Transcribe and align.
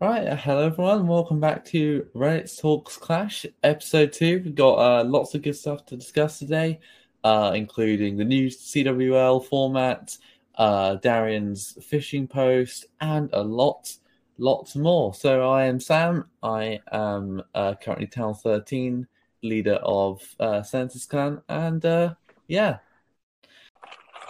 Right, 0.00 0.28
hello 0.38 0.66
everyone. 0.66 1.08
Welcome 1.08 1.40
back 1.40 1.64
to 1.66 2.06
Reddit 2.14 2.56
Talks 2.60 2.96
Clash, 2.96 3.44
episode 3.64 4.12
two. 4.12 4.40
We've 4.44 4.54
got 4.54 4.74
uh, 4.74 5.02
lots 5.02 5.34
of 5.34 5.42
good 5.42 5.56
stuff 5.56 5.86
to 5.86 5.96
discuss 5.96 6.38
today, 6.38 6.78
uh, 7.24 7.50
including 7.56 8.16
the 8.16 8.24
new 8.24 8.46
CWL 8.46 9.44
format, 9.46 10.16
uh, 10.54 10.94
Darian's 10.96 11.76
phishing 11.80 12.30
post, 12.30 12.86
and 13.00 13.28
a 13.32 13.42
lot, 13.42 13.92
lots 14.38 14.76
more. 14.76 15.14
So 15.14 15.50
I 15.50 15.64
am 15.64 15.80
Sam. 15.80 16.26
I 16.44 16.78
am 16.92 17.42
uh, 17.52 17.74
currently 17.82 18.06
Town 18.06 18.36
13, 18.36 19.04
leader 19.42 19.80
of 19.82 20.22
uh, 20.38 20.62
Census 20.62 21.06
Clan, 21.06 21.42
and 21.48 21.84
uh, 21.84 22.14
yeah, 22.46 22.78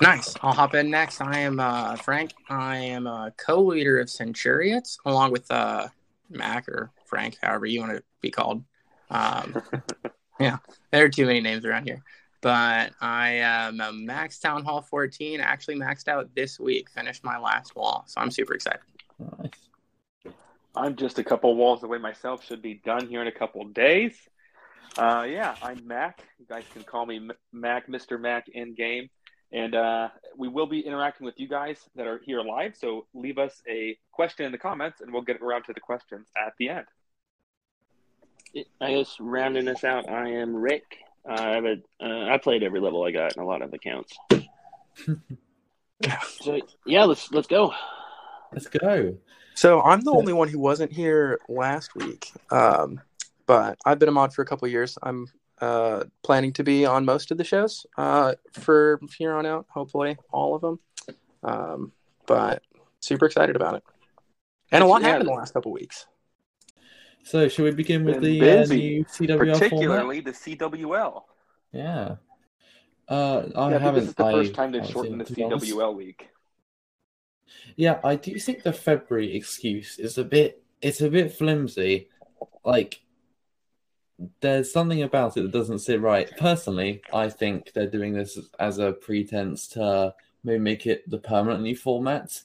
Nice. 0.00 0.36
I'll 0.42 0.52
hop 0.52 0.74
in 0.74 0.90
next. 0.90 1.20
I 1.20 1.40
am 1.40 1.58
uh, 1.58 1.96
Frank. 1.96 2.32
I 2.48 2.76
am 2.76 3.06
a 3.06 3.32
co-leader 3.36 3.98
of 3.98 4.08
Centuriates, 4.08 4.98
along 5.04 5.32
with 5.32 5.50
uh, 5.50 5.88
Mac 6.30 6.68
or 6.68 6.92
Frank, 7.04 7.36
however 7.42 7.66
you 7.66 7.80
want 7.80 7.96
to 7.96 8.02
be 8.20 8.30
called. 8.30 8.62
Um, 9.10 9.60
yeah, 10.40 10.58
there 10.92 11.04
are 11.04 11.08
too 11.08 11.26
many 11.26 11.40
names 11.40 11.64
around 11.64 11.84
here. 11.84 12.02
But 12.40 12.92
I 13.00 13.30
am 13.30 13.80
a 13.80 13.92
Max 13.92 14.38
Town 14.38 14.64
Hall 14.64 14.82
14. 14.82 15.40
Actually 15.40 15.76
maxed 15.76 16.06
out 16.06 16.32
this 16.36 16.60
week. 16.60 16.88
Finished 16.90 17.24
my 17.24 17.38
last 17.38 17.74
wall, 17.74 18.04
so 18.06 18.20
I'm 18.20 18.30
super 18.30 18.54
excited. 18.54 18.80
nice. 19.38 20.34
I'm 20.76 20.94
just 20.94 21.18
a 21.18 21.24
couple 21.24 21.56
walls 21.56 21.82
away 21.82 21.98
myself. 21.98 22.44
Should 22.44 22.62
be 22.62 22.74
done 22.84 23.08
here 23.08 23.20
in 23.20 23.26
a 23.26 23.32
couple 23.32 23.64
days. 23.64 24.14
Uh, 24.96 25.26
yeah, 25.28 25.56
I'm 25.60 25.84
Mac. 25.86 26.22
You 26.38 26.46
guys 26.48 26.64
can 26.72 26.84
call 26.84 27.04
me 27.04 27.28
Mac, 27.52 27.88
Mr. 27.88 28.20
Mac 28.20 28.48
in 28.48 28.74
game. 28.74 29.10
And 29.52 29.74
uh, 29.74 30.08
we 30.36 30.48
will 30.48 30.66
be 30.66 30.80
interacting 30.80 31.24
with 31.24 31.40
you 31.40 31.48
guys 31.48 31.78
that 31.96 32.06
are 32.06 32.20
here 32.24 32.42
live. 32.42 32.76
So 32.76 33.06
leave 33.14 33.38
us 33.38 33.62
a 33.68 33.96
question 34.12 34.44
in 34.44 34.52
the 34.52 34.58
comments 34.58 35.00
and 35.00 35.12
we'll 35.12 35.22
get 35.22 35.40
around 35.40 35.64
to 35.64 35.72
the 35.72 35.80
questions 35.80 36.28
at 36.36 36.52
the 36.58 36.68
end. 36.68 36.86
I 38.80 38.94
guess 38.94 39.16
rounding 39.20 39.68
us 39.68 39.84
out, 39.84 40.08
I 40.08 40.28
am 40.30 40.54
Rick. 40.54 40.98
Uh, 41.28 41.32
I 41.32 41.50
have 41.50 41.64
a, 41.64 41.76
uh, 42.02 42.34
I 42.34 42.38
played 42.38 42.62
every 42.62 42.80
level 42.80 43.04
I 43.04 43.10
got 43.10 43.36
in 43.36 43.42
a 43.42 43.46
lot 43.46 43.62
of 43.62 43.72
accounts. 43.74 44.16
so 46.40 46.60
yeah, 46.86 47.04
let's 47.04 47.30
let's 47.32 47.46
go. 47.46 47.74
Let's 48.52 48.68
go. 48.68 49.16
So 49.54 49.82
I'm 49.82 50.00
the 50.00 50.12
only 50.12 50.32
one 50.32 50.48
who 50.48 50.58
wasn't 50.58 50.92
here 50.92 51.40
last 51.48 51.94
week, 51.94 52.32
um, 52.50 53.00
but 53.46 53.76
I've 53.84 53.98
been 53.98 54.08
a 54.08 54.12
mod 54.12 54.32
for 54.32 54.42
a 54.42 54.46
couple 54.46 54.68
years. 54.68 54.96
I'm 55.02 55.26
uh, 55.60 56.04
planning 56.22 56.52
to 56.54 56.64
be 56.64 56.84
on 56.86 57.04
most 57.04 57.30
of 57.30 57.38
the 57.38 57.44
shows 57.44 57.86
uh, 57.96 58.34
for 58.52 59.00
here 59.16 59.32
on 59.34 59.46
out. 59.46 59.66
Hopefully, 59.70 60.16
all 60.30 60.54
of 60.54 60.60
them. 60.60 60.78
Um, 61.42 61.92
but 62.26 62.62
super 63.00 63.26
excited 63.26 63.56
about 63.56 63.76
it, 63.76 63.82
and 64.72 64.82
a 64.82 64.86
lot 64.86 65.02
Yeah. 65.02 65.08
happened 65.08 65.28
the 65.28 65.32
last 65.34 65.54
couple 65.54 65.72
weeks. 65.72 66.06
So, 67.24 67.48
should 67.48 67.64
we 67.64 67.70
begin 67.72 68.04
with 68.04 68.20
Been 68.20 68.38
the 68.38 68.50
uh, 68.60 68.64
new 68.66 69.04
CWL 69.04 69.36
format? 69.38 69.58
Particularly 69.60 70.20
the 70.20 70.30
CWL. 70.32 71.22
Yeah. 71.72 72.16
Uh, 73.08 73.42
I 73.56 73.70
Yeah, 73.70 73.78
haven't. 73.78 74.00
this 74.00 74.08
is 74.10 74.14
the 74.14 74.24
I 74.24 74.32
first 74.32 74.54
time 74.54 74.72
they've 74.72 74.86
shortened 74.86 75.20
the 75.20 75.26
seen 75.26 75.34
it, 75.34 75.34
to 75.34 75.34
be 75.34 75.42
honest. 75.44 75.66
CWL 75.66 75.94
week. 75.96 76.28
Yeah, 77.76 78.00
I 78.04 78.16
do 78.16 78.38
think 78.38 78.62
the 78.62 78.72
February 78.72 79.34
excuse 79.34 79.98
is 79.98 80.18
a 80.18 80.24
bit. 80.24 80.62
It's 80.80 81.00
a 81.00 81.10
bit 81.10 81.32
flimsy. 81.32 82.08
Like, 82.64 83.00
there's 84.40 84.72
something 84.72 85.02
about 85.02 85.36
it 85.36 85.42
that 85.42 85.52
doesn't 85.52 85.78
sit 85.80 86.00
right. 86.00 86.30
Personally, 86.36 87.02
I 87.12 87.28
think 87.28 87.72
they're 87.72 87.86
doing 87.86 88.12
this 88.12 88.38
as 88.58 88.78
a 88.78 88.92
pretense 88.92 89.68
to 89.68 90.14
maybe 90.44 90.58
make 90.58 90.86
it 90.86 91.08
the 91.08 91.18
permanent 91.18 91.62
new 91.62 91.76
format, 91.76 92.42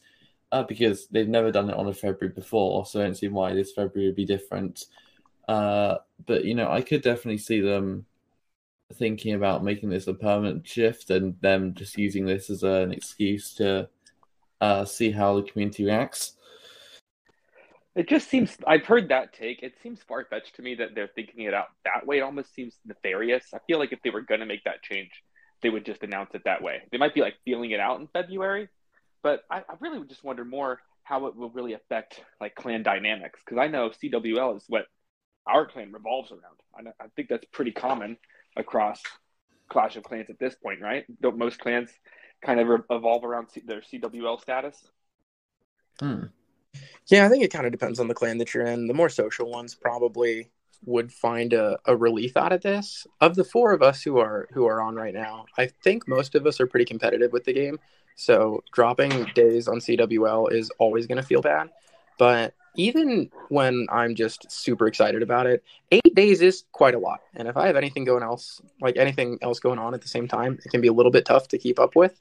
uh, 0.52 0.64
because 0.64 1.08
they've 1.08 1.28
never 1.28 1.52
done 1.52 1.70
it 1.70 1.76
on 1.76 1.88
a 1.88 1.94
February 1.94 2.34
before, 2.34 2.86
so 2.86 3.00
I 3.00 3.04
don't 3.06 3.18
see 3.18 3.28
why 3.28 3.54
this 3.54 3.72
February 3.72 4.10
would 4.10 4.16
be 4.16 4.26
different. 4.26 4.86
Uh, 5.48 5.98
but 6.26 6.46
you 6.46 6.54
know, 6.54 6.72
I 6.72 6.82
could 6.82 7.02
definitely 7.02 7.40
see 7.40 7.60
them 7.60 8.06
thinking 8.94 9.34
about 9.34 9.64
making 9.64 9.90
this 9.90 10.08
a 10.08 10.14
permanent 10.14 10.67
shift 10.67 11.10
and 11.10 11.39
them 11.42 11.73
just 11.73 11.98
using 11.98 12.26
this 12.26 12.50
as 12.50 12.64
an 12.64 12.92
excuse 12.92 13.56
to 13.56 13.89
uh, 14.62 14.86
see 14.86 15.10
how 15.10 15.36
the 15.36 15.44
community 15.44 15.86
reacts. 15.86 16.36
It 17.95 18.09
just 18.09 18.27
seems, 18.27 18.58
I've 18.65 18.86
heard 18.86 19.09
that 19.09 19.33
take. 19.33 19.61
It 19.61 19.73
seems 19.83 20.02
far 20.08 20.26
fetched 20.26 20.55
to 20.55 20.61
me 20.64 20.76
that 20.76 20.95
they're 20.95 21.11
thinking 21.14 21.45
it 21.45 21.54
out 21.54 21.67
that 21.86 22.08
way. 22.08 22.17
It 22.17 22.21
almost 22.21 22.54
seems 22.55 22.76
nefarious. 22.86 23.45
I 23.54 23.59
feel 23.67 23.77
like 23.77 23.93
if 23.93 24.02
they 24.04 24.09
were 24.09 24.21
going 24.21 24.39
to 24.39 24.48
make 24.48 24.64
that 24.64 24.81
change, 24.81 25.11
they 25.61 25.70
would 25.70 25.86
just 25.86 26.02
announce 26.02 26.32
it 26.33 26.42
that 26.45 26.64
way. 26.64 26.82
They 26.92 26.98
might 26.98 27.14
be 27.14 27.21
like 27.21 27.36
feeling 27.45 27.71
it 27.71 27.80
out 27.80 27.99
in 27.99 28.08
February, 28.08 28.67
but 29.21 29.43
I, 29.49 29.59
I 29.59 29.76
really 29.80 29.99
would 29.99 30.09
just 30.09 30.23
wonder 30.23 30.43
more 30.43 30.80
how 31.03 31.27
it 31.27 31.36
will 31.36 31.52
really 31.52 31.73
affect 31.73 32.20
like 32.42 32.55
clan 32.55 32.82
dynamics. 32.82 33.39
Because 33.45 33.61
I 33.61 33.67
know 33.67 33.89
CWL 33.89 34.58
is 34.58 34.64
what 34.67 34.86
our 35.45 35.67
clan 35.67 35.92
revolves 35.92 36.32
around. 36.32 36.87
I, 36.99 37.03
I 37.03 37.08
think 37.15 37.30
that's 37.30 37.45
pretty 37.52 37.71
common 37.71 38.17
across 38.58 39.02
Clash 39.70 39.95
of 39.95 40.03
Clans 40.03 40.30
at 40.30 40.39
this 40.39 40.55
point, 40.55 40.82
right? 40.82 41.05
Don't 41.21 41.37
most 41.37 41.59
clans 41.59 41.89
kind 42.43 42.59
of 42.59 42.67
re- 42.67 42.77
evolve 42.89 43.23
around 43.23 43.49
C- 43.52 43.64
their 43.65 43.82
CWL 43.82 44.42
status? 44.42 44.82
Hmm. 45.99 46.26
Yeah, 47.08 47.26
I 47.26 47.30
think 47.30 47.44
it 47.44 47.52
kind 47.52 47.66
of 47.66 47.72
depends 47.72 48.00
on 48.00 48.08
the 48.08 48.14
clan 48.14 48.38
that 48.38 48.54
you're 48.54 48.66
in. 48.66 48.88
The 48.88 48.94
more 48.94 49.10
social 49.10 49.50
ones 49.50 49.76
probably 49.76 50.50
would 50.86 51.11
find 51.11 51.54
a, 51.54 51.78
a 51.86 51.95
relief 51.95 52.36
out 52.38 52.52
of 52.52 52.61
this. 52.61 53.08
Of 53.22 53.36
the 53.36 53.44
four 53.44 53.73
of 53.73 53.82
us 53.82 54.02
who 54.02 54.17
are 54.20 54.48
who 54.52 54.66
are 54.67 54.82
on 54.82 54.95
right 54.95 55.14
now, 55.14 55.45
I 55.58 55.67
think 55.67 56.08
most 56.08 56.36
of 56.36 56.45
us 56.45 56.60
are 56.60 56.67
pretty 56.67 56.86
competitive 56.86 57.32
with 57.32 57.45
the 57.45 57.54
game. 57.54 57.80
So 58.16 58.64
dropping 58.73 59.26
days 59.33 59.67
on 59.67 59.80
CWL 59.80 60.52
is 60.52 60.70
always 60.78 61.08
going 61.08 61.17
to 61.17 61.28
feel 61.28 61.42
bad. 61.42 61.70
But 62.20 62.54
even 62.76 63.30
when 63.50 63.88
I'm 63.92 64.16
just 64.16 64.52
super 64.52 64.88
excited 64.88 65.22
about 65.22 65.48
it, 65.48 65.64
eight 65.92 66.16
days 66.16 66.42
is 66.42 66.64
quite 66.72 66.95
a 66.95 67.00
lot. 67.00 67.22
And 67.36 67.48
if 67.48 67.58
I 67.58 67.67
have 67.67 67.76
anything 67.76 68.04
going 68.04 68.23
else, 68.23 68.62
like 68.82 68.98
anything 68.98 69.38
else 69.42 69.60
going 69.60 69.80
on 69.80 69.94
at 69.94 70.02
the 70.02 70.08
same 70.08 70.28
time, 70.28 70.60
it 70.64 70.70
can 70.70 70.82
be 70.82 70.88
a 70.88 70.94
little 70.94 71.12
bit 71.12 71.26
tough 71.26 71.48
to 71.50 71.58
keep 71.58 71.80
up 71.80 71.95
with. 71.95 72.20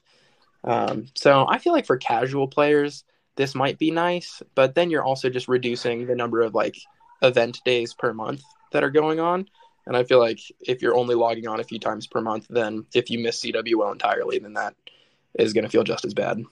Um, 0.63 1.07
so 1.15 1.45
I 1.47 1.57
feel 1.57 1.73
like 1.73 1.85
for 1.85 1.97
casual 1.97 2.47
players, 2.47 3.03
this 3.35 3.55
might 3.55 3.79
be 3.79 3.91
nice, 3.91 4.41
but 4.55 4.75
then 4.75 4.89
you're 4.89 5.03
also 5.03 5.29
just 5.29 5.47
reducing 5.47 6.05
the 6.05 6.15
number 6.15 6.41
of 6.41 6.53
like 6.53 6.77
event 7.21 7.61
days 7.65 7.93
per 7.93 8.13
month 8.13 8.43
that 8.71 8.83
are 8.83 8.91
going 8.91 9.19
on. 9.19 9.47
And 9.85 9.97
I 9.97 10.03
feel 10.03 10.19
like 10.19 10.39
if 10.61 10.81
you're 10.81 10.95
only 10.95 11.15
logging 11.15 11.47
on 11.47 11.59
a 11.59 11.63
few 11.63 11.79
times 11.79 12.07
per 12.07 12.21
month, 12.21 12.47
then 12.49 12.85
if 12.93 13.09
you 13.09 13.19
miss 13.19 13.41
CWL 13.41 13.91
entirely, 13.91 14.39
then 14.39 14.53
that 14.53 14.75
is 15.37 15.53
going 15.53 15.65
to 15.65 15.69
feel 15.69 15.83
just 15.83 16.05
as 16.05 16.13
bad. 16.13 16.43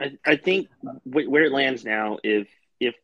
I, 0.00 0.12
I 0.24 0.36
think 0.36 0.68
wh- 0.82 1.28
where 1.28 1.44
it 1.44 1.52
lands 1.52 1.84
now, 1.84 2.18
if 2.22 2.48
if 2.78 2.94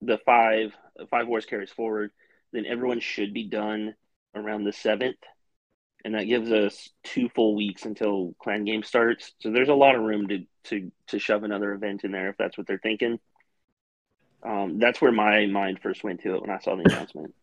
the 0.00 0.18
five 0.24 0.72
five 1.10 1.28
wars 1.28 1.44
carries 1.44 1.70
forward, 1.70 2.10
then 2.52 2.64
everyone 2.66 3.00
should 3.00 3.34
be 3.34 3.44
done 3.44 3.94
around 4.34 4.64
the 4.64 4.72
seventh, 4.72 5.18
and 6.04 6.14
that 6.14 6.24
gives 6.24 6.50
us 6.52 6.90
two 7.04 7.28
full 7.30 7.54
weeks 7.56 7.84
until 7.84 8.34
clan 8.38 8.64
game 8.64 8.82
starts. 8.82 9.32
So 9.40 9.50
there's 9.50 9.68
a 9.68 9.74
lot 9.74 9.94
of 9.94 10.02
room 10.02 10.28
to 10.28 10.44
to 10.64 10.90
to 11.08 11.18
shove 11.18 11.44
another 11.44 11.72
event 11.72 12.04
in 12.04 12.12
there 12.12 12.28
if 12.30 12.36
that's 12.36 12.56
what 12.56 12.66
they're 12.66 12.78
thinking. 12.78 13.18
Um, 14.42 14.78
that's 14.78 15.00
where 15.00 15.10
my 15.12 15.46
mind 15.46 15.80
first 15.82 16.04
went 16.04 16.22
to 16.22 16.36
it 16.36 16.42
when 16.42 16.50
I 16.50 16.58
saw 16.60 16.76
the 16.76 16.82
announcement. 16.84 17.34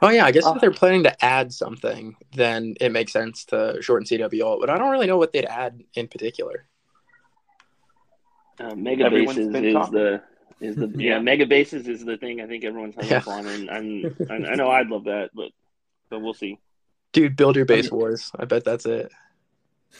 Oh 0.00 0.08
yeah, 0.08 0.24
I 0.24 0.30
guess 0.30 0.44
Oh. 0.46 0.54
if 0.54 0.60
they're 0.60 0.70
planning 0.70 1.02
to 1.02 1.24
add 1.24 1.52
something, 1.52 2.16
then 2.34 2.74
it 2.80 2.90
makes 2.92 3.12
sense 3.12 3.44
to 3.46 3.78
shorten 3.82 4.06
CWL. 4.06 4.60
But 4.60 4.70
I 4.70 4.78
don't 4.78 4.90
really 4.90 5.06
know 5.08 5.18
what 5.18 5.32
they'd 5.32 5.44
add 5.44 5.82
in 5.94 6.08
particular. 6.08 6.66
Uh, 8.60 8.74
mega 8.74 9.04
Everyone's 9.04 9.36
bases 9.36 9.54
is 9.64 9.72
talking. 9.74 9.94
the 9.94 10.22
is 10.60 10.76
the 10.76 10.86
yeah. 10.96 11.14
Yeah. 11.14 11.18
mega 11.20 11.46
bases 11.46 11.86
is 11.86 12.04
the 12.04 12.16
thing 12.16 12.40
I 12.40 12.46
think 12.46 12.64
everyone's 12.64 12.94
hung 12.94 13.12
up 13.12 13.28
on, 13.28 13.46
and 13.46 13.70
I'm, 13.70 14.16
I 14.30 14.34
I 14.52 14.54
know 14.54 14.70
I'd 14.70 14.88
love 14.88 15.04
that, 15.04 15.30
but 15.34 15.50
but 16.10 16.20
we'll 16.20 16.34
see. 16.34 16.58
Dude, 17.12 17.36
build 17.36 17.56
your 17.56 17.64
base 17.64 17.86
I 17.86 17.90
mean- 17.90 17.98
wars. 18.00 18.30
I 18.38 18.44
bet 18.44 18.64
that's 18.64 18.86
it. 18.86 19.10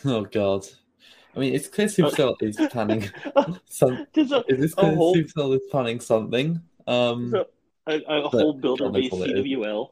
Oh 0.05 0.23
God. 0.25 0.67
I 1.35 1.41
mean, 1.41 1.55
it's 1.55 1.67
clear 1.69 1.87
Supercell 1.87 2.37
is 2.43 2.57
planning 2.71 3.09
some. 3.67 4.07
Just 4.15 4.33
a, 4.33 4.45
Is 4.49 4.61
this 4.61 4.73
a 4.73 4.77
clear 4.77 4.95
whole 4.95 5.15
Supercell 5.17 5.57
is 5.57 5.63
planning 5.71 6.01
something? 6.01 6.61
Um, 6.87 7.35
a, 7.87 7.95
a 8.07 8.29
whole 8.29 8.53
builder 8.53 8.91
base 8.91 9.11
what 9.11 9.31
it 9.31 9.39
is. 9.39 9.45
CWL. 9.47 9.91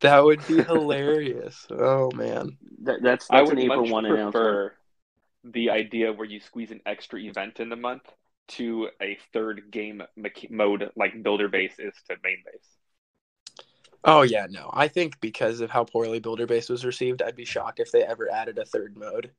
That 0.00 0.22
would 0.22 0.46
be 0.46 0.62
hilarious. 0.62 1.66
Oh 1.70 2.10
man. 2.14 2.56
That, 2.82 3.02
that's 3.02 3.26
I 3.30 3.42
would 3.42 3.52
an 3.54 3.58
April 3.60 3.82
much 3.82 3.90
one 3.90 4.04
announcement. 4.04 4.32
prefer 4.32 4.74
the 5.44 5.70
idea 5.70 6.12
where 6.12 6.26
you 6.26 6.38
squeeze 6.40 6.70
an 6.70 6.80
extra 6.86 7.18
event 7.20 7.58
in 7.60 7.68
the 7.70 7.76
month 7.76 8.02
to 8.48 8.88
a 9.02 9.18
third 9.32 9.70
game 9.70 10.02
mode 10.50 10.90
like 10.96 11.22
builder 11.22 11.48
base 11.48 11.74
is 11.78 11.94
to 12.08 12.16
main 12.22 12.38
base. 12.44 12.68
Oh 14.04 14.22
yeah, 14.22 14.46
no. 14.50 14.70
I 14.72 14.88
think 14.88 15.20
because 15.20 15.60
of 15.60 15.70
how 15.70 15.84
poorly 15.84 16.20
Builder 16.20 16.46
Base 16.46 16.68
was 16.68 16.84
received, 16.84 17.22
I'd 17.22 17.36
be 17.36 17.44
shocked 17.44 17.80
if 17.80 17.90
they 17.90 18.02
ever 18.02 18.30
added 18.30 18.58
a 18.58 18.64
third 18.64 18.96
mode. 18.96 19.30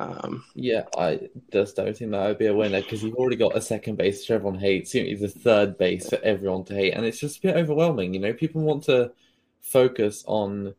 Um, 0.00 0.44
yeah, 0.54 0.84
I 0.96 1.28
just 1.52 1.76
don't 1.76 1.96
think 1.96 2.12
that 2.12 2.26
would 2.26 2.38
be 2.38 2.46
a 2.46 2.54
winner 2.54 2.80
because 2.80 3.02
you've 3.02 3.16
already 3.16 3.36
got 3.36 3.56
a 3.56 3.60
second 3.60 3.96
base 3.96 4.20
which 4.20 4.30
everyone 4.30 4.58
hates. 4.58 4.94
You 4.94 5.02
need 5.02 5.20
the 5.20 5.28
third 5.28 5.76
base 5.76 6.08
for 6.08 6.18
everyone 6.22 6.64
to 6.66 6.74
hate, 6.74 6.94
and 6.94 7.04
it's 7.04 7.18
just 7.18 7.38
a 7.38 7.42
bit 7.42 7.56
overwhelming. 7.56 8.14
You 8.14 8.20
know, 8.20 8.32
people 8.32 8.62
want 8.62 8.84
to 8.84 9.12
focus 9.60 10.24
on 10.26 10.74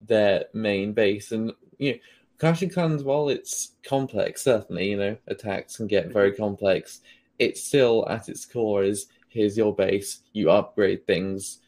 their 0.00 0.46
main 0.52 0.92
base, 0.92 1.32
and 1.32 1.52
you 1.78 1.92
know, 1.92 1.98
Clash 2.38 2.62
of 2.62 2.72
Clans, 2.72 3.04
while 3.04 3.28
it's 3.28 3.72
complex, 3.84 4.42
certainly, 4.42 4.90
you 4.90 4.96
know, 4.96 5.16
attacks 5.28 5.76
can 5.76 5.86
get 5.86 6.12
very 6.12 6.32
complex. 6.32 7.00
It 7.38 7.56
still, 7.56 8.06
at 8.08 8.28
its 8.28 8.44
core, 8.44 8.84
is 8.84 9.06
here's 9.28 9.56
your 9.56 9.74
base, 9.74 10.20
you 10.32 10.50
upgrade 10.50 11.06
things, 11.06 11.58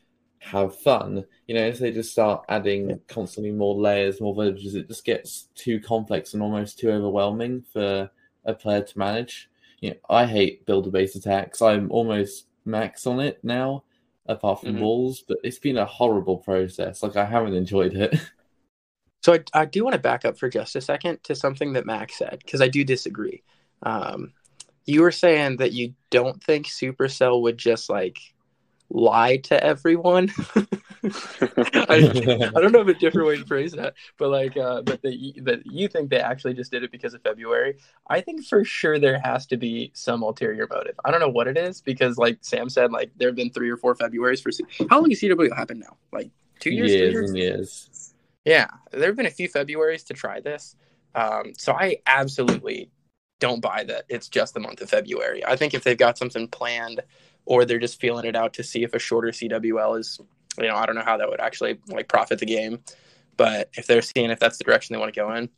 have 0.44 0.76
fun. 0.76 1.25
You 1.46 1.55
know, 1.55 1.67
if 1.67 1.79
they 1.79 1.91
just 1.91 2.12
start 2.12 2.44
adding 2.49 3.00
constantly 3.08 3.52
more 3.52 3.75
layers, 3.75 4.20
more 4.20 4.35
villages, 4.35 4.75
it 4.75 4.88
just 4.88 5.05
gets 5.05 5.49
too 5.55 5.81
complex 5.81 6.35
and 6.35 6.43
almost 6.43 6.79
too 6.79 6.91
overwhelming 6.91 7.64
for 7.73 8.11
a 8.44 8.55
player 8.55 8.82
to 8.82 8.99
manage. 8.99 9.50
You 9.81 9.91
know, 9.91 9.96
I 10.08 10.26
hate 10.26 10.67
builder 10.67 10.91
base 10.91 11.17
attacks. 11.17 11.62
I'm 11.62 11.91
almost 11.91 12.46
max 12.64 13.06
on 13.06 13.20
it 13.20 13.38
now, 13.43 13.85
apart 14.26 14.61
from 14.61 14.76
Mhm. 14.76 14.81
walls, 14.81 15.25
but 15.26 15.38
it's 15.44 15.58
been 15.58 15.79
a 15.79 15.87
horrible 15.87 16.38
process. 16.38 17.02
Like 17.02 17.17
I 17.17 17.25
haven't 17.25 17.55
enjoyed 17.55 17.94
it. 17.94 18.14
So 19.23 19.32
I, 19.32 19.41
I 19.55 19.64
do 19.64 19.85
want 19.85 19.94
to 19.94 19.99
back 19.99 20.26
up 20.26 20.38
for 20.38 20.50
just 20.50 20.76
a 20.76 20.82
second 20.82 21.25
to 21.25 21.35
something 21.35 21.73
that 21.73 21.87
Max 21.87 22.19
said 22.19 22.41
because 22.44 22.61
I 22.61 22.69
do 22.69 22.85
disagree. 22.85 23.43
Um, 23.82 24.35
you 24.85 25.00
were 25.00 25.11
saying 25.12 25.56
that 25.56 25.73
you 25.73 25.94
don't 26.11 26.43
think 26.44 26.67
Supercell 26.67 27.41
would 27.41 27.56
just 27.56 27.88
like 27.88 28.19
lie 28.90 29.38
to 29.38 29.62
everyone. 29.62 30.31
I, 31.04 32.50
I 32.56 32.60
don't 32.60 32.72
know 32.72 32.81
of 32.81 32.88
a 32.88 32.94
different 32.94 33.28
way 33.28 33.36
to 33.36 33.44
phrase 33.44 33.72
that, 33.72 33.94
but 34.19 34.31
like, 34.31 34.56
uh, 34.56 34.82
but 34.82 35.02
that 35.02 35.14
you, 35.14 35.42
that 35.42 35.66
you 35.66 35.88
think 35.88 36.10
they 36.10 36.19
actually 36.19 36.54
just 36.54 36.70
did 36.70 36.82
it 36.82 36.90
because 36.90 37.14
of 37.14 37.22
February. 37.22 37.76
I 38.08 38.20
think 38.20 38.44
for 38.46 38.64
sure 38.64 38.98
there 38.98 39.19
has 39.19 39.46
to 39.46 39.56
be 39.56 39.90
some 39.94 40.22
ulterior 40.22 40.66
motive. 40.70 40.94
I 41.04 41.10
don't 41.10 41.20
know 41.20 41.28
what 41.28 41.48
it 41.48 41.58
is 41.58 41.81
because, 41.81 42.16
like 42.16 42.38
Sam 42.40 42.69
said, 42.69 42.92
like 42.92 43.10
there 43.16 43.28
have 43.28 43.36
been 43.36 43.50
three 43.50 43.70
or 43.70 43.76
four 43.76 43.94
Februarys 43.94 44.42
for. 44.42 44.50
C- 44.50 44.64
How 44.88 45.00
long 45.00 45.10
has 45.10 45.20
CW 45.20 45.54
happened 45.54 45.81
now? 45.81 45.96
Like 46.12 46.31
two 46.60 46.70
years, 46.70 46.92
years 46.92 47.12
years? 47.12 47.31
and 47.31 47.38
years. 47.38 48.14
Yeah, 48.44 48.69
there 48.92 49.06
have 49.08 49.16
been 49.16 49.26
a 49.26 49.31
few 49.31 49.48
Februarys 49.48 50.06
to 50.06 50.14
try 50.14 50.40
this. 50.40 50.76
Um, 51.14 51.52
so 51.56 51.72
I 51.72 51.98
absolutely 52.06 52.90
don't 53.40 53.60
buy 53.60 53.84
that 53.84 54.04
it's 54.08 54.28
just 54.28 54.54
the 54.54 54.60
month 54.60 54.81
of 54.81 54.88
February. 54.88 55.44
I 55.44 55.56
think 55.56 55.75
if 55.75 55.84
they've 55.84 55.98
got 55.98 56.16
something 56.19 56.48
planned 56.48 57.02
or 57.46 57.64
they're 57.64 57.79
just 57.79 58.00
feeling 58.00 58.25
it 58.25 58.37
out 58.37 58.55
to 58.55 58.62
see 58.62 58.82
if 58.82 58.94
a 58.94 58.99
shorter 58.99 59.29
CWL 59.29 59.99
is, 59.99 60.19
you 60.58 60.67
know, 60.67 60.76
I 60.76 60.87
don't 60.87 60.94
know 60.94 61.05
how 61.05 61.17
that 61.19 61.29
would 61.29 61.41
actually 61.41 61.79
like 61.88 62.08
profit 62.08 62.38
the 62.38 62.46
game. 62.46 62.81
But 63.37 63.70
if 63.75 63.87
they're 63.87 64.02
seeing 64.02 64.31
if 64.31 64.38
that's 64.38 64.58
the 64.58 64.64
direction 64.64 64.94
they 64.94 65.00
want 65.00 65.12
to 65.12 65.20
go 65.20 65.32
in, 65.35 65.49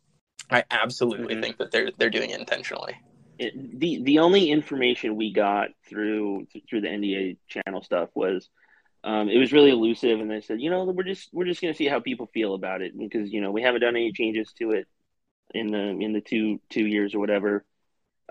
I 0.51 0.65
absolutely 0.71 1.37
Mhm. 1.37 1.43
think 1.43 1.59
that 1.59 1.71
they're 1.71 1.91
they're 1.99 2.11
doing 2.11 2.31
it 2.31 2.41
intentionally. 2.41 2.97
It, 3.39 3.79
the 3.79 4.03
the 4.03 4.19
only 4.21 4.51
information 4.51 5.17
we 5.17 5.33
got 5.33 5.69
through 5.89 6.47
through 6.69 6.81
the 6.81 6.89
NDA 6.89 7.37
channel 7.49 7.83
stuff 7.83 8.09
was 8.15 8.49
um, 9.05 9.29
it 9.29 9.39
was 9.39 9.53
really 9.53 9.71
elusive, 9.71 10.21
and 10.21 10.31
they 10.31 10.41
said, 10.41 10.61
you 10.61 10.71
know, 10.71 10.85
we're 10.85 11.05
just 11.05 11.29
we're 11.33 11.45
just 11.45 11.61
going 11.61 11.73
to 11.73 11.79
see 11.79 11.87
how 11.87 12.01
people 12.01 12.27
feel 12.33 12.55
about 12.55 12.83
it 12.83 12.99
because 12.99 13.31
you 13.31 13.41
know 13.41 13.53
we 13.53 13.63
haven't 13.63 13.83
done 13.83 13.95
any 13.95 14.13
changes 14.13 14.53
to 14.55 14.73
it 14.73 14.89
in 15.55 15.69
the 15.69 15.79
in 15.79 16.13
the 16.13 16.21
two 16.21 16.61
two 16.71 16.87
years 16.87 17.15
or 17.15 17.19
whatever. 17.19 17.65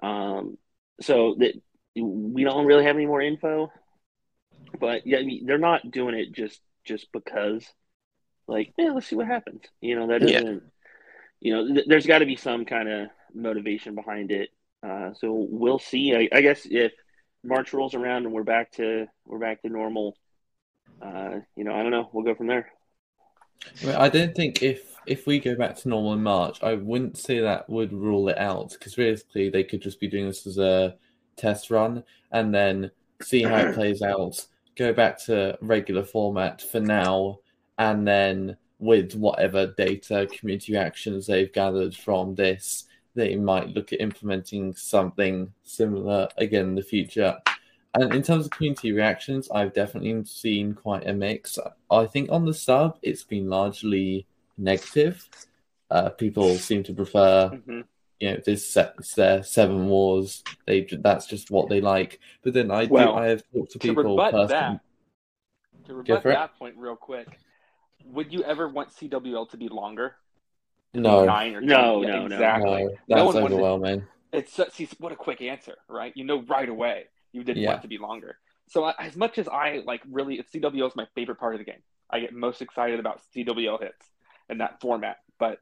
Um, 0.02 0.58
so 1.02 1.36
that 1.40 1.54
we 1.96 2.44
don't 2.44 2.66
really 2.66 2.84
have 2.84 2.96
any 2.96 3.06
more 3.06 3.22
info, 3.22 3.72
but 4.80 5.06
yeah, 5.08 5.20
I 5.20 5.24
mean, 5.24 5.46
they're 5.46 5.58
not 5.58 5.92
doing 5.92 6.16
it 6.16 6.34
just 6.34 6.60
just 6.84 7.12
because. 7.12 7.66
Like, 8.48 8.74
yeah, 8.78 8.92
let's 8.92 9.08
see 9.08 9.16
what 9.16 9.26
happens. 9.26 9.64
You 9.82 9.96
know, 9.96 10.08
that 10.08 10.22
doesn't. 10.22 10.64
You 11.40 11.54
know, 11.54 11.74
th- 11.74 11.88
there's 11.88 12.06
got 12.06 12.20
to 12.20 12.26
be 12.26 12.36
some 12.36 12.66
kind 12.66 12.88
of 12.88 13.08
motivation 13.34 13.96
behind 13.96 14.32
it. 14.32 14.50
Uh, 14.84 15.14
so 15.16 15.48
we'll 15.50 15.80
see. 15.80 16.16
I, 16.16 16.30
I 16.32 16.42
guess 16.42 16.68
if 16.70 16.92
March 17.44 17.74
rolls 17.74 17.96
around 17.96 18.26
and 18.26 18.34
we're 18.34 18.44
back 18.44 18.72
to 18.74 19.08
we're 19.26 19.40
back 19.40 19.62
to 19.62 19.70
normal, 19.70 20.16
uh, 21.02 21.40
you 21.56 21.64
know, 21.64 21.74
I 21.74 21.82
don't 21.82 21.92
know. 21.92 22.10
We'll 22.14 22.24
go 22.24 22.36
from 22.36 22.48
there. 22.48 22.72
I, 23.82 23.86
mean, 23.86 23.96
I 23.96 24.10
don't 24.10 24.36
think 24.36 24.62
if 24.62 24.96
if 25.08 25.26
we 25.26 25.40
go 25.40 25.56
back 25.56 25.76
to 25.78 25.90
normal 25.90 26.14
in 26.14 26.24
March, 26.24 26.62
I 26.62 26.76
wouldn't 26.76 27.18
say 27.18 27.40
that 27.40 27.70
would 27.70 27.94
rule 27.94 28.30
it 28.30 28.38
out 28.38 28.72
because 28.72 28.98
realistically 28.98 29.50
they 29.50 29.64
could 29.64 29.82
just 29.82 30.00
be 30.00 30.08
doing 30.08 30.28
this 30.28 30.46
as 30.46 30.58
a 30.58 30.96
test 31.36 31.72
run 31.72 32.04
and 32.32 32.54
then 32.54 32.92
see 33.22 33.44
how 33.44 33.58
it 33.58 33.76
plays 33.76 34.02
out. 34.02 34.46
Go 34.76 34.94
back 34.94 35.18
to 35.26 35.58
regular 35.62 36.04
format 36.04 36.62
for 36.62 36.80
now, 36.80 37.40
and 37.78 38.08
then 38.08 38.58
with 38.80 39.16
whatever 39.16 39.68
data, 39.68 40.28
community 40.32 40.74
reactions 40.74 41.28
they've 41.28 41.54
gathered 41.54 41.96
from 41.96 42.36
this, 42.36 42.86
they 43.14 43.36
might 43.36 43.70
look 43.70 43.94
at 43.94 44.02
implementing 44.02 44.74
something 44.76 45.54
similar 45.64 46.28
again 46.38 46.66
in 46.66 46.76
the 46.76 46.82
future. 46.82 47.38
And 47.94 48.14
in 48.14 48.22
terms 48.22 48.46
of 48.46 48.52
community 48.52 48.92
reactions, 48.92 49.50
I've 49.50 49.74
definitely 49.74 50.26
seen 50.26 50.74
quite 50.74 51.08
a 51.08 51.14
mix. 51.14 51.58
I 51.90 52.06
think 52.06 52.30
on 52.30 52.44
the 52.44 52.54
sub, 52.54 52.98
it's 53.02 53.24
been 53.24 53.48
largely 53.50 54.28
negative. 54.58 55.30
Uh, 55.90 56.10
people 56.10 56.56
seem 56.58 56.84
to 56.84 56.94
prefer, 56.94 57.50
Mhm. 57.50 57.86
You 58.20 58.32
know, 58.32 58.38
this 58.46 58.70
set, 58.70 58.96
it's 59.00 59.16
their 59.16 59.44
seven 59.44 59.88
wars. 59.88 60.44
They 60.66 60.82
that's 61.00 61.28
just 61.28 61.52
what 61.52 61.70
they 61.70 61.82
like. 61.82 62.20
But 62.44 62.54
then 62.54 62.72
I 62.72 62.86
do 62.86 62.98
i 62.98 63.28
have 63.28 63.44
talked 63.54 63.72
to 63.72 63.80
to 63.80 63.80
people 63.80 64.04
rebut 64.04 64.32
personally. 64.32 64.80
that, 65.78 65.88
to 65.88 65.94
rebut 65.96 66.22
for 66.22 66.32
it. 66.32 66.34
that 66.36 66.58
point 66.58 66.76
real 66.78 66.96
quick, 66.96 67.28
would 68.06 68.32
you 68.32 68.44
ever 68.44 68.68
want 68.68 68.90
CWL 68.96 69.50
to 69.52 69.58
be 69.58 69.68
longer? 69.68 70.16
No, 70.94 71.26
Nine 71.26 71.56
or 71.56 71.60
ten? 71.60 71.70
No, 71.70 72.02
Yeah, 72.02 72.08
no, 72.08 72.28
no. 72.28 72.36
exactly. 72.36 72.70
no, 72.70 72.80
No 72.86 72.96
that's 73.16 73.26
one 73.26 73.36
wanted 73.36 73.50
to- 73.50 73.54
overwhelming. 73.56 74.08
It's 74.32 74.60
see 74.74 74.88
what 74.98 75.12
a 75.12 75.16
quick 75.16 75.42
answer, 75.42 75.76
right? 75.90 76.12
You 76.16 76.24
know 76.26 76.42
right 76.44 76.68
away 76.68 77.06
you 77.32 77.44
didn't 77.44 77.64
Yeah. 77.64 77.72
want 77.72 77.82
to 77.84 77.88
be 77.88 77.98
longer. 77.98 78.38
So 78.68 78.84
I- 78.86 78.96
as 79.00 79.16
much 79.16 79.38
as 79.38 79.48
I 79.48 79.82
like, 79.86 80.02
really, 80.10 80.42
CWL 80.44 80.88
is 80.88 80.96
my 80.96 81.06
favorite 81.16 81.36
part 81.36 81.54
of 81.54 81.60
the 81.60 81.66
game. 81.66 81.84
I 82.10 82.20
get 82.22 82.34
most 82.34 82.62
excited 82.62 83.00
about 83.00 83.22
CWL 83.34 83.78
hits 83.78 84.10
in 84.50 84.60
that 84.60 84.80
format. 84.80 85.18
But 85.38 85.60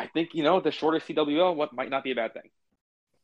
I 0.00 0.06
think 0.06 0.30
you 0.32 0.42
know 0.42 0.60
the 0.60 0.70
shorter 0.70 0.98
CWL 0.98 1.54
what 1.54 1.74
might 1.74 1.90
not 1.90 2.02
be 2.02 2.12
a 2.12 2.14
bad 2.14 2.32
thing. 2.32 2.50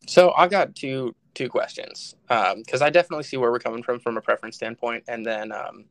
So 0.06 0.32
I've 0.36 0.50
got 0.50 0.74
two 0.74 1.14
two 1.34 1.48
questions 1.48 2.14
because 2.28 2.82
I 2.82 2.90
definitely 2.90 3.24
see 3.24 3.38
where 3.38 3.50
we're 3.50 3.58
coming 3.58 3.82
from 3.82 3.98
from 3.98 4.18
a 4.18 4.20
preference 4.20 4.56
standpoint, 4.56 5.04
and 5.08 5.24
then 5.24 5.52
um, 5.52 5.86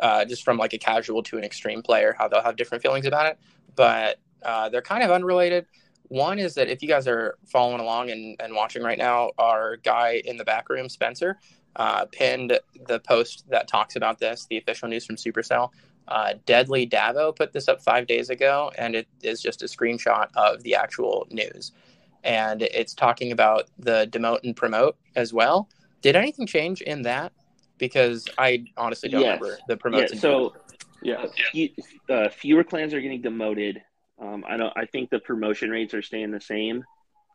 uh, 0.00 0.24
just 0.24 0.44
from 0.44 0.58
like 0.58 0.72
a 0.72 0.78
casual 0.78 1.24
to 1.24 1.38
an 1.38 1.44
extreme 1.44 1.82
player, 1.82 2.14
how 2.16 2.28
they'll 2.28 2.42
have 2.42 2.56
different 2.56 2.82
feelings 2.82 3.04
about 3.04 3.26
it. 3.26 3.38
But 3.74 4.18
uh, 4.44 4.68
they're 4.68 4.80
kind 4.80 5.02
of 5.02 5.10
unrelated. 5.10 5.66
One 6.04 6.38
is 6.38 6.54
that 6.54 6.68
if 6.68 6.82
you 6.82 6.88
guys 6.88 7.08
are 7.08 7.36
following 7.46 7.80
along 7.80 8.10
and, 8.10 8.36
and 8.40 8.54
watching 8.54 8.84
right 8.84 8.98
now, 8.98 9.32
our 9.38 9.76
guy 9.78 10.22
in 10.24 10.36
the 10.36 10.44
back 10.44 10.68
room, 10.68 10.88
Spencer, 10.88 11.40
uh, 11.74 12.06
pinned 12.12 12.58
the 12.86 13.00
post 13.00 13.44
that 13.48 13.66
talks 13.66 13.96
about 13.96 14.20
this, 14.20 14.46
the 14.48 14.56
official 14.56 14.88
news 14.88 15.04
from 15.04 15.16
Supercell. 15.16 15.70
Uh, 16.08 16.34
Deadly 16.46 16.86
Davo 16.86 17.34
put 17.34 17.52
this 17.52 17.68
up 17.68 17.82
five 17.82 18.06
days 18.06 18.30
ago, 18.30 18.70
and 18.78 18.94
it 18.94 19.08
is 19.22 19.42
just 19.42 19.62
a 19.62 19.66
screenshot 19.66 20.28
of 20.36 20.62
the 20.62 20.74
actual 20.74 21.26
news 21.30 21.72
and 22.26 22.62
it's 22.62 22.92
talking 22.92 23.30
about 23.32 23.70
the 23.78 24.08
demote 24.10 24.40
and 24.42 24.56
promote 24.56 24.96
as 25.14 25.32
well. 25.32 25.68
Did 26.02 26.16
anything 26.16 26.46
change 26.46 26.82
in 26.82 27.02
that? 27.02 27.32
Because 27.78 28.28
I 28.36 28.64
honestly 28.76 29.08
don't 29.08 29.20
Yes. 29.20 29.40
remember 29.40 29.58
the 29.68 29.74
Yeah. 29.74 29.78
promotes. 29.78 30.12
and 30.12 30.20
So 30.20 30.54
Yeah. 31.02 31.26
few, 31.52 31.70
uh, 32.08 32.28
fewer 32.30 32.64
clans 32.64 32.92
are 32.92 33.00
getting 33.00 33.22
demoted. 33.22 33.82
Um, 34.18 34.44
I 34.48 34.56
don't. 34.56 34.72
I 34.76 34.86
think 34.86 35.10
the 35.10 35.20
promotion 35.20 35.70
rates 35.70 35.94
are 35.94 36.02
staying 36.02 36.32
the 36.32 36.40
same. 36.40 36.84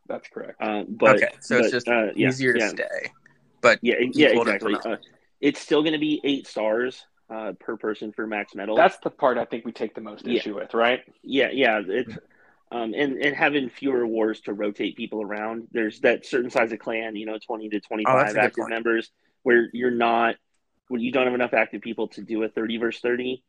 That's 0.08 0.28
correct. 0.28 0.60
Uh, 0.60 0.82
but 0.88 1.16
okay, 1.16 1.30
so 1.40 1.58
it's 1.58 1.70
just 1.70 1.88
uh, 1.88 2.08
yeah, 2.14 2.28
easier 2.28 2.52
to 2.52 2.58
yeah. 2.58 2.68
stay. 2.68 3.12
But 3.60 3.78
Yeah, 3.82 3.94
yeah, 4.12 4.28
exactly. 4.28 4.74
Uh, 4.74 4.96
it's 5.40 5.60
still 5.60 5.82
going 5.82 5.92
to 5.94 5.98
be 6.00 6.20
eight 6.24 6.46
stars 6.46 7.06
uh, 7.32 7.52
per 7.58 7.76
person 7.76 8.12
for 8.12 8.26
max 8.26 8.54
medal. 8.54 8.76
That's 8.76 8.98
the 8.98 9.10
part 9.10 9.38
I 9.38 9.44
think 9.44 9.64
we 9.64 9.72
take 9.72 9.94
the 9.94 10.00
most 10.00 10.26
Yeah. 10.26 10.38
issue 10.38 10.54
with, 10.54 10.74
right? 10.74 11.00
yeah, 11.22 11.50
yeah. 11.52 11.80
It's 11.86 12.16
um, 12.70 12.94
and 12.94 13.18
and 13.18 13.36
having 13.36 13.68
fewer 13.68 14.06
wars 14.06 14.40
to 14.42 14.52
rotate 14.52 14.96
people 14.96 15.22
around. 15.22 15.68
There's 15.72 16.00
that 16.00 16.26
certain 16.26 16.50
size 16.50 16.72
of 16.72 16.78
clan, 16.78 17.16
you 17.16 17.26
know, 17.26 17.38
twenty 17.38 17.68
to 17.70 17.80
twenty 17.80 18.04
Oh, 18.06 18.16
that's 18.16 18.28
five 18.28 18.30
a 18.30 18.34
good 18.34 18.44
active 18.46 18.68
members, 18.68 19.10
where 19.42 19.68
you're 19.72 19.90
not, 19.90 20.36
where 20.88 21.00
you 21.00 21.12
don't 21.12 21.26
have 21.26 21.34
enough 21.34 21.54
active 21.54 21.82
people 21.82 22.08
to 22.08 22.22
do 22.22 22.42
a 22.42 22.48
thirty 22.48 22.76
versus 22.78 23.00
thirty, 23.00 23.42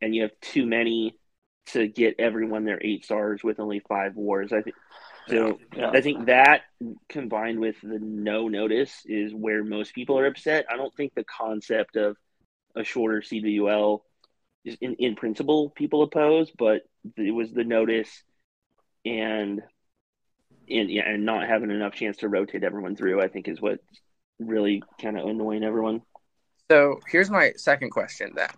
and 0.00 0.14
you 0.14 0.22
have 0.22 0.32
too 0.40 0.66
many 0.66 1.16
to 1.66 1.86
get 1.86 2.16
everyone 2.18 2.64
their 2.64 2.80
eight 2.82 3.04
stars 3.04 3.42
with 3.44 3.60
only 3.60 3.80
five 3.80 4.16
wars. 4.16 4.52
I 4.52 4.62
think. 4.62 4.76
So 5.28 5.58
Yeah. 5.76 5.90
I 5.90 6.00
think 6.00 6.26
that 6.26 6.62
combined 7.08 7.60
with 7.60 7.76
the 7.82 7.98
no 7.98 8.48
notice 8.48 9.02
is 9.04 9.34
where 9.34 9.62
most 9.62 9.94
people 9.94 10.18
are 10.18 10.26
upset. 10.26 10.64
I 10.70 10.76
don't 10.76 10.94
think 10.96 11.14
the 11.14 11.24
concept 11.24 11.96
of 11.96 12.16
a 12.78 12.84
shorter 12.84 13.20
CWL 13.20 14.00
is 14.64 14.76
in, 14.80 14.94
in 14.94 15.16
principle 15.16 15.70
people 15.70 16.02
oppose, 16.02 16.50
but 16.56 16.82
it 17.16 17.34
was 17.34 17.52
the 17.52 17.64
notice 17.64 18.22
and 19.04 19.62
and 20.70 20.90
yeah, 20.90 21.08
and 21.08 21.24
not 21.24 21.48
having 21.48 21.70
enough 21.70 21.94
chance 21.94 22.18
to 22.18 22.28
rotate 22.28 22.62
everyone 22.62 22.94
through, 22.94 23.22
I 23.22 23.28
think 23.28 23.48
is 23.48 23.60
what 23.60 23.80
really 24.38 24.82
kind 25.00 25.18
of 25.18 25.26
annoying 25.26 25.64
everyone. 25.64 26.02
So 26.70 27.00
here's 27.10 27.30
my 27.30 27.52
second 27.56 27.90
question 27.90 28.32
then. 28.36 28.50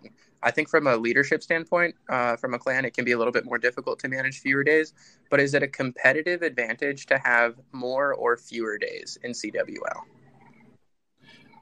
I 0.43 0.51
think 0.51 0.69
from 0.69 0.87
a 0.87 0.97
leadership 0.97 1.41
standpoint, 1.43 1.95
uh, 2.09 2.35
from 2.35 2.53
a 2.53 2.59
clan, 2.59 2.83
it 2.83 2.93
can 2.93 3.05
be 3.05 3.13
a 3.13 3.17
little 3.17 3.31
bit 3.31 3.45
more 3.45 3.57
difficult 3.57 3.99
to 3.99 4.09
manage 4.09 4.39
fewer 4.39 4.63
days. 4.63 4.93
But 5.29 5.39
is 5.39 5.53
it 5.53 5.63
a 5.63 5.67
competitive 5.67 6.41
advantage 6.41 7.05
to 7.07 7.17
have 7.19 7.55
more 7.71 8.13
or 8.13 8.35
fewer 8.37 8.77
days 8.77 9.17
in 9.23 9.31
CWL? 9.31 10.01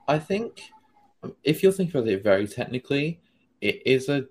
I 0.07 0.17
think 0.17 0.61
if 1.43 1.63
you're 1.63 1.71
thinking 1.71 1.99
about 1.99 2.09
it 2.09 2.23
very 2.23 2.47
technically, 2.47 3.19
it 3.61 3.81
is 3.85 4.09
a 4.09 4.25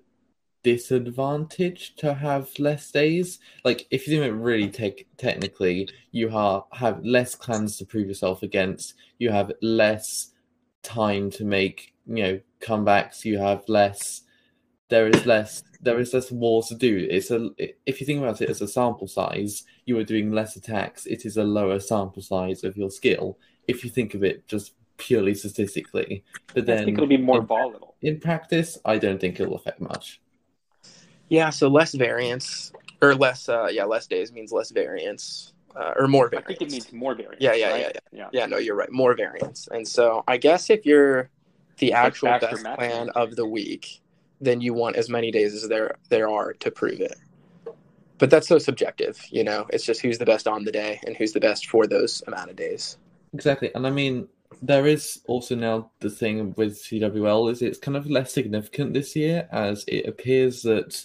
disadvantage 0.63 1.95
to 1.97 2.15
have 2.15 2.51
less 2.59 2.91
days. 2.91 3.39
Like 3.65 3.87
if 3.91 4.07
you 4.07 4.19
think 4.19 4.31
it 4.31 4.37
really 4.37 4.71
take 4.71 5.09
technically, 5.17 5.89
you 6.11 6.29
have 6.29 6.63
have 6.73 7.05
less 7.05 7.35
clans 7.35 7.77
to 7.79 7.87
prove 7.87 8.09
yourself 8.09 8.43
against. 8.43 8.95
You 9.19 9.31
have 9.31 9.53
less 9.63 10.33
time 10.83 11.31
to 11.33 11.45
make 11.45 11.95
you 12.07 12.23
know 12.23 12.41
comebacks. 12.61 13.25
You 13.25 13.39
have 13.39 13.69
less. 13.69 14.23
There 14.89 15.09
is 15.09 15.27
less. 15.27 15.63
There 15.81 16.01
is 16.01 16.13
less 16.15 16.31
wars 16.31 16.69
to 16.69 16.75
do. 16.75 17.07
It's 17.11 17.31
a. 17.31 17.51
If 17.87 18.01
you 18.01 18.07
think 18.07 18.21
about 18.21 18.41
it 18.41 18.51
as 18.51 18.63
a 18.63 18.69
sample 18.69 19.09
size, 19.09 19.65
you 19.85 19.99
are 19.99 20.05
doing 20.05 20.33
less 20.33 20.57
attacks. 20.57 21.07
It 21.07 21.25
is 21.25 21.37
a 21.37 21.45
lower 21.45 21.79
sample 21.79 22.23
size 22.23 22.65
of 22.65 22.77
your 22.77 22.91
skill. 22.91 23.39
If 23.67 23.85
you 23.85 23.91
think 23.91 24.15
of 24.15 24.25
it 24.25 24.49
just 24.49 24.73
purely 24.99 25.35
statistically, 25.35 26.25
but 26.55 26.65
I 26.65 26.67
then 26.67 26.85
think 26.85 26.99
it'll 26.99 27.09
be 27.09 27.17
more 27.17 27.39
in- 27.39 27.47
volatile. 27.47 27.95
in 28.03 28.21
practice, 28.21 28.79
I 28.85 28.99
don't 28.99 29.21
think 29.21 29.41
it'll 29.41 29.57
affect 29.57 29.81
much. 29.81 30.21
Yeah, 31.29 31.51
so 31.51 31.69
less 31.69 31.95
variance 31.95 32.73
or 33.01 33.15
less 33.15 33.49
uh 33.49 33.69
yeah, 33.71 33.85
less 33.85 34.07
days 34.07 34.33
means 34.33 34.53
less 34.53 34.71
variance. 34.71 35.53
Uh, 35.77 35.93
or 35.97 36.09
more 36.09 36.29
variance. 36.29 36.47
I 36.47 36.49
think 36.55 36.63
it 36.63 36.73
means 36.73 36.93
more 36.93 37.15
variance. 37.15 37.41
Yeah, 37.41 37.53
yeah, 37.53 37.71
right? 37.71 37.81
yeah, 37.81 38.01
yeah. 38.11 38.29
Yeah, 38.33 38.47
no, 38.47 38.57
you're 38.57 38.75
right. 38.75 38.91
More 38.91 39.15
variance. 39.15 39.69
And 39.71 39.87
so 39.87 40.25
I 40.27 40.37
guess 40.37 40.71
if 40.71 40.85
you're 40.85 41.31
the 41.77 41.93
actual 41.93 42.29
faster 42.29 42.49
best 42.49 42.63
match 42.65 42.79
plan 42.79 43.11
of 43.11 43.37
the 43.37 43.47
week, 43.47 44.01
then 44.41 44.61
you 44.61 44.75
want 44.75 44.97
as 44.97 45.09
many 45.09 45.31
days 45.31 45.55
as 45.55 45.69
there 45.69 45.97
there 46.09 46.29
are 46.29 46.55
to 46.55 46.71
prove 46.73 47.01
it. 47.01 47.15
But 48.17 48.31
that's 48.31 48.49
so 48.49 48.59
subjective, 48.59 49.25
you 49.31 49.45
know. 49.45 49.67
It's 49.71 49.85
just 49.85 50.01
who's 50.01 50.19
the 50.19 50.27
best 50.27 50.49
on 50.49 50.65
the 50.65 50.73
day 50.73 51.01
and 51.07 51.17
who's 51.17 51.33
the 51.33 51.41
best 51.41 51.67
for 51.69 51.87
those 51.87 52.23
amount 52.27 52.51
of 52.51 52.57
days. 52.57 52.97
Exactly, 53.33 53.71
and 53.75 53.87
I 53.87 53.91
mean 53.91 54.27
there 54.63 54.87
is 54.87 55.21
also 55.27 55.55
now 55.55 55.91
the 56.01 56.11
thing 56.11 56.55
with 56.57 56.83
CWL 56.83 57.53
is 57.53 57.63
it's 57.63 57.79
kind 57.79 57.97
of 57.97 58.11
less 58.11 58.33
significant 58.33 58.95
this 58.95 59.15
year 59.15 59.49
as 59.53 59.85
it 59.87 60.07
appears 60.07 60.63
that 60.63 61.05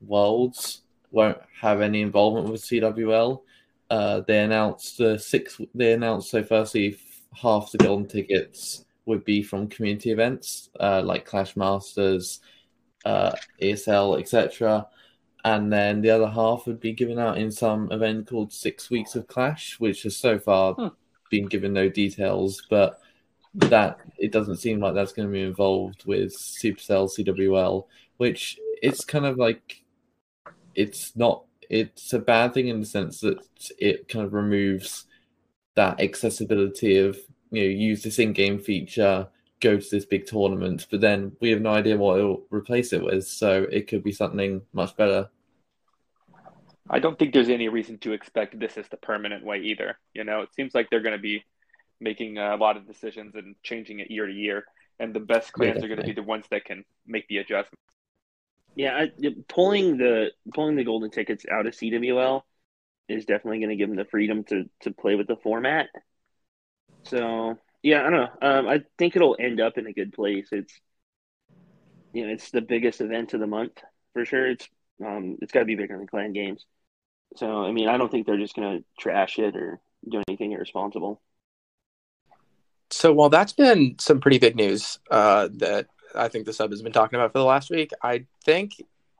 Worlds 0.00 0.82
won't 1.10 1.38
have 1.60 1.80
any 1.80 2.02
involvement 2.02 2.50
with 2.50 2.62
CWL. 2.62 3.42
Uh, 3.90 4.20
they 4.26 4.40
announced 4.40 4.98
the 4.98 5.18
six. 5.18 5.60
They 5.74 5.92
announced 5.92 6.30
so 6.30 6.42
firstly 6.42 6.98
half 7.32 7.70
the 7.72 7.78
golden 7.78 8.08
tickets 8.08 8.84
would 9.06 9.24
be 9.24 9.42
from 9.42 9.68
community 9.68 10.10
events 10.10 10.70
uh, 10.80 11.02
like 11.04 11.26
Clash 11.26 11.56
Masters, 11.56 12.40
uh, 13.04 13.32
ESL, 13.60 14.18
etc. 14.18 14.86
And 15.44 15.70
then 15.70 16.00
the 16.00 16.10
other 16.10 16.28
half 16.28 16.66
would 16.66 16.80
be 16.80 16.92
given 16.92 17.18
out 17.18 17.36
in 17.36 17.50
some 17.50 17.92
event 17.92 18.28
called 18.28 18.52
Six 18.52 18.90
Weeks 18.90 19.14
of 19.14 19.26
Clash, 19.26 19.78
which 19.78 20.04
has 20.04 20.16
so 20.16 20.38
far 20.38 20.74
Hmm. 20.74 20.86
Been 21.30 21.46
given 21.46 21.72
no 21.72 21.88
details, 21.88 22.62
but 22.70 23.00
that 23.54 24.00
it 24.18 24.32
doesn't 24.32 24.56
seem 24.56 24.80
like 24.80 24.94
that's 24.94 25.12
going 25.12 25.28
to 25.28 25.32
be 25.32 25.42
involved 25.42 26.04
with 26.06 26.36
Supercell 26.36 27.08
CWL, 27.08 27.86
which 28.16 28.58
it's 28.82 29.04
kind 29.04 29.24
of 29.24 29.38
like 29.38 29.82
it's 30.74 31.14
not 31.16 31.44
it's 31.70 32.12
a 32.12 32.18
bad 32.18 32.52
thing 32.52 32.68
in 32.68 32.80
the 32.80 32.86
sense 32.86 33.20
that 33.20 33.38
it 33.78 34.08
kind 34.08 34.24
of 34.24 34.32
removes 34.32 35.06
that 35.74 36.00
accessibility 36.00 36.98
of 36.98 37.18
you 37.50 37.62
know 37.62 37.68
use 37.68 38.02
this 38.02 38.18
in-game 38.18 38.58
feature 38.58 39.26
go 39.60 39.78
to 39.78 39.90
this 39.90 40.04
big 40.04 40.26
tournament 40.26 40.86
but 40.90 41.00
then 41.00 41.32
we 41.40 41.50
have 41.50 41.60
no 41.60 41.70
idea 41.70 41.96
what 41.96 42.18
it'll 42.18 42.42
replace 42.50 42.92
it 42.92 43.02
with 43.02 43.26
so 43.26 43.66
it 43.70 43.86
could 43.88 44.02
be 44.02 44.12
something 44.12 44.60
much 44.72 44.96
better 44.96 45.28
I 46.88 46.98
don't 46.98 47.18
think 47.18 47.32
there's 47.32 47.48
any 47.48 47.68
reason 47.68 47.98
to 47.98 48.12
expect 48.12 48.58
this 48.58 48.76
is 48.76 48.86
the 48.90 48.96
permanent 48.96 49.44
way 49.44 49.58
either. 49.60 49.98
You 50.12 50.24
know, 50.24 50.42
it 50.42 50.54
seems 50.54 50.74
like 50.74 50.90
they're 50.90 51.00
going 51.00 51.16
to 51.16 51.22
be 51.22 51.44
making 52.00 52.38
a 52.38 52.56
lot 52.56 52.76
of 52.76 52.86
decisions 52.86 53.34
and 53.34 53.56
changing 53.62 54.00
it 54.00 54.10
year 54.10 54.26
to 54.26 54.32
year, 54.32 54.64
and 54.98 55.14
the 55.14 55.20
best 55.20 55.52
clans 55.52 55.82
are 55.82 55.88
going 55.88 56.00
to 56.00 56.06
be 56.06 56.12
the 56.12 56.22
ones 56.22 56.44
that 56.50 56.64
can 56.64 56.84
make 57.06 57.26
the 57.28 57.38
adjustments. 57.38 57.80
Yeah, 58.76 58.96
I, 58.96 59.10
pulling 59.48 59.96
the 59.96 60.32
pulling 60.52 60.76
the 60.76 60.84
golden 60.84 61.10
tickets 61.10 61.46
out 61.50 61.66
of 61.66 61.74
CWL 61.74 62.42
is 63.08 63.24
definitely 63.24 63.60
going 63.60 63.70
to 63.70 63.76
give 63.76 63.88
them 63.88 63.96
the 63.96 64.04
freedom 64.04 64.44
to 64.44 64.64
to 64.80 64.90
play 64.90 65.14
with 65.14 65.28
the 65.28 65.36
format. 65.36 65.86
So 67.04 67.56
yeah, 67.82 68.00
I 68.00 68.10
don't 68.10 68.12
know. 68.12 68.28
Um, 68.42 68.68
I 68.68 68.82
think 68.98 69.14
it'll 69.14 69.36
end 69.38 69.60
up 69.60 69.78
in 69.78 69.86
a 69.86 69.92
good 69.92 70.12
place. 70.12 70.48
It's 70.52 70.72
you 72.12 72.26
know, 72.26 72.32
it's 72.32 72.50
the 72.50 72.62
biggest 72.62 73.00
event 73.00 73.34
of 73.34 73.40
the 73.40 73.46
month 73.46 73.82
for 74.12 74.24
sure. 74.24 74.50
It's 74.50 74.68
um, 75.04 75.38
it's 75.40 75.52
got 75.52 75.60
to 75.60 75.66
be 75.66 75.74
bigger 75.74 75.96
than 75.96 76.06
Clan 76.06 76.32
Games. 76.32 76.66
So 77.36 77.64
I 77.64 77.72
mean, 77.72 77.88
I 77.88 77.96
don't 77.96 78.10
think 78.10 78.26
they're 78.26 78.38
just 78.38 78.54
going 78.54 78.78
to 78.78 78.84
trash 78.98 79.38
it 79.38 79.56
or 79.56 79.80
do 80.08 80.22
anything 80.28 80.52
irresponsible. 80.52 81.20
So 82.90 83.12
while 83.12 83.30
that's 83.30 83.52
been 83.52 83.96
some 83.98 84.20
pretty 84.20 84.38
big 84.38 84.56
news 84.56 84.98
uh, 85.10 85.48
that 85.54 85.86
I 86.14 86.28
think 86.28 86.46
the 86.46 86.52
sub 86.52 86.70
has 86.70 86.82
been 86.82 86.92
talking 86.92 87.18
about 87.18 87.32
for 87.32 87.38
the 87.38 87.44
last 87.44 87.70
week, 87.70 87.90
I 88.02 88.26
think 88.44 88.72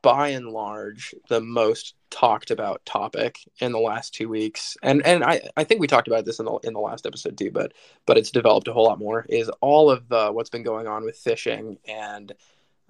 by 0.02 0.28
and 0.28 0.50
large 0.50 1.14
the 1.28 1.40
most 1.40 1.95
talked 2.11 2.50
about 2.50 2.85
topic 2.85 3.38
in 3.59 3.73
the 3.73 3.78
last 3.78 4.14
two 4.14 4.28
weeks, 4.28 4.76
and 4.83 5.04
and 5.04 5.25
I, 5.25 5.40
I 5.57 5.64
think 5.64 5.81
we 5.81 5.87
talked 5.87 6.09
about 6.09 6.26
this 6.26 6.38
in 6.38 6.45
the 6.45 6.52
in 6.59 6.75
the 6.75 6.81
last 6.81 7.07
episode 7.07 7.38
too, 7.38 7.50
but 7.50 7.73
but 8.07 8.19
it's 8.19 8.31
developed 8.31 8.69
a 8.69 8.73
whole 8.73 8.85
lot 8.85 8.99
more. 8.99 9.25
Is 9.28 9.49
all 9.61 9.90
of 9.90 10.12
uh, 10.12 10.31
what's 10.31 10.50
been 10.50 10.62
going 10.62 10.87
on 10.87 11.04
with 11.04 11.19
phishing 11.19 11.78
and 11.88 12.33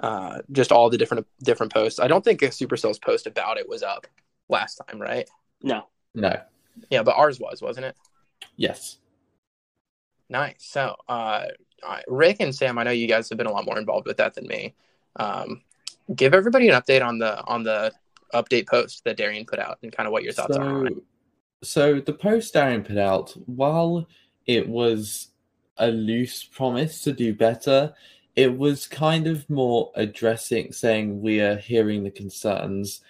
uh, 0.00 0.38
just 0.52 0.72
all 0.72 0.90
the 0.90 0.98
different 0.98 1.26
different 1.42 1.72
posts. 1.72 2.00
I 2.00 2.08
don't 2.08 2.24
think 2.24 2.42
a 2.42 2.48
Supercell's 2.48 2.98
post 2.98 3.26
about 3.26 3.58
it 3.58 3.68
was 3.68 3.82
up 3.82 4.06
last 4.48 4.76
time, 4.76 5.00
right? 5.00 5.28
No, 5.62 5.86
no 6.14 6.34
Yeah, 6.90 7.02
but 7.02 7.16
ours 7.16 7.40
was, 7.40 7.62
wasn't 7.62 7.86
it? 7.86 7.96
yes 8.56 8.98
Nice. 10.28 10.56
So, 10.58 10.96
uh, 11.08 11.46
Rick 12.08 12.38
and 12.40 12.54
Sam, 12.54 12.78
I 12.78 12.82
know 12.82 12.90
you 12.90 13.06
guys 13.06 13.28
have 13.28 13.38
been 13.38 13.46
a 13.46 13.52
lot 13.52 13.66
more 13.66 13.78
involved 13.78 14.06
with 14.06 14.16
that 14.16 14.34
than 14.34 14.46
me. 14.46 14.74
Um, 15.16 15.62
give 16.14 16.34
everybody 16.34 16.68
an 16.68 16.80
update 16.80 17.04
on 17.04 17.18
the 17.18 17.42
on 17.44 17.62
the 17.62 17.92
update 18.32 18.66
post 18.66 19.04
that 19.04 19.16
Darian 19.16 19.44
put 19.44 19.58
out 19.58 19.78
and 19.82 19.92
kind 19.92 20.06
of 20.06 20.12
what 20.12 20.24
your 20.24 20.32
thoughts 20.32 20.56
are 20.56 20.62
on 20.62 20.86
it. 20.88 20.94
So 21.62 22.00
the 22.00 22.12
post 22.12 22.52
Darian 22.52 22.82
put 22.82 22.98
out, 22.98 23.30
while 23.46 24.06
it 24.46 24.68
was 24.68 25.28
a 25.76 25.88
loose 25.88 26.44
promise 26.44 27.00
to 27.02 27.12
do 27.12 27.34
better, 27.34 27.94
it 28.36 28.58
was 28.58 28.86
kind 28.86 29.26
of 29.26 29.48
more 29.48 29.92
addressing, 29.94 30.72
saying 30.72 31.20
we 31.20 31.40
are 31.40 31.56
hearing 31.56 32.02
the 32.02 32.10
concerns, 32.10 33.00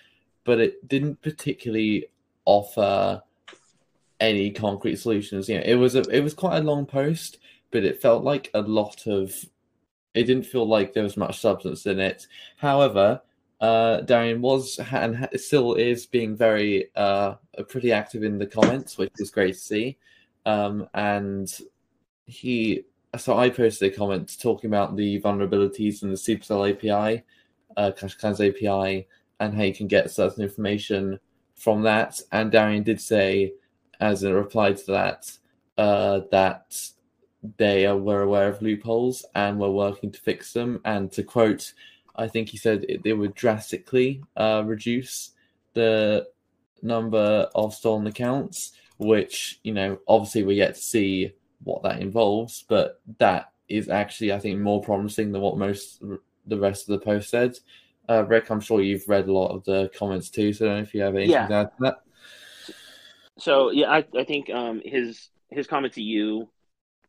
but 0.44 0.60
it 0.60 0.86
didn't 0.86 1.22
particularly 1.22 2.06
offer 2.44 3.22
any 4.20 4.50
concrete 4.50 4.96
solutions. 4.96 5.48
You 5.48 5.56
know, 5.56 5.64
it 5.64 5.76
was 5.76 5.94
a 5.94 6.02
it 6.10 6.20
was 6.20 6.34
quite 6.34 6.58
a 6.58 6.64
long 6.64 6.86
post, 6.86 7.38
but 7.70 7.84
it 7.84 8.02
felt 8.02 8.24
like 8.24 8.50
a 8.54 8.60
lot 8.60 9.06
of. 9.06 9.34
It 10.14 10.24
didn't 10.24 10.46
feel 10.46 10.68
like 10.68 10.92
there 10.92 11.02
was 11.02 11.16
much 11.16 11.40
substance 11.40 11.86
in 11.86 11.98
it. 11.98 12.28
However, 12.56 13.20
uh, 13.60 14.02
Darian 14.02 14.40
was 14.42 14.78
and 14.92 15.28
still 15.36 15.74
is 15.74 16.06
being 16.06 16.36
very 16.36 16.90
uh, 16.94 17.34
pretty 17.68 17.92
active 17.92 18.22
in 18.22 18.38
the 18.38 18.46
comments, 18.46 18.98
which 18.98 19.12
is 19.18 19.30
great 19.30 19.54
to 19.54 19.60
see. 19.60 19.98
Um, 20.46 20.88
and 20.94 21.50
he, 22.26 22.84
so 23.16 23.36
I 23.38 23.50
posted 23.50 23.92
a 23.92 23.96
comment 23.96 24.36
talking 24.40 24.68
about 24.68 24.96
the 24.96 25.20
vulnerabilities 25.20 26.02
in 26.02 26.10
the 26.10 26.16
Supercell 26.16 26.70
API, 26.70 27.22
uh, 27.76 27.92
Clash 27.92 28.14
of 28.14 28.18
Clans 28.18 28.40
API, 28.40 29.06
and 29.40 29.54
how 29.54 29.62
you 29.62 29.74
can 29.74 29.88
get 29.88 30.10
certain 30.10 30.42
information 30.42 31.18
from 31.54 31.82
that. 31.82 32.20
And 32.32 32.50
Darian 32.50 32.82
did 32.82 33.00
say, 33.00 33.54
as 34.00 34.22
a 34.22 34.34
reply 34.34 34.72
to 34.72 34.86
that, 34.86 35.30
uh, 35.76 36.20
that 36.30 36.76
they 37.56 37.90
were 37.92 38.22
aware 38.22 38.48
of 38.48 38.62
loopholes 38.62 39.24
and 39.34 39.58
were 39.58 39.70
working 39.70 40.10
to 40.10 40.20
fix 40.20 40.52
them. 40.52 40.80
And 40.84 41.12
to 41.12 41.22
quote, 41.22 41.72
I 42.16 42.28
think 42.28 42.48
he 42.48 42.56
said 42.56 42.84
it, 42.88 43.02
they 43.02 43.12
would 43.12 43.34
drastically 43.34 44.22
uh, 44.36 44.62
reduce 44.64 45.32
the 45.74 46.26
number 46.82 47.48
of 47.54 47.74
stolen 47.74 48.06
accounts, 48.06 48.72
which, 48.98 49.60
you 49.62 49.72
know, 49.72 49.98
obviously 50.06 50.44
we're 50.44 50.56
yet 50.56 50.76
to 50.76 50.80
see 50.80 51.34
what 51.62 51.82
that 51.82 52.00
involves, 52.00 52.64
but 52.68 53.00
that 53.18 53.52
is 53.68 53.88
actually, 53.88 54.32
I 54.32 54.38
think, 54.38 54.60
more 54.60 54.82
promising 54.82 55.32
than 55.32 55.40
what 55.40 55.58
most 55.58 56.02
the 56.46 56.58
rest 56.58 56.88
of 56.88 56.98
the 56.98 57.04
post 57.04 57.30
said. 57.30 57.58
Uh, 58.08 58.24
Rick, 58.26 58.50
I'm 58.50 58.60
sure 58.60 58.82
you've 58.82 59.08
read 59.08 59.28
a 59.28 59.32
lot 59.32 59.54
of 59.54 59.64
the 59.64 59.90
comments 59.96 60.28
too, 60.28 60.52
so 60.52 60.66
I 60.66 60.68
don't 60.68 60.76
know 60.78 60.82
if 60.82 60.94
you 60.94 61.02
have 61.02 61.14
anything 61.14 61.32
Yeah. 61.32 61.46
to 61.48 61.54
add 61.54 61.64
to 61.64 61.76
that. 61.80 61.96
So 63.38 63.70
yeah, 63.70 63.90
I, 63.90 64.04
I 64.16 64.24
think 64.24 64.50
um, 64.50 64.82
his 64.84 65.30
his 65.50 65.66
comment 65.66 65.94
to 65.94 66.02
you 66.02 66.50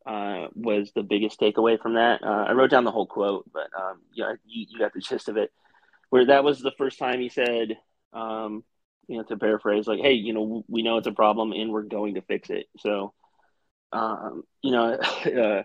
uh, 0.06 0.48
was 0.56 0.92
the 0.94 1.04
biggest 1.04 1.40
takeaway 1.40 1.80
from 1.82 1.96
that. 1.96 2.24
Uh, 2.24 2.46
I 2.48 2.54
wrote 2.54 2.70
down 2.70 2.84
the 2.84 2.92
whole 2.92 3.08
quote, 3.08 3.50
but 3.52 3.68
um, 3.78 4.02
yeah, 4.14 4.34
you, 4.46 4.66
you 4.70 4.80
got 4.80 4.94
the 4.94 5.00
gist 5.02 5.30
of 5.30 5.38
it. 5.38 5.52
Where 6.10 6.26
that 6.28 6.44
was 6.44 6.62
the 6.62 6.74
first 6.78 7.00
time 7.00 7.20
he 7.20 7.30
said, 7.30 7.78
um, 8.14 8.64
you 9.08 9.18
know, 9.18 9.24
to 9.24 9.38
paraphrase, 9.38 9.88
like, 9.88 10.00
"Hey, 10.00 10.14
you 10.14 10.34
know, 10.34 10.64
we 10.68 10.84
know 10.84 10.98
it's 10.98 11.08
a 11.08 11.12
problem 11.12 11.52
and 11.52 11.72
we're 11.72 11.84
going 11.84 12.16
to 12.16 12.22
fix 12.22 12.50
it." 12.50 12.68
So, 12.80 13.14
um, 13.96 14.44
you 14.62 14.72
know, 14.72 14.94
uh, 15.00 15.64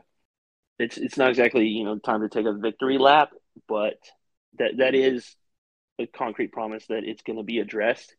it's 0.79 0.97
it's 0.97 1.17
not 1.17 1.31
exactly 1.31 1.67
you 1.67 1.85
know 1.85 1.99
time 1.99 2.21
to 2.23 2.29
take 2.29 2.47
a 2.47 2.53
victory 2.53 2.99
lap, 2.99 3.31
but 3.69 3.99
that 4.59 4.79
that 4.79 4.95
is 4.95 5.37
a 5.99 6.07
concrete 6.07 6.53
promise 6.53 6.87
that 6.87 7.05
it's 7.05 7.23
going 7.23 7.39
to 7.39 7.45
be 7.45 7.59
addressed. 7.59 8.15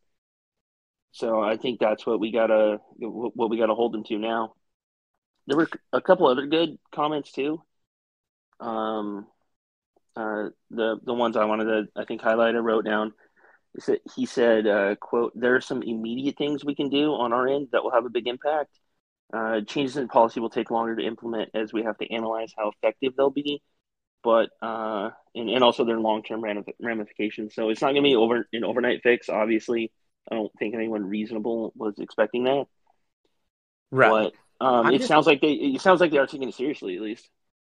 So 1.12 1.42
I 1.42 1.56
think 1.56 1.80
that's 1.80 2.06
what 2.06 2.20
we 2.20 2.30
gotta 2.32 2.80
what 2.98 3.50
we 3.50 3.58
gotta 3.58 3.74
hold 3.74 3.92
them 3.92 4.04
to 4.04 4.18
now. 4.18 4.54
There 5.46 5.56
were 5.56 5.68
a 5.92 6.00
couple 6.00 6.26
other 6.26 6.46
good 6.46 6.78
comments 6.94 7.32
too. 7.32 7.62
Um, 8.60 9.26
uh, 10.14 10.50
the 10.70 10.98
the 11.04 11.14
ones 11.14 11.36
I 11.36 11.46
wanted 11.46 11.64
to 11.64 12.00
I 12.00 12.04
think 12.04 12.20
highlight 12.22 12.54
I 12.54 12.58
wrote 12.58 12.84
down. 12.84 13.12
He 13.74 13.80
said, 13.80 13.98
he 14.14 14.26
said 14.26 14.66
uh, 14.66 14.94
"quote 14.96 15.32
There 15.34 15.56
are 15.56 15.60
some 15.60 15.82
immediate 15.82 16.36
things 16.36 16.64
we 16.64 16.74
can 16.74 16.90
do 16.90 17.12
on 17.12 17.32
our 17.32 17.48
end 17.48 17.68
that 17.72 17.82
will 17.82 17.90
have 17.90 18.04
a 18.06 18.10
big 18.10 18.28
impact. 18.28 18.78
Uh, 19.32 19.62
changes 19.62 19.96
in 19.96 20.08
policy 20.08 20.40
will 20.40 20.50
take 20.50 20.70
longer 20.70 20.96
to 20.96 21.06
implement 21.06 21.50
as 21.54 21.72
we 21.72 21.82
have 21.84 21.96
to 21.96 22.12
analyze 22.12 22.52
how 22.56 22.70
effective 22.70 23.14
they'll 23.16 23.30
be, 23.30 23.62
but 24.22 24.50
uh, 24.60 25.10
and, 25.34 25.48
and 25.48 25.64
also 25.64 25.84
their 25.84 25.98
long 25.98 26.22
term 26.22 26.44
ramifications. 26.80 27.54
So 27.54 27.70
it's 27.70 27.80
not 27.80 27.92
going 27.92 28.02
to 28.02 28.08
be 28.08 28.14
over 28.14 28.46
an 28.52 28.64
overnight 28.64 29.02
fix. 29.02 29.30
Obviously, 29.30 29.90
I 30.30 30.34
don't 30.34 30.52
think 30.58 30.74
anyone 30.74 31.08
reasonable 31.08 31.72
was 31.74 31.94
expecting 31.98 32.44
that. 32.44 32.66
Right. 33.90 34.32
But 34.60 34.64
um, 34.64 34.92
it 34.92 34.98
just, 34.98 35.08
sounds 35.08 35.26
like 35.26 35.40
they 35.40 35.52
it 35.52 35.80
sounds 35.80 36.00
like 36.00 36.10
they 36.10 36.18
are 36.18 36.26
taking 36.26 36.48
it 36.48 36.54
seriously 36.54 36.96
at 36.96 37.02
least. 37.02 37.28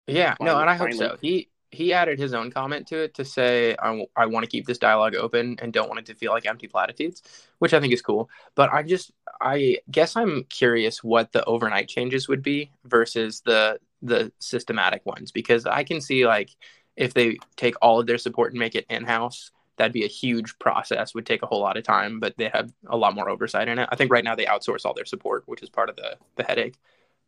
Yeah. 0.07 0.35
Finally, 0.39 0.55
no, 0.55 0.61
and 0.61 0.69
I 0.69 0.75
hope 0.75 0.89
finally. 0.89 1.07
so. 1.07 1.17
He 1.21 1.49
he 1.73 1.93
added 1.93 2.19
his 2.19 2.33
own 2.33 2.51
comment 2.51 2.87
to 2.87 3.03
it 3.03 3.13
to 3.15 3.25
say 3.25 3.75
I, 3.81 4.05
I 4.15 4.25
want 4.27 4.43
to 4.43 4.49
keep 4.49 4.65
this 4.65 4.77
dialogue 4.77 5.15
open 5.15 5.57
and 5.61 5.73
don't 5.73 5.87
want 5.89 5.99
it 5.99 6.05
to 6.07 6.15
feel 6.15 6.31
like 6.31 6.45
empty 6.45 6.67
platitudes 6.67 7.23
which 7.59 7.73
i 7.73 7.79
think 7.79 7.93
is 7.93 8.01
cool. 8.01 8.29
But 8.55 8.71
i 8.71 8.83
just 8.83 9.11
i 9.41 9.79
guess 9.89 10.15
i'm 10.15 10.43
curious 10.45 11.03
what 11.03 11.31
the 11.31 11.43
overnight 11.45 11.87
changes 11.87 12.27
would 12.27 12.43
be 12.43 12.71
versus 12.85 13.41
the 13.41 13.79
the 14.01 14.31
systematic 14.39 15.05
ones 15.05 15.31
because 15.31 15.65
i 15.65 15.83
can 15.83 16.01
see 16.01 16.27
like 16.27 16.49
if 16.95 17.13
they 17.13 17.37
take 17.55 17.75
all 17.81 17.99
of 17.99 18.05
their 18.05 18.17
support 18.17 18.51
and 18.51 18.59
make 18.59 18.75
it 18.75 18.85
in-house 18.89 19.51
that'd 19.77 19.93
be 19.93 20.03
a 20.03 20.07
huge 20.07 20.57
process 20.59 21.15
would 21.15 21.25
take 21.25 21.41
a 21.41 21.45
whole 21.45 21.61
lot 21.61 21.77
of 21.77 21.83
time 21.83 22.19
but 22.19 22.35
they 22.37 22.49
have 22.49 22.71
a 22.87 22.97
lot 22.97 23.15
more 23.15 23.29
oversight 23.29 23.67
in 23.67 23.79
it. 23.79 23.89
I 23.91 23.95
think 23.95 24.11
right 24.11 24.23
now 24.23 24.35
they 24.35 24.45
outsource 24.45 24.85
all 24.85 24.93
their 24.93 25.05
support 25.05 25.43
which 25.47 25.63
is 25.63 25.69
part 25.69 25.89
of 25.89 25.95
the 25.95 26.17
the 26.35 26.43
headache. 26.43 26.75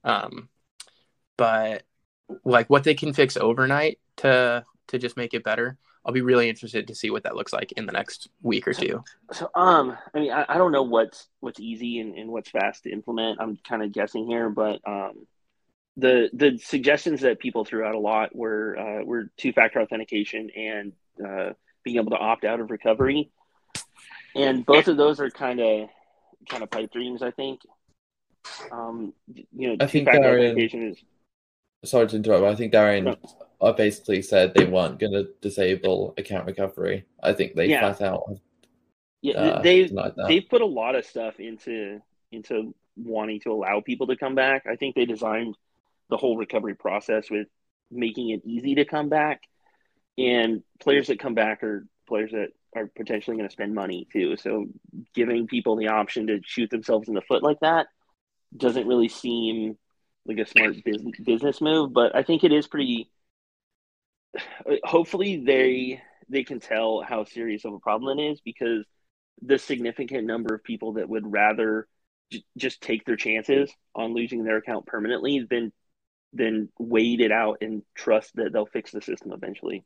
Um, 0.04 0.50
but 1.38 1.84
like 2.44 2.70
what 2.70 2.84
they 2.84 2.96
can 2.96 3.14
fix 3.14 3.38
overnight 3.38 4.00
to 4.18 4.66
to 4.88 4.98
just 4.98 5.18
make 5.18 5.34
it 5.34 5.44
better. 5.44 5.78
I'll 6.06 6.14
be 6.14 6.22
really 6.22 6.50
interested 6.50 6.88
to 6.88 6.96
see 6.96 7.10
what 7.10 7.24
that 7.24 7.36
looks 7.36 7.52
like 7.52 7.72
in 7.72 7.88
the 7.88 7.92
next 7.92 8.30
week 8.44 8.68
or 8.68 8.74
two. 8.74 9.04
So, 9.32 9.50
um, 9.56 9.98
I 10.14 10.20
mean, 10.20 10.32
I, 10.32 10.46
I 10.48 10.58
don't 10.60 10.72
know 10.72 10.84
what's 10.84 11.28
what's 11.40 11.60
easy 11.60 12.00
and, 12.00 12.16
and 12.16 12.30
what's 12.30 12.50
fast 12.52 12.84
to 12.84 12.92
implement. 12.92 13.40
I'm 13.42 13.58
kind 13.68 13.82
of 13.82 13.92
guessing 13.92 14.28
here, 14.28 14.50
but 14.50 14.82
um, 14.88 15.26
the 15.98 16.30
the 16.34 16.60
suggestions 16.60 17.22
that 17.22 17.40
people 17.40 17.66
threw 17.66 17.84
out 17.84 17.96
a 17.96 18.00
lot 18.00 18.36
were 18.36 18.78
uh, 18.78 19.04
were 19.04 19.32
two 19.38 19.52
factor 19.52 19.82
authentication 19.82 20.52
and 20.56 20.94
uh, 21.26 21.54
being 21.84 21.98
able 21.98 22.12
to 22.12 22.18
opt 22.18 22.46
out 22.46 22.60
of 22.60 22.70
recovery, 22.70 23.32
and 24.36 24.64
both 24.64 24.88
of 24.88 24.98
those 24.98 25.20
are 25.20 25.32
kind 25.32 25.60
of 25.60 25.90
kind 26.50 26.62
of 26.62 26.70
pipe 26.70 26.92
dreams. 26.92 27.24
I 27.24 27.32
think. 27.32 27.62
Um, 28.72 29.14
you 29.56 29.76
know, 29.76 29.88
two 29.88 30.06
factor 30.06 30.38
authentication 30.38 30.90
is 30.90 31.04
sorry 31.86 32.08
to 32.08 32.16
interrupt, 32.16 32.42
but 32.42 32.52
I 32.52 32.56
think 32.56 32.72
Darian 32.72 33.06
no. 33.06 33.18
I 33.62 33.72
basically 33.72 34.22
said 34.22 34.54
they 34.54 34.66
weren't 34.66 35.00
going 35.00 35.14
to 35.14 35.30
disable 35.42 36.14
account 36.18 36.46
recovery. 36.46 37.06
I 37.22 37.34
think 37.34 37.56
they 37.56 37.68
yeah. 37.68 37.94
flat 37.94 38.02
out. 38.08 38.40
Yeah, 39.22 39.40
uh, 39.40 39.62
they've 39.62 39.92
they've 40.28 40.48
put 40.48 40.62
a 40.62 40.66
lot 40.66 40.96
of 40.96 41.06
stuff 41.06 41.40
into 41.40 42.00
into 42.32 42.76
wanting 42.96 43.40
to 43.42 43.52
allow 43.52 43.82
people 43.82 44.08
to 44.08 44.16
come 44.16 44.36
back. 44.36 44.66
I 44.70 44.76
think 44.76 44.96
they 44.96 45.06
designed 45.06 45.56
the 46.10 46.18
whole 46.18 46.38
recovery 46.38 46.76
process 46.76 47.30
with 47.32 47.48
making 47.90 48.30
it 48.30 48.42
easy 48.46 48.76
to 48.76 48.86
come 48.86 49.10
back, 49.10 49.42
and 50.18 50.64
players 50.80 51.08
that 51.08 51.20
come 51.20 51.34
back 51.34 51.64
are 51.64 51.88
players 52.08 52.32
that 52.32 52.50
are 52.76 52.88
potentially 52.96 53.38
going 53.38 53.48
to 53.48 53.54
spend 53.54 53.74
money 53.74 54.08
too. 54.12 54.36
So 54.38 54.68
giving 55.14 55.48
people 55.48 55.76
the 55.76 55.88
option 55.88 56.28
to 56.28 56.42
shoot 56.44 56.70
themselves 56.70 57.08
in 57.08 57.16
the 57.16 57.22
foot 57.22 57.42
like 57.42 57.62
that 57.62 57.88
doesn't 58.56 58.88
really 58.88 59.10
seem 59.10 59.78
like 60.26 60.38
a 60.38 60.46
smart 60.46 60.84
business 60.84 61.16
business 61.24 61.62
move. 61.62 61.94
But 61.94 62.16
I 62.16 62.24
think 62.24 62.44
it 62.44 62.52
is 62.52 62.68
pretty. 62.68 63.10
Hopefully, 64.84 65.44
they 65.46 66.02
they 66.30 66.44
can 66.44 66.60
tell 66.60 67.02
how 67.02 67.24
serious 67.24 67.66
of 67.66 67.74
a 67.74 67.80
problem 67.80 68.20
it 68.20 68.32
is 68.32 68.42
because 68.42 68.86
the 69.42 69.60
significant 69.60 70.26
number 70.26 70.56
of 70.56 70.64
people 70.64 70.94
that 70.94 71.08
would 71.08 71.32
rather 71.32 71.88
j- 72.32 72.44
just 72.58 72.82
take 72.82 73.06
their 73.06 73.16
chances 73.16 73.72
on 73.94 74.14
losing 74.14 74.44
their 74.44 74.58
account 74.58 74.86
permanently 74.86 75.46
than 75.50 75.72
than 76.34 76.70
wait 76.80 77.22
it 77.22 77.32
out 77.32 77.60
and 77.62 77.82
trust 77.96 78.36
that 78.36 78.52
they'll 78.52 78.66
fix 78.66 78.92
the 78.92 79.02
system 79.02 79.32
eventually. 79.32 79.84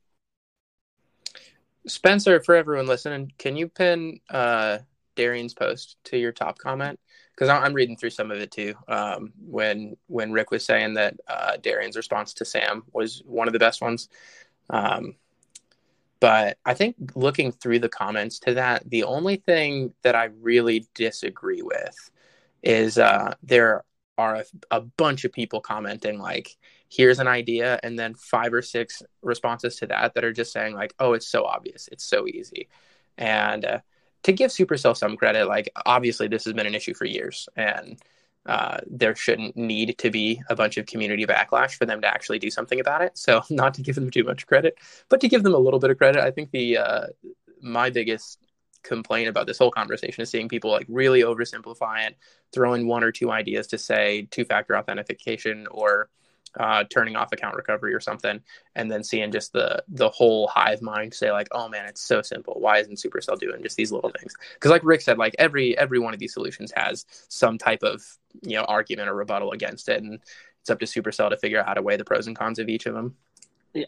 Spencer, 1.88 2.42
for 2.42 2.56
everyone 2.56 2.88
listening, 2.88 3.32
can 3.38 3.56
you 3.56 3.68
pin 3.68 4.20
uh, 4.30 4.80
Darian's 5.16 5.54
post 5.54 5.98
to 6.06 6.18
your 6.18 6.32
top 6.32 6.58
comment? 6.58 7.00
Because 7.40 7.50
I'm 7.50 7.74
reading 7.74 7.96
through 7.96 8.10
some 8.10 8.32
of 8.32 8.40
it 8.40 8.52
too. 8.52 8.76
Um, 8.90 9.32
when 9.40 9.96
when 10.08 10.34
Rick 10.34 10.52
was 10.52 10.66
saying 10.66 10.96
that 10.96 11.16
uh, 11.28 11.56
Darian's 11.56 11.96
response 11.96 12.34
to 12.36 12.46
Sam 12.46 12.84
was 12.92 13.24
one 13.26 13.48
of 13.48 13.54
the 13.54 13.60
best 13.60 13.82
ones, 13.82 14.10
um, 14.70 15.16
but 16.20 16.58
I 16.66 16.74
think 16.74 16.98
looking 17.16 17.54
through 17.54 17.80
the 17.80 17.88
comments 17.88 18.40
to 18.40 18.56
that, 18.56 18.90
the 18.90 19.06
only 19.06 19.38
thing 19.38 19.94
that 20.02 20.16
I 20.16 20.26
really 20.42 20.86
disagree 20.94 21.62
with 21.62 22.12
is 22.62 22.98
uh, 22.98 23.36
there 23.42 23.86
are 24.18 24.36
a, 24.36 24.46
a 24.70 24.82
bunch 24.82 25.24
of 25.24 25.32
people 25.32 25.62
commenting 25.62 26.20
like, 26.20 26.58
"Here's 26.90 27.20
an 27.20 27.28
idea," 27.28 27.80
and 27.84 27.98
then 27.98 28.16
five 28.16 28.54
or 28.54 28.62
six 28.62 29.02
responses 29.22 29.78
to 29.78 29.88
that 29.88 30.14
that 30.16 30.26
are 30.26 30.34
just 30.34 30.52
saying 30.52 30.76
like, 30.76 30.94
"Oh, 31.00 31.14
it's 31.14 31.30
so 31.30 31.46
obvious, 31.46 31.88
it's 31.90 32.04
so 32.04 32.28
easy," 32.28 32.68
and 33.18 33.64
uh, 33.64 33.80
to 34.24 34.32
give 34.32 34.52
Supercell 34.52 34.96
some 34.96 35.18
credit, 35.18 35.48
like 35.48 35.72
obviously 35.86 36.28
this 36.28 36.46
has 36.46 36.54
been 36.54 36.68
an 36.68 36.76
issue 36.76 36.94
for 36.94 37.06
years, 37.06 37.48
and 37.56 37.98
uh, 38.46 38.80
there 38.88 39.16
shouldn't 39.16 39.56
need 39.56 39.98
to 39.98 40.10
be 40.10 40.42
a 40.50 40.56
bunch 40.56 40.78
of 40.78 40.86
community 40.86 41.26
backlash 41.26 41.76
for 41.76 41.86
them 41.86 42.02
to 42.02 42.08
actually 42.08 42.40
do 42.40 42.50
something 42.50 42.80
about 42.80 43.02
it. 43.02 43.18
So, 43.18 43.42
not 43.50 43.74
to 43.76 43.82
give 43.82 43.96
them 43.96 44.10
too 44.10 44.24
much 44.24 44.48
credit, 44.48 44.78
but 45.10 45.22
to 45.22 45.28
give 45.28 45.44
them 45.44 45.54
a 45.54 45.60
little 45.60 45.80
bit 45.80 45.90
of 45.90 45.98
credit. 45.98 46.24
I 46.24 46.32
think 46.32 46.52
the 46.52 46.78
uh, 46.78 47.08
my 47.62 47.90
biggest 47.90 48.40
complaint 48.84 49.28
about 49.28 49.46
this 49.46 49.58
whole 49.58 49.72
conversation 49.72 50.22
is 50.22 50.30
seeing 50.30 50.48
people 50.48 50.72
like 50.72 50.86
really 50.90 51.22
oversimplify 51.22 52.08
it, 52.08 52.18
throw 52.54 52.74
in 52.74 52.88
one 52.88 53.04
or 53.04 53.12
two 53.12 53.30
ideas 53.30 53.68
to 53.68 53.78
say 53.78 54.28
two-factor 54.32 54.78
authentication 54.78 55.68
or 55.70 56.10
uh, 56.58 56.84
turning 56.90 57.16
off 57.16 57.32
account 57.32 57.56
recovery 57.56 57.94
or 57.94 58.00
something, 58.00 58.40
and 58.76 58.90
then 58.90 59.04
seeing 59.04 59.32
just 59.32 59.54
the 59.54 59.84
the 59.90 60.10
whole 60.10 60.48
hive 60.48 60.82
mind 60.82 61.14
say 61.14 61.32
like, 61.32 61.48
oh 61.52 61.70
man, 61.70 61.86
it's 61.86 62.02
so 62.02 62.22
simple. 62.22 62.56
Why 62.60 62.80
isn't 62.80 62.98
Supercell 62.98 63.40
doing 63.40 63.62
just 63.62 63.78
these 63.78 63.92
little 63.92 64.12
things? 64.12 64.34
Because 64.54 64.72
like 64.72 64.84
Rick 64.84 65.02
said, 65.02 65.18
like 65.18 65.36
every 65.38 65.78
every 65.78 66.00
one 66.00 66.14
of 66.14 66.20
these 66.20 66.34
solutions 66.34 66.72
has 66.76 67.06
some 67.28 67.58
type 67.58 67.84
of 67.84 68.04
you 68.42 68.56
know 68.56 68.64
argument 68.64 69.10
or 69.10 69.16
rebuttal 69.16 69.52
against 69.52 69.90
it, 69.90 70.02
and 70.02 70.20
it's 70.62 70.70
up 70.70 70.80
to 70.80 70.86
Supercell 70.86 71.30
to 71.30 71.38
figure 71.38 71.60
out 71.60 71.68
how 71.68 71.74
to 71.74 71.82
weigh 71.82 71.98
the 71.98 72.06
pros 72.06 72.28
and 72.28 72.36
cons 72.36 72.60
of 72.60 72.70
each 72.70 72.86
of 72.86 72.94
them. 72.94 73.16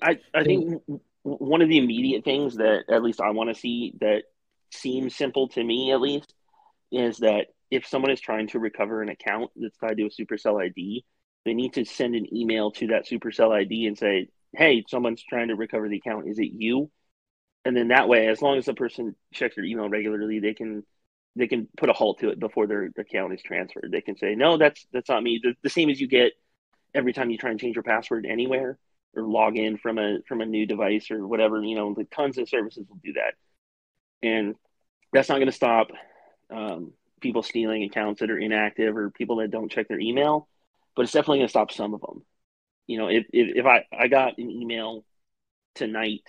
I 0.01 0.19
I 0.33 0.43
think 0.43 0.81
one 1.23 1.61
of 1.61 1.69
the 1.69 1.77
immediate 1.77 2.23
things 2.23 2.57
that 2.57 2.85
at 2.89 3.03
least 3.03 3.21
I 3.21 3.31
want 3.31 3.49
to 3.49 3.59
see 3.59 3.93
that 4.01 4.23
seems 4.71 5.15
simple 5.15 5.47
to 5.49 5.63
me 5.63 5.91
at 5.91 6.01
least 6.01 6.33
is 6.91 7.17
that 7.19 7.47
if 7.69 7.87
someone 7.87 8.11
is 8.11 8.19
trying 8.19 8.47
to 8.47 8.59
recover 8.59 9.01
an 9.01 9.09
account 9.09 9.51
that's 9.55 9.77
tied 9.77 9.97
to 9.97 10.03
a 10.03 10.09
Supercell 10.09 10.61
ID, 10.61 11.05
they 11.45 11.53
need 11.53 11.73
to 11.73 11.85
send 11.85 12.15
an 12.15 12.35
email 12.35 12.71
to 12.71 12.87
that 12.87 13.05
Supercell 13.07 13.51
ID 13.51 13.87
and 13.87 13.97
say, 13.97 14.29
"Hey, 14.53 14.83
someone's 14.87 15.23
trying 15.23 15.47
to 15.49 15.55
recover 15.55 15.89
the 15.89 15.97
account. 15.97 16.27
Is 16.27 16.39
it 16.39 16.51
you?" 16.51 16.91
And 17.65 17.75
then 17.75 17.89
that 17.89 18.09
way, 18.09 18.27
as 18.27 18.41
long 18.41 18.57
as 18.57 18.65
the 18.65 18.73
person 18.73 19.15
checks 19.33 19.55
their 19.55 19.65
email 19.65 19.89
regularly, 19.89 20.39
they 20.39 20.53
can 20.53 20.85
they 21.35 21.47
can 21.47 21.67
put 21.77 21.89
a 21.89 21.93
halt 21.93 22.19
to 22.19 22.29
it 22.29 22.39
before 22.39 22.67
their 22.67 22.91
account 22.97 23.33
is 23.33 23.41
transferred. 23.41 23.89
They 23.91 24.01
can 24.01 24.17
say, 24.17 24.35
"No, 24.35 24.57
that's 24.57 24.85
that's 24.93 25.09
not 25.09 25.23
me." 25.23 25.39
The, 25.41 25.55
the 25.63 25.69
same 25.69 25.89
as 25.89 25.99
you 25.99 26.07
get 26.07 26.33
every 26.93 27.13
time 27.13 27.29
you 27.29 27.37
try 27.37 27.51
and 27.51 27.59
change 27.59 27.75
your 27.75 27.83
password 27.83 28.25
anywhere 28.25 28.77
or 29.15 29.23
log 29.23 29.57
in 29.57 29.77
from 29.77 29.97
a 29.97 30.19
from 30.27 30.41
a 30.41 30.45
new 30.45 30.65
device 30.65 31.11
or 31.11 31.25
whatever. 31.27 31.63
You 31.63 31.75
know, 31.75 31.93
the 31.93 32.05
tons 32.05 32.37
of 32.37 32.49
services 32.49 32.85
will 32.89 32.99
do 33.03 33.13
that, 33.13 33.35
and 34.21 34.55
that's 35.13 35.29
not 35.29 35.35
going 35.35 35.47
to 35.47 35.51
stop 35.53 35.87
um, 36.49 36.93
people 37.21 37.43
stealing 37.43 37.83
accounts 37.83 38.19
that 38.19 38.31
are 38.31 38.37
inactive 38.37 38.95
or 38.97 39.09
people 39.11 39.37
that 39.37 39.51
don't 39.51 39.71
check 39.71 39.87
their 39.87 39.99
email 39.99 40.47
but 40.95 41.03
it's 41.03 41.11
definitely 41.11 41.39
going 41.39 41.47
to 41.47 41.51
stop 41.51 41.71
some 41.71 41.93
of 41.93 42.01
them. 42.01 42.23
You 42.87 42.97
know, 42.97 43.07
if, 43.07 43.25
if, 43.31 43.57
if 43.57 43.65
I, 43.65 43.85
I 43.97 44.07
got 44.07 44.37
an 44.37 44.49
email 44.49 45.05
tonight 45.75 46.23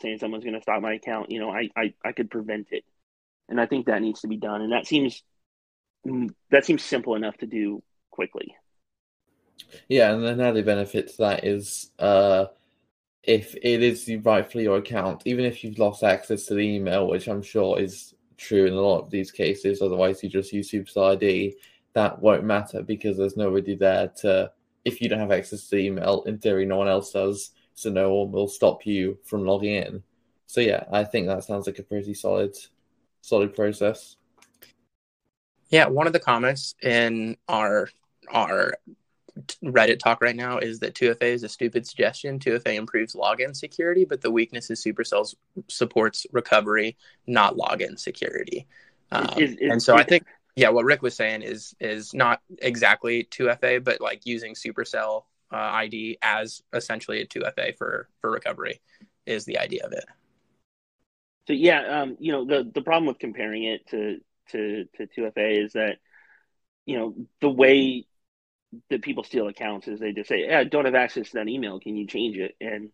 saying 0.00 0.18
someone's 0.18 0.44
going 0.44 0.54
to 0.54 0.62
stop 0.62 0.80
my 0.80 0.94
account, 0.94 1.30
you 1.30 1.40
know, 1.40 1.50
I, 1.50 1.70
I, 1.76 1.94
I 2.04 2.12
could 2.12 2.30
prevent 2.30 2.68
it. 2.70 2.84
And 3.48 3.60
I 3.60 3.66
think 3.66 3.86
that 3.86 4.00
needs 4.00 4.20
to 4.20 4.28
be 4.28 4.36
done. 4.36 4.62
And 4.62 4.72
that 4.72 4.86
seems, 4.86 5.22
that 6.50 6.64
seems 6.64 6.82
simple 6.82 7.14
enough 7.14 7.36
to 7.38 7.46
do 7.46 7.82
quickly. 8.10 8.54
Yeah. 9.88 10.12
And 10.12 10.24
another 10.24 10.62
benefit 10.62 11.08
to 11.08 11.16
that 11.18 11.44
is, 11.44 11.90
uh, 11.98 12.46
if 13.22 13.54
it 13.54 13.82
is 13.82 14.10
rightfully 14.22 14.64
your 14.64 14.78
account, 14.78 15.22
even 15.26 15.44
if 15.44 15.62
you've 15.62 15.78
lost 15.78 16.02
access 16.02 16.46
to 16.46 16.54
the 16.54 16.60
email, 16.60 17.06
which 17.06 17.28
I'm 17.28 17.42
sure 17.42 17.80
is 17.80 18.14
true 18.36 18.66
in 18.66 18.72
a 18.72 18.80
lot 18.80 19.00
of 19.00 19.10
these 19.10 19.30
cases, 19.30 19.80
otherwise 19.80 20.22
you 20.22 20.28
just 20.28 20.52
use 20.52 20.70
Supercell 20.70 21.12
ID, 21.12 21.54
that 21.94 22.20
won't 22.20 22.44
matter 22.44 22.82
because 22.82 23.16
there's 23.16 23.36
nobody 23.36 23.74
there 23.74 24.08
to 24.08 24.50
if 24.84 25.00
you 25.00 25.08
don't 25.08 25.20
have 25.20 25.32
access 25.32 25.68
to 25.68 25.76
email 25.76 26.22
in 26.26 26.38
theory 26.38 26.64
no 26.64 26.76
one 26.76 26.88
else 26.88 27.12
does 27.12 27.50
so 27.74 27.90
no 27.90 28.14
one 28.14 28.32
will 28.32 28.48
stop 28.48 28.84
you 28.84 29.18
from 29.24 29.44
logging 29.44 29.74
in. 29.74 30.02
So 30.46 30.60
yeah 30.60 30.84
i 30.92 31.04
think 31.04 31.26
that 31.26 31.44
sounds 31.44 31.66
like 31.66 31.78
a 31.78 31.82
pretty 31.82 32.14
solid 32.14 32.54
solid 33.20 33.54
process. 33.54 34.16
Yeah 35.68 35.86
one 35.86 36.06
of 36.06 36.12
the 36.12 36.20
comments 36.20 36.74
in 36.82 37.36
our 37.48 37.88
our 38.30 38.74
reddit 39.64 39.98
talk 39.98 40.20
right 40.20 40.36
now 40.36 40.58
is 40.58 40.80
that 40.80 40.94
2fa 40.94 41.22
is 41.22 41.42
a 41.42 41.48
stupid 41.48 41.86
suggestion. 41.86 42.38
2fa 42.38 42.74
improves 42.74 43.14
login 43.14 43.56
security 43.56 44.04
but 44.04 44.20
the 44.20 44.30
weakness 44.30 44.70
is 44.70 44.82
supercells 44.82 45.34
supports 45.68 46.26
recovery 46.32 46.96
not 47.26 47.56
login 47.56 47.98
security. 47.98 48.66
Um, 49.10 49.28
is, 49.36 49.52
is, 49.52 49.70
and 49.70 49.82
so 49.82 49.94
is, 49.94 50.00
i 50.00 50.04
think 50.04 50.26
yeah, 50.56 50.68
what 50.68 50.84
Rick 50.84 51.02
was 51.02 51.14
saying 51.14 51.42
is 51.42 51.74
is 51.80 52.12
not 52.12 52.40
exactly 52.58 53.24
2FA, 53.30 53.82
but 53.82 54.00
like 54.00 54.26
using 54.26 54.54
Supercell 54.54 55.24
uh, 55.52 55.56
ID 55.56 56.18
as 56.22 56.62
essentially 56.72 57.20
a 57.20 57.26
2FA 57.26 57.76
for 57.76 58.08
for 58.20 58.30
recovery 58.30 58.80
is 59.26 59.44
the 59.44 59.58
idea 59.58 59.84
of 59.84 59.92
it. 59.92 60.04
So 61.46 61.54
yeah, 61.54 62.02
um, 62.02 62.16
you 62.20 62.32
know 62.32 62.44
the 62.44 62.70
the 62.72 62.82
problem 62.82 63.06
with 63.06 63.18
comparing 63.18 63.64
it 63.64 63.86
to 63.88 64.20
to 64.50 64.84
to 64.96 65.06
2FA 65.06 65.64
is 65.64 65.72
that 65.72 65.98
you 66.86 66.98
know 66.98 67.14
the 67.40 67.50
way 67.50 68.06
that 68.90 69.02
people 69.02 69.24
steal 69.24 69.48
accounts 69.48 69.88
is 69.88 70.00
they 70.00 70.12
just 70.12 70.28
say, 70.28 70.46
"Yeah, 70.46 70.60
I 70.60 70.64
don't 70.64 70.84
have 70.84 70.94
access 70.94 71.30
to 71.30 71.38
that 71.38 71.48
email. 71.48 71.80
Can 71.80 71.96
you 71.96 72.06
change 72.06 72.36
it?" 72.36 72.56
and 72.60 72.90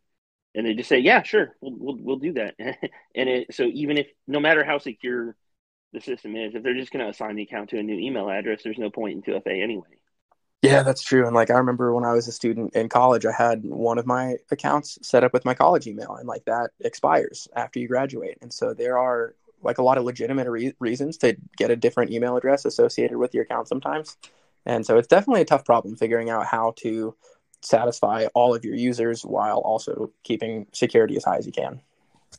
and 0.54 0.66
they 0.66 0.74
just 0.74 0.88
say, 0.88 0.98
"Yeah, 0.98 1.22
sure, 1.22 1.56
we'll 1.60 1.74
we'll, 1.76 1.96
we'll 2.00 2.18
do 2.18 2.32
that." 2.34 2.54
and 2.58 3.28
it 3.28 3.54
so 3.54 3.64
even 3.64 3.98
if 3.98 4.06
no 4.26 4.40
matter 4.40 4.64
how 4.64 4.78
secure 4.78 5.36
the 5.92 6.00
system 6.00 6.36
is, 6.36 6.54
if 6.54 6.62
they're 6.62 6.74
just 6.74 6.92
going 6.92 7.04
to 7.04 7.10
assign 7.10 7.36
the 7.36 7.42
account 7.42 7.70
to 7.70 7.78
a 7.78 7.82
new 7.82 7.98
email 7.98 8.28
address, 8.28 8.62
there's 8.62 8.78
no 8.78 8.90
point 8.90 9.26
in 9.26 9.34
2FA 9.34 9.62
anyway. 9.62 9.86
Yeah, 10.62 10.82
that's 10.82 11.02
true. 11.02 11.24
And 11.26 11.36
like 11.36 11.50
I 11.50 11.58
remember 11.58 11.94
when 11.94 12.04
I 12.04 12.12
was 12.12 12.26
a 12.26 12.32
student 12.32 12.74
in 12.74 12.88
college, 12.88 13.24
I 13.24 13.32
had 13.32 13.64
one 13.64 13.98
of 13.98 14.06
my 14.06 14.36
accounts 14.50 14.98
set 15.02 15.22
up 15.22 15.32
with 15.32 15.44
my 15.44 15.54
college 15.54 15.86
email, 15.86 16.16
and 16.16 16.26
like 16.26 16.44
that 16.46 16.70
expires 16.80 17.46
after 17.54 17.78
you 17.78 17.86
graduate. 17.86 18.38
And 18.42 18.52
so 18.52 18.74
there 18.74 18.98
are 18.98 19.36
like 19.62 19.78
a 19.78 19.82
lot 19.82 19.98
of 19.98 20.04
legitimate 20.04 20.48
re- 20.48 20.74
reasons 20.80 21.16
to 21.18 21.36
get 21.56 21.70
a 21.70 21.76
different 21.76 22.10
email 22.10 22.36
address 22.36 22.64
associated 22.64 23.18
with 23.18 23.34
your 23.34 23.44
account 23.44 23.68
sometimes. 23.68 24.16
And 24.66 24.84
so 24.84 24.98
it's 24.98 25.08
definitely 25.08 25.42
a 25.42 25.46
tough 25.46 25.64
problem 25.64 25.96
figuring 25.96 26.28
out 26.28 26.46
how 26.46 26.74
to 26.78 27.14
satisfy 27.62 28.26
all 28.34 28.54
of 28.54 28.64
your 28.64 28.74
users 28.74 29.22
while 29.22 29.58
also 29.58 30.12
keeping 30.24 30.66
security 30.72 31.16
as 31.16 31.24
high 31.24 31.38
as 31.38 31.46
you 31.46 31.52
can. 31.52 31.80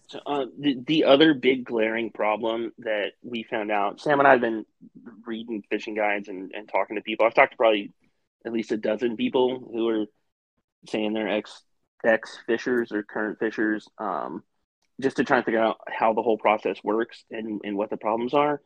So, 0.09 0.19
uh, 0.25 0.45
the, 0.57 0.77
the 0.87 1.03
other 1.03 1.35
big 1.35 1.65
glaring 1.65 2.11
problem 2.11 2.71
that 2.79 3.11
we 3.21 3.43
found 3.43 3.71
out, 3.71 4.01
Sam 4.01 4.19
and 4.19 4.27
I 4.27 4.31
have 4.31 4.41
been 4.41 4.65
reading 5.25 5.63
phishing 5.71 5.95
guides 5.95 6.29
and, 6.29 6.51
and 6.55 6.67
talking 6.67 6.95
to 6.95 7.03
people. 7.03 7.27
I've 7.27 7.35
talked 7.35 7.51
to 7.51 7.57
probably 7.57 7.93
at 8.43 8.51
least 8.51 8.71
a 8.71 8.77
dozen 8.77 9.17
people 9.17 9.69
who 9.71 9.87
are 9.87 10.05
saying 10.87 11.13
they're 11.13 11.29
ex 11.29 11.61
ex 12.03 12.39
phishers 12.47 12.91
or 12.91 13.03
current 13.03 13.39
phishers, 13.39 13.83
um, 13.99 14.43
just 14.99 15.17
to 15.17 15.23
try 15.23 15.37
and 15.37 15.45
figure 15.45 15.61
out 15.61 15.77
how 15.87 16.13
the 16.13 16.23
whole 16.23 16.37
process 16.39 16.77
works 16.83 17.23
and, 17.29 17.61
and 17.63 17.77
what 17.77 17.91
the 17.91 17.97
problems 17.97 18.33
are. 18.33 18.61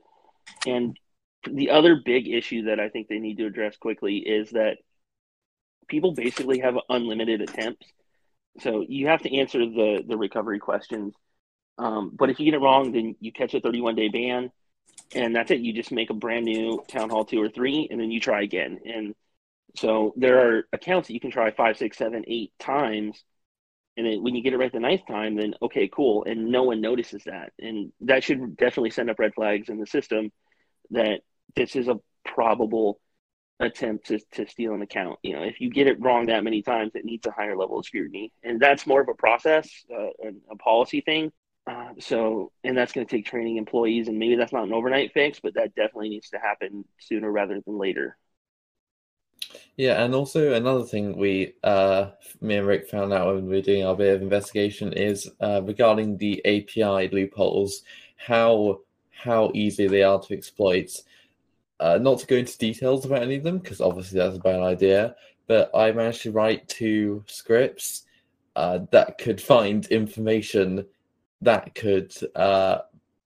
And 0.66 0.98
the 1.44 1.72
other 1.72 1.98
big 2.06 2.30
issue 2.30 2.64
that 2.66 2.80
I 2.80 2.88
think 2.88 3.10
they 3.10 3.20
need 3.20 3.38
to 3.40 3.48
address 3.48 3.76
quickly 3.76 4.18
is 4.18 4.52
that 4.52 4.78
people 5.90 6.14
basically 6.14 6.60
have 6.60 6.76
unlimited 6.88 7.42
attempts. 7.42 7.86
So 8.60 8.86
you 8.88 9.08
have 9.08 9.24
to 9.24 9.36
answer 9.36 9.60
the 9.60 10.04
the 10.08 10.16
recovery 10.16 10.60
questions. 10.60 11.14
Um, 11.78 12.12
but 12.14 12.30
if 12.30 12.40
you 12.40 12.46
get 12.46 12.54
it 12.54 12.62
wrong, 12.62 12.92
then 12.92 13.16
you 13.20 13.32
catch 13.32 13.54
a 13.54 13.60
31 13.60 13.96
day 13.96 14.10
ban, 14.10 14.52
and 15.16 15.36
that's 15.36 15.52
it. 15.52 15.60
You 15.60 15.74
just 15.74 15.92
make 15.92 16.10
a 16.10 16.16
brand 16.16 16.46
new 16.46 16.84
town 16.88 17.10
hall 17.10 17.26
two 17.26 17.42
or 17.42 17.50
three, 17.50 17.88
and 17.90 18.00
then 18.00 18.12
you 18.12 18.20
try 18.20 18.42
again. 18.42 18.80
And 18.86 19.16
so 19.76 20.14
there 20.16 20.48
are 20.48 20.68
accounts 20.72 21.08
that 21.08 21.14
you 21.14 21.20
can 21.20 21.32
try 21.32 21.52
five, 21.52 21.78
six, 21.78 21.98
seven, 21.98 22.24
eight 22.28 22.52
times, 22.60 23.24
and 23.98 24.08
then 24.08 24.24
when 24.24 24.36
you 24.36 24.42
get 24.42 24.54
it 24.54 24.58
right 24.58 24.72
the 24.72 24.80
ninth 24.80 25.06
time, 25.08 25.36
then 25.36 25.54
okay, 25.62 25.88
cool, 25.88 26.24
and 26.26 26.48
no 26.52 26.64
one 26.64 26.82
notices 26.82 27.24
that, 27.26 27.54
and 27.60 27.92
that 28.02 28.24
should 28.24 28.58
definitely 28.58 28.90
send 28.90 29.10
up 29.10 29.20
red 29.20 29.34
flags 29.34 29.70
in 29.70 29.80
the 29.80 29.88
system 29.88 30.32
that 30.92 31.22
this 31.56 31.76
is 31.76 31.88
a 31.88 32.00
probable 32.26 33.00
attempt 33.60 34.08
to, 34.08 34.20
to 34.32 34.48
steal 34.48 34.74
an 34.74 34.82
account. 34.82 35.20
You 35.22 35.36
know, 35.36 35.44
if 35.44 35.62
you 35.62 35.70
get 35.70 35.88
it 35.88 36.02
wrong 36.02 36.26
that 36.26 36.44
many 36.44 36.62
times, 36.64 36.92
it 36.96 37.06
needs 37.06 37.26
a 37.28 37.32
higher 37.32 37.56
level 37.56 37.80
of 37.80 37.86
scrutiny, 37.86 38.32
and 38.44 38.60
that's 38.60 38.88
more 38.88 39.02
of 39.02 39.10
a 39.10 39.14
process, 39.14 39.70
uh, 39.92 40.08
a, 40.24 40.52
a 40.52 40.56
policy 40.58 41.02
thing. 41.02 41.32
Uh, 41.65 41.89
so, 41.99 42.52
and 42.63 42.78
that's 42.78 42.91
going 42.91 43.08
to 43.08 43.15
take 43.15 43.26
training 43.26 43.58
employees, 43.58 44.08
and 44.08 44.19
maybe 44.19 44.36
that's 44.36 44.52
not 44.52 44.65
an 44.65 44.73
overnight 44.73 45.13
fix, 45.13 45.39
but 45.39 45.54
that 45.54 45.73
definitely 45.76 46.10
needs 46.10 46.30
to 46.30 46.38
happen 46.38 46.84
sooner 46.99 47.32
rather 47.32 47.60
than 47.65 47.78
later. 47.78 48.17
Yeah, 49.78 50.04
and 50.04 50.13
also 50.13 50.54
another 50.54 50.84
thing 50.84 51.17
we, 51.17 51.54
uh, 51.63 52.12
me 52.41 52.58
and 52.58 52.67
Rick 52.67 52.89
found 52.89 53.13
out 53.13 53.34
when 53.34 53.47
we 53.47 53.56
were 53.56 53.62
doing 53.62 53.86
our 53.86 53.95
bit 53.95 54.15
of 54.15 54.21
investigation 54.21 54.93
is 54.93 55.30
uh, 55.41 55.62
regarding 55.63 56.17
the 56.17 56.41
API 56.45 57.10
loopholes, 57.13 57.84
how 58.17 58.82
how 59.12 59.52
easy 59.54 59.88
they 59.88 60.04
are 60.04 60.19
to 60.19 60.34
exploit. 60.34 61.02
Uh, 61.80 61.97
not 61.97 62.19
to 62.19 62.28
go 62.28 62.36
into 62.36 62.58
details 62.58 63.06
about 63.06 63.21
any 63.21 63.36
of 63.36 63.43
them 63.43 63.58
because 63.58 63.82
obviously 63.82 64.19
that's 64.19 64.36
a 64.36 64.39
bad 64.39 64.62
idea, 64.62 65.15
but 65.47 65.71
I 65.73 65.91
managed 65.91 66.23
to 66.23 66.32
write 66.32 66.67
two 66.67 67.23
scripts 67.28 68.04
uh, 68.56 68.80
that 68.91 69.17
could 69.17 69.41
find 69.41 69.86
information 69.88 70.86
that 71.44 71.76
could, 71.76 72.14
uh, 72.36 72.80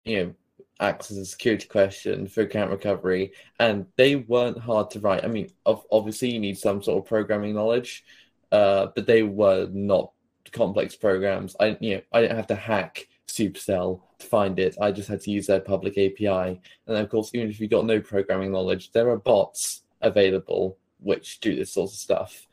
you 0.05 0.25
know, 0.25 0.35
acts 0.81 1.11
as 1.11 1.19
a 1.19 1.27
security 1.27 1.67
question 1.67 2.27
for 2.27 2.43
account 2.43 2.71
recovery, 2.71 3.33
and 3.59 3.87
they 3.97 4.17
weren't 4.17 4.59
hard 4.59 4.91
to 4.91 5.01
write. 5.01 5.25
I 5.25 5.29
mean, 5.29 5.51
obviously 5.67 6.31
you 6.31 6.41
need 6.41 6.59
some 6.59 6.83
sort 6.83 7.03
of 7.03 7.09
programming 7.09 7.55
knowledge, 7.55 8.05
uh, 8.51 8.89
but 8.95 9.07
they 9.07 9.23
were 9.23 9.69
not 9.71 10.13
complex 10.53 10.97
programs. 10.97 11.55
I 11.61 11.77
you 11.81 11.97
know 11.97 12.03
I 12.13 12.23
didn't 12.23 12.37
have 12.37 12.47
to 12.49 12.57
hack 12.57 13.07
Supercell 13.29 14.01
to 14.19 14.27
find 14.27 14.59
it. 14.59 14.77
I 14.81 14.91
just 14.91 15.09
had 15.09 15.21
to 15.23 15.31
use 15.31 15.47
their 15.47 15.61
public 15.61 15.99
API, 15.99 16.61
and 16.87 16.97
of 16.97 17.09
course, 17.09 17.31
even 17.35 17.51
if 17.51 17.61
you 17.61 17.69
got 17.69 17.85
no 17.85 18.01
programming 18.01 18.53
knowledge, 18.53 18.93
there 18.93 19.11
are 19.11 19.19
bots 19.19 19.83
available 20.01 20.79
which 21.03 21.41
do 21.41 21.57
this 21.57 21.73
sort 21.73 21.91
of 21.91 21.97
stuff. 21.97 22.47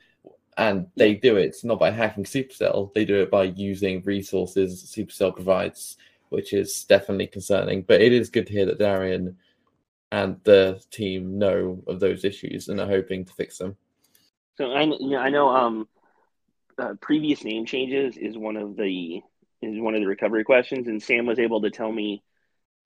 And 0.58 0.88
they 0.96 1.14
do 1.14 1.38
it 1.38 1.56
not 1.64 1.80
by 1.80 1.92
hacking 1.92 2.24
Supercell, 2.24 2.94
they 2.94 3.06
do 3.06 3.22
it 3.22 3.30
by 3.30 3.44
using 3.44 4.02
resources 4.04 4.84
Supercell 4.84 5.36
provides 5.36 5.98
which 6.30 6.54
is 6.54 6.84
definitely 6.86 7.28
concerning. 7.28 7.82
But 7.84 8.02
it 8.02 8.14
is 8.14 8.30
good 8.30 8.48
to 8.48 8.54
hear 8.54 8.66
that 8.66 8.80
Darian 8.80 9.38
and 10.12 10.38
the 10.44 10.82
team 10.92 11.38
know 11.38 11.84
of 11.88 12.00
those 12.00 12.24
issues 12.24 12.70
and 12.70 12.80
are 12.80 12.88
hoping 12.88 13.26
to 13.26 13.34
fix 13.34 13.58
them. 13.58 13.76
So 14.58 14.72
I, 14.72 14.84
you 14.84 15.10
know, 15.12 15.20
I 15.20 15.30
know 15.30 15.50
um, 15.50 15.88
uh, 16.78 16.94
previous 17.00 17.44
name 17.44 17.66
changes 17.66 18.18
is 18.18 18.38
one 18.38 18.58
of 18.58 18.76
the 18.76 19.22
is 19.62 19.80
one 19.80 19.96
of 19.96 20.02
the 20.02 20.08
recovery 20.08 20.44
questions, 20.44 20.88
and 20.88 21.02
Sam 21.02 21.26
was 21.26 21.40
able 21.40 21.62
to 21.62 21.72
tell 21.72 21.92
me 21.92 22.22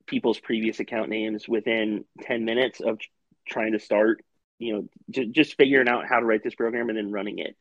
people's 0.06 0.40
previous 0.40 0.80
account 0.80 1.10
names 1.10 1.46
within 1.46 2.04
ten 2.22 2.44
minutes 2.44 2.80
of 2.80 2.98
trying 3.46 3.72
to 3.72 3.78
start. 3.78 4.22
You 4.62 4.72
know, 4.72 4.88
j- 5.10 5.26
just 5.26 5.56
figuring 5.56 5.88
out 5.88 6.06
how 6.08 6.20
to 6.20 6.26
write 6.26 6.44
this 6.44 6.54
program 6.54 6.88
and 6.88 6.96
then 6.96 7.10
running 7.10 7.38
it, 7.38 7.56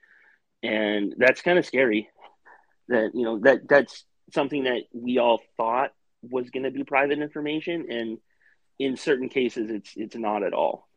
and 0.62 1.16
that's 1.18 1.42
kind 1.42 1.58
of 1.58 1.66
scary. 1.66 2.10
That 2.90 3.12
you 3.14 3.24
know 3.24 3.40
that 3.40 3.68
that's 3.68 4.06
something 4.34 4.66
that 4.66 4.84
we 4.94 5.18
all 5.18 5.42
thought 5.58 5.92
was 6.22 6.50
going 6.50 6.64
to 6.64 6.72
be 6.72 6.84
private 6.84 7.20
information, 7.20 7.88
and 7.90 8.18
in 8.80 8.98
certain 8.98 9.30
cases, 9.30 9.70
it's 9.70 9.94
it's 9.96 10.16
not 10.16 10.44
at 10.44 10.54
all. 10.54 10.88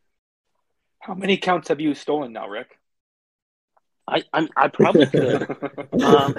How 0.99 1.15
many 1.15 1.35
accounts 1.35 1.69
have 1.69 1.81
you 1.81 1.95
stolen 1.95 2.33
now, 2.33 2.49
Rick? 2.49 2.79
I 4.07 4.23
I'm, 4.33 4.49
i 4.57 4.69
probably 4.69 5.07
could. 5.07 5.47
um, 6.05 6.35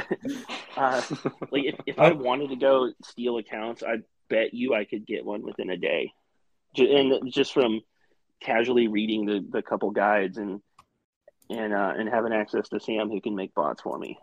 uh, 0.78 1.02
like 1.52 1.66
if, 1.66 1.76
if 1.86 2.00
I 2.00 2.12
wanted 2.12 2.50
to 2.50 2.56
go 2.56 2.92
steal 3.04 3.38
accounts, 3.38 3.84
I 3.84 3.98
bet 4.30 4.54
you 4.54 4.74
I 4.74 4.86
could 4.86 5.06
get 5.06 5.26
one 5.26 5.42
within 5.42 5.70
a 5.70 5.78
day, 5.78 6.12
and 6.78 7.32
just 7.32 7.54
from 7.54 7.82
casually 8.40 8.88
reading 8.88 9.26
the, 9.26 9.46
the 9.50 9.62
couple 9.62 9.92
guides 9.92 10.38
and 10.38 10.62
and 11.50 11.74
uh, 11.74 11.94
and 11.98 12.10
having 12.10 12.34
access 12.34 12.70
to 12.70 12.80
Sam 12.80 13.10
who 13.10 13.22
can 13.22 13.36
make 13.36 13.54
bots 13.54 13.82
for 13.82 13.98
me 13.98 14.18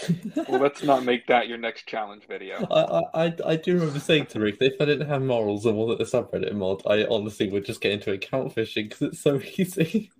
well, 0.48 0.60
let's 0.60 0.82
not 0.82 1.04
make 1.04 1.26
that 1.26 1.48
your 1.48 1.58
next 1.58 1.86
challenge 1.86 2.26
video. 2.26 2.66
I, 2.70 3.26
I, 3.26 3.34
I 3.44 3.56
do 3.56 3.74
remember 3.74 4.00
saying 4.00 4.26
to 4.26 4.40
Rick, 4.40 4.58
that 4.58 4.74
if 4.74 4.80
I 4.80 4.86
didn't 4.86 5.08
have 5.08 5.22
morals 5.22 5.66
and 5.66 5.76
wasn't 5.76 6.00
a 6.00 6.04
subreddit 6.04 6.54
mod, 6.54 6.82
I 6.86 7.04
honestly 7.04 7.50
would 7.50 7.64
just 7.64 7.80
get 7.80 7.92
into 7.92 8.12
account 8.12 8.54
phishing 8.54 8.88
because 8.88 9.02
it's 9.02 9.20
so 9.20 9.40
easy. 9.56 10.10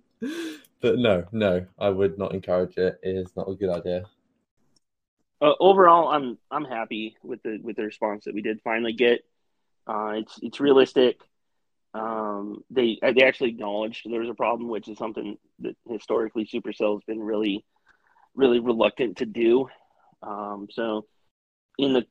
but 0.79 0.99
no, 0.99 1.25
no, 1.31 1.65
I 1.79 1.89
would 1.89 2.17
not 2.17 2.33
encourage 2.33 2.77
it. 2.77 2.99
It 3.01 3.15
is 3.15 3.35
not 3.35 3.49
a 3.49 3.55
good 3.55 3.69
idea. 3.69 4.03
Uh, 5.41 5.53
overall, 5.59 6.09
I'm 6.09 6.37
I'm 6.51 6.65
happy 6.65 7.17
with 7.23 7.41
the 7.43 7.59
with 7.61 7.75
the 7.75 7.83
response 7.83 8.25
that 8.25 8.33
we 8.33 8.41
did 8.41 8.61
finally 8.63 8.93
get. 8.93 9.25
Uh, 9.87 10.13
it's 10.17 10.39
it's 10.41 10.59
realistic. 10.59 11.19
Um, 11.93 12.63
they 12.71 12.97
they 13.01 13.23
actually 13.23 13.49
acknowledged 13.49 14.01
there 14.09 14.21
was 14.21 14.29
a 14.29 14.33
problem, 14.35 14.69
which 14.69 14.87
is 14.87 14.97
something 14.97 15.37
that 15.59 15.75
historically 15.87 16.45
Supercell 16.45 16.95
has 16.95 17.03
been 17.05 17.21
really 17.21 17.63
really 18.35 18.59
reluctant 18.59 19.17
to 19.17 19.25
do. 19.25 19.67
Um, 20.21 20.67
so 20.71 21.05
in 21.77 21.93
the 21.93 22.05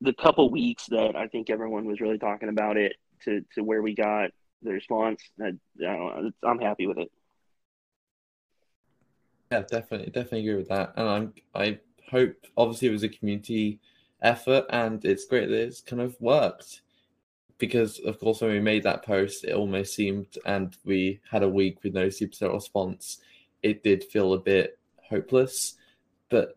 the 0.00 0.12
couple 0.14 0.50
weeks 0.50 0.86
that 0.86 1.16
I 1.16 1.26
think 1.28 1.50
everyone 1.50 1.86
was 1.86 2.00
really 2.00 2.18
talking 2.18 2.48
about 2.48 2.76
it 2.76 2.94
to 3.24 3.42
to 3.54 3.62
where 3.62 3.82
we 3.82 3.94
got 3.94 4.30
the 4.62 4.72
response, 4.72 5.22
I, 5.40 5.52
I 5.86 6.30
I'm 6.42 6.58
happy 6.58 6.86
with 6.86 6.98
it. 6.98 7.10
Yeah, 9.52 9.62
definitely, 9.62 10.06
definitely 10.10 10.40
agree 10.40 10.56
with 10.56 10.68
that. 10.68 10.92
And 10.96 11.08
I'm 11.08 11.34
I 11.54 11.78
hope 12.10 12.34
obviously 12.56 12.88
it 12.88 12.92
was 12.92 13.02
a 13.02 13.08
community 13.08 13.80
effort, 14.20 14.66
and 14.70 15.04
it's 15.04 15.24
great 15.24 15.48
that 15.48 15.62
it's 15.62 15.80
kind 15.80 16.02
of 16.02 16.20
worked. 16.20 16.82
Because 17.58 17.98
of 18.00 18.18
course, 18.20 18.40
when 18.40 18.50
we 18.50 18.60
made 18.60 18.82
that 18.82 19.04
post, 19.04 19.44
it 19.44 19.54
almost 19.54 19.94
seemed, 19.94 20.38
and 20.44 20.76
we 20.84 21.20
had 21.30 21.42
a 21.42 21.48
week 21.48 21.82
with 21.82 21.94
no 21.94 22.08
supercell 22.08 22.52
response. 22.52 23.18
It 23.62 23.82
did 23.82 24.04
feel 24.04 24.34
a 24.34 24.38
bit 24.38 24.78
hopeless. 25.08 25.74
But 26.28 26.54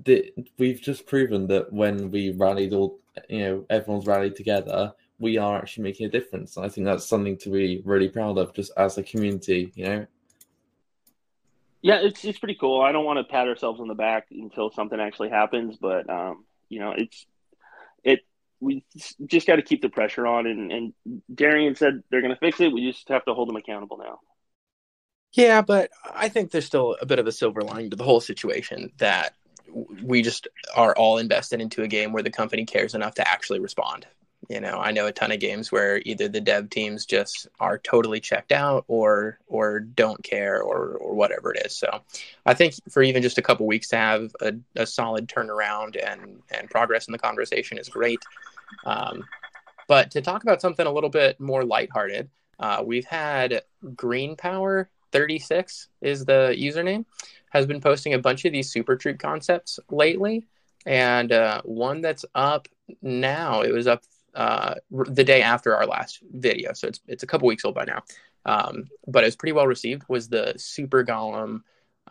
we've 0.57 0.81
just 0.81 1.05
proven 1.05 1.47
that 1.47 1.71
when 1.71 2.11
we 2.11 2.31
rallied 2.31 2.73
all, 2.73 2.99
you 3.29 3.39
know, 3.39 3.65
everyone's 3.69 4.07
rallied 4.07 4.35
together, 4.35 4.93
we 5.19 5.37
are 5.37 5.57
actually 5.57 5.83
making 5.83 6.07
a 6.07 6.09
difference. 6.09 6.57
And 6.57 6.65
I 6.65 6.69
think 6.69 6.85
that's 6.85 7.05
something 7.05 7.37
to 7.37 7.49
be 7.49 7.81
really 7.85 8.09
proud 8.09 8.37
of, 8.37 8.53
just 8.53 8.71
as 8.77 8.97
a 8.97 9.03
community. 9.03 9.71
You 9.75 9.85
know. 9.85 10.07
Yeah, 11.81 11.99
it's 12.01 12.25
it's 12.25 12.39
pretty 12.39 12.55
cool. 12.55 12.81
I 12.81 12.91
don't 12.91 13.05
want 13.05 13.19
to 13.19 13.23
pat 13.23 13.47
ourselves 13.47 13.79
on 13.79 13.87
the 13.87 13.93
back 13.93 14.27
until 14.31 14.71
something 14.71 14.99
actually 14.99 15.29
happens, 15.29 15.77
but 15.77 16.09
um, 16.09 16.45
you 16.67 16.79
know, 16.79 16.91
it's 16.91 17.25
it. 17.25 17.27
We 18.61 18.83
just 19.25 19.47
got 19.47 19.55
to 19.55 19.61
keep 19.61 19.81
the 19.81 19.89
pressure 19.89 20.27
on, 20.27 20.45
and, 20.45 20.71
and 20.71 20.93
Darian 21.33 21.75
said 21.75 22.03
they're 22.09 22.21
going 22.21 22.33
to 22.33 22.39
fix 22.39 22.59
it. 22.59 22.73
We 22.73 22.91
just 22.91 23.07
have 23.09 23.25
to 23.25 23.33
hold 23.33 23.47
them 23.47 23.55
accountable 23.55 23.97
now. 23.97 24.19
Yeah, 25.33 25.61
but 25.61 25.91
I 26.13 26.29
think 26.29 26.51
there's 26.51 26.65
still 26.65 26.97
a 27.01 27.05
bit 27.05 27.19
of 27.19 27.27
a 27.27 27.31
silver 27.31 27.61
lining 27.61 27.91
to 27.91 27.95
the 27.95 28.03
whole 28.03 28.21
situation 28.21 28.91
that 28.97 29.33
we 30.01 30.21
just 30.21 30.47
are 30.75 30.95
all 30.95 31.17
invested 31.19 31.61
into 31.61 31.83
a 31.83 31.87
game 31.87 32.11
where 32.11 32.23
the 32.23 32.31
company 32.31 32.65
cares 32.65 32.95
enough 32.95 33.15
to 33.15 33.27
actually 33.27 33.59
respond. 33.59 34.07
You 34.47 34.61
know, 34.61 34.79
I 34.79 34.91
know 34.91 35.05
a 35.05 35.11
ton 35.11 35.31
of 35.31 35.39
games 35.39 35.71
where 35.71 36.01
either 36.05 36.27
the 36.27 36.41
dev 36.41 36.69
teams 36.69 37.05
just 37.05 37.47
are 37.59 37.77
totally 37.77 38.19
checked 38.19 38.51
out 38.51 38.85
or 38.87 39.37
or 39.47 39.79
don't 39.81 40.23
care 40.23 40.61
or 40.61 40.93
or 40.93 41.13
whatever 41.13 41.53
it 41.53 41.65
is. 41.65 41.77
So 41.77 42.01
I 42.45 42.53
think 42.53 42.73
for 42.89 43.03
even 43.03 43.21
just 43.21 43.37
a 43.37 43.43
couple 43.43 43.67
weeks 43.67 43.89
to 43.89 43.97
have 43.97 44.31
a, 44.41 44.53
a 44.75 44.87
solid 44.87 45.27
turnaround 45.27 45.97
and 46.03 46.41
and 46.49 46.69
progress 46.69 47.07
in 47.07 47.11
the 47.11 47.19
conversation 47.19 47.77
is 47.77 47.89
great. 47.89 48.23
Um, 48.85 49.23
but 49.87 50.11
to 50.11 50.21
talk 50.21 50.43
about 50.43 50.61
something 50.61 50.85
a 50.85 50.91
little 50.91 51.09
bit 51.09 51.39
more 51.39 51.63
lighthearted, 51.63 52.29
uh, 52.59 52.83
we've 52.85 53.05
had 53.05 53.63
Green 53.95 54.35
Power 54.35 54.89
36 55.11 55.87
is 56.01 56.25
the 56.25 56.55
username 56.57 57.03
has 57.49 57.65
been 57.65 57.81
posting 57.81 58.13
a 58.13 58.19
bunch 58.19 58.45
of 58.45 58.51
these 58.51 58.69
super 58.69 58.95
troop 58.95 59.17
concepts 59.17 59.79
lately 59.89 60.45
and 60.85 61.31
uh, 61.31 61.61
one 61.63 62.01
that's 62.01 62.25
up 62.35 62.67
now 63.01 63.61
it 63.61 63.73
was 63.73 63.87
up 63.87 64.03
uh, 64.35 64.75
the 64.91 65.23
day 65.23 65.41
after 65.41 65.75
our 65.75 65.85
last 65.85 66.19
video, 66.31 66.73
so 66.73 66.87
it's 66.87 66.99
it's 67.07 67.23
a 67.23 67.27
couple 67.27 67.47
weeks 67.47 67.65
old 67.65 67.75
by 67.75 67.85
now. 67.85 68.03
Um, 68.45 68.89
but 69.07 69.23
it 69.23 69.27
was 69.27 69.35
pretty 69.35 69.53
well 69.53 69.67
received. 69.67 70.03
Was 70.07 70.29
the 70.29 70.53
Super 70.57 71.03
Golem 71.03 71.61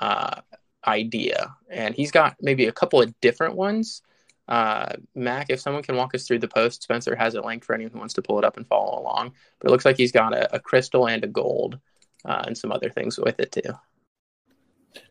uh, 0.00 0.40
idea, 0.86 1.54
and 1.70 1.94
he's 1.94 2.10
got 2.10 2.36
maybe 2.40 2.66
a 2.66 2.72
couple 2.72 3.00
of 3.00 3.18
different 3.20 3.54
ones. 3.54 4.02
Uh, 4.48 4.94
Mac, 5.14 5.50
if 5.50 5.60
someone 5.60 5.82
can 5.82 5.96
walk 5.96 6.14
us 6.14 6.26
through 6.26 6.38
the 6.38 6.48
post, 6.48 6.82
Spencer 6.82 7.14
has 7.14 7.34
it 7.34 7.44
linked 7.44 7.64
for 7.64 7.74
anyone 7.74 7.92
who 7.92 7.98
wants 7.98 8.14
to 8.14 8.22
pull 8.22 8.38
it 8.38 8.44
up 8.44 8.56
and 8.56 8.66
follow 8.66 8.98
along. 9.00 9.32
But 9.58 9.68
it 9.68 9.70
looks 9.70 9.84
like 9.84 9.96
he's 9.96 10.12
got 10.12 10.34
a, 10.34 10.54
a 10.54 10.58
crystal 10.58 11.06
and 11.06 11.22
a 11.22 11.28
gold, 11.28 11.78
uh, 12.24 12.44
and 12.46 12.56
some 12.56 12.72
other 12.72 12.88
things 12.88 13.18
with 13.18 13.38
it 13.40 13.52
too. 13.52 13.74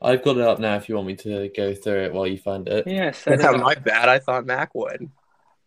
I've 0.01 0.23
got 0.23 0.37
it 0.37 0.43
up 0.43 0.59
now. 0.59 0.75
If 0.75 0.89
you 0.89 0.95
want 0.95 1.07
me 1.07 1.15
to 1.17 1.49
go 1.55 1.73
through 1.73 2.05
it 2.05 2.13
while 2.13 2.27
you 2.27 2.37
find 2.37 2.67
it. 2.67 2.87
Yes, 2.87 3.23
yeah, 3.27 3.51
my 3.51 3.75
bad. 3.75 4.09
I 4.09 4.19
thought 4.19 4.45
Mac 4.45 4.73
would. 4.73 5.09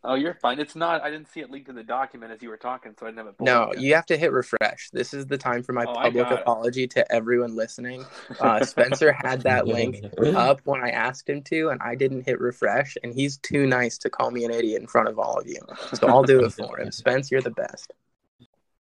Oh, 0.03 0.15
you're 0.15 0.35
fine. 0.35 0.59
It's 0.59 0.75
not. 0.75 1.03
I 1.03 1.11
didn't 1.11 1.31
see 1.31 1.41
it 1.41 1.51
linked 1.51 1.69
in 1.69 1.75
the 1.75 1.83
document 1.83 2.33
as 2.33 2.41
you 2.41 2.49
were 2.49 2.57
talking, 2.57 2.95
so 2.99 3.05
I 3.05 3.11
didn't 3.11 3.19
have 3.19 3.27
it. 3.27 3.35
No, 3.39 3.71
you 3.77 3.95
have 3.95 4.07
to 4.07 4.17
hit 4.17 4.33
refresh. 4.33 4.89
This 4.93 5.13
is 5.13 5.27
the 5.27 5.37
time 5.37 5.63
for 5.63 5.75
my 5.75 5.85
oh, 5.85 5.93
public 5.93 6.31
apology 6.31 6.85
it. 6.85 6.91
to 6.93 7.13
everyone 7.13 7.55
listening. 7.55 8.05
Uh, 8.41 8.65
Spencer 8.65 9.13
had 9.13 9.43
that 9.43 9.67
link 9.67 10.03
up 10.35 10.61
when 10.65 10.83
I 10.83 10.91
asked 10.91 11.29
him 11.29 11.43
to, 11.43 11.69
and 11.69 11.81
I 11.83 11.95
didn't 11.95 12.23
hit 12.23 12.41
refresh. 12.41 12.97
And 13.03 13.13
he's 13.13 13.37
too 13.39 13.67
nice 13.67 13.99
to 13.99 14.09
call 14.09 14.31
me 14.31 14.45
an 14.45 14.51
idiot 14.51 14.81
in 14.81 14.87
front 14.87 15.09
of 15.09 15.19
all 15.19 15.39
of 15.39 15.47
you. 15.47 15.61
So 15.93 16.09
I'll 16.09 16.23
do 16.23 16.43
it 16.45 16.53
for 16.53 16.81
him. 16.81 16.91
Spence, 16.91 17.31
you're 17.31 17.43
the 17.43 17.51
best. 17.51 17.93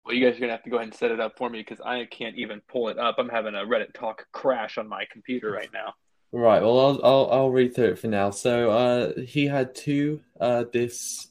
Well, 0.04 0.14
you 0.14 0.24
guys 0.26 0.36
are 0.36 0.40
gonna 0.40 0.52
have 0.52 0.64
to 0.64 0.70
go 0.70 0.76
ahead 0.76 0.88
and 0.88 0.94
set 0.94 1.12
it 1.12 1.20
up 1.20 1.36
for 1.36 1.48
me 1.48 1.60
because 1.60 1.80
I 1.80 2.06
can't 2.06 2.36
even 2.36 2.60
pull 2.68 2.88
it 2.88 2.98
up. 2.98 3.16
I'm 3.18 3.28
having 3.28 3.54
a 3.54 3.58
Reddit 3.58 3.92
talk 3.94 4.26
crash 4.32 4.78
on 4.78 4.88
my 4.88 5.04
computer 5.10 5.50
right 5.52 5.70
now. 5.72 5.94
Right. 6.32 6.60
Well, 6.60 6.78
I'll 6.78 7.00
I'll, 7.04 7.30
I'll 7.30 7.50
read 7.50 7.74
through 7.74 7.92
it 7.92 7.98
for 7.98 8.08
now. 8.08 8.30
So 8.30 8.70
uh, 8.70 9.20
he 9.20 9.46
had 9.46 9.74
two 9.74 10.20
uh, 10.40 10.64
this 10.72 11.28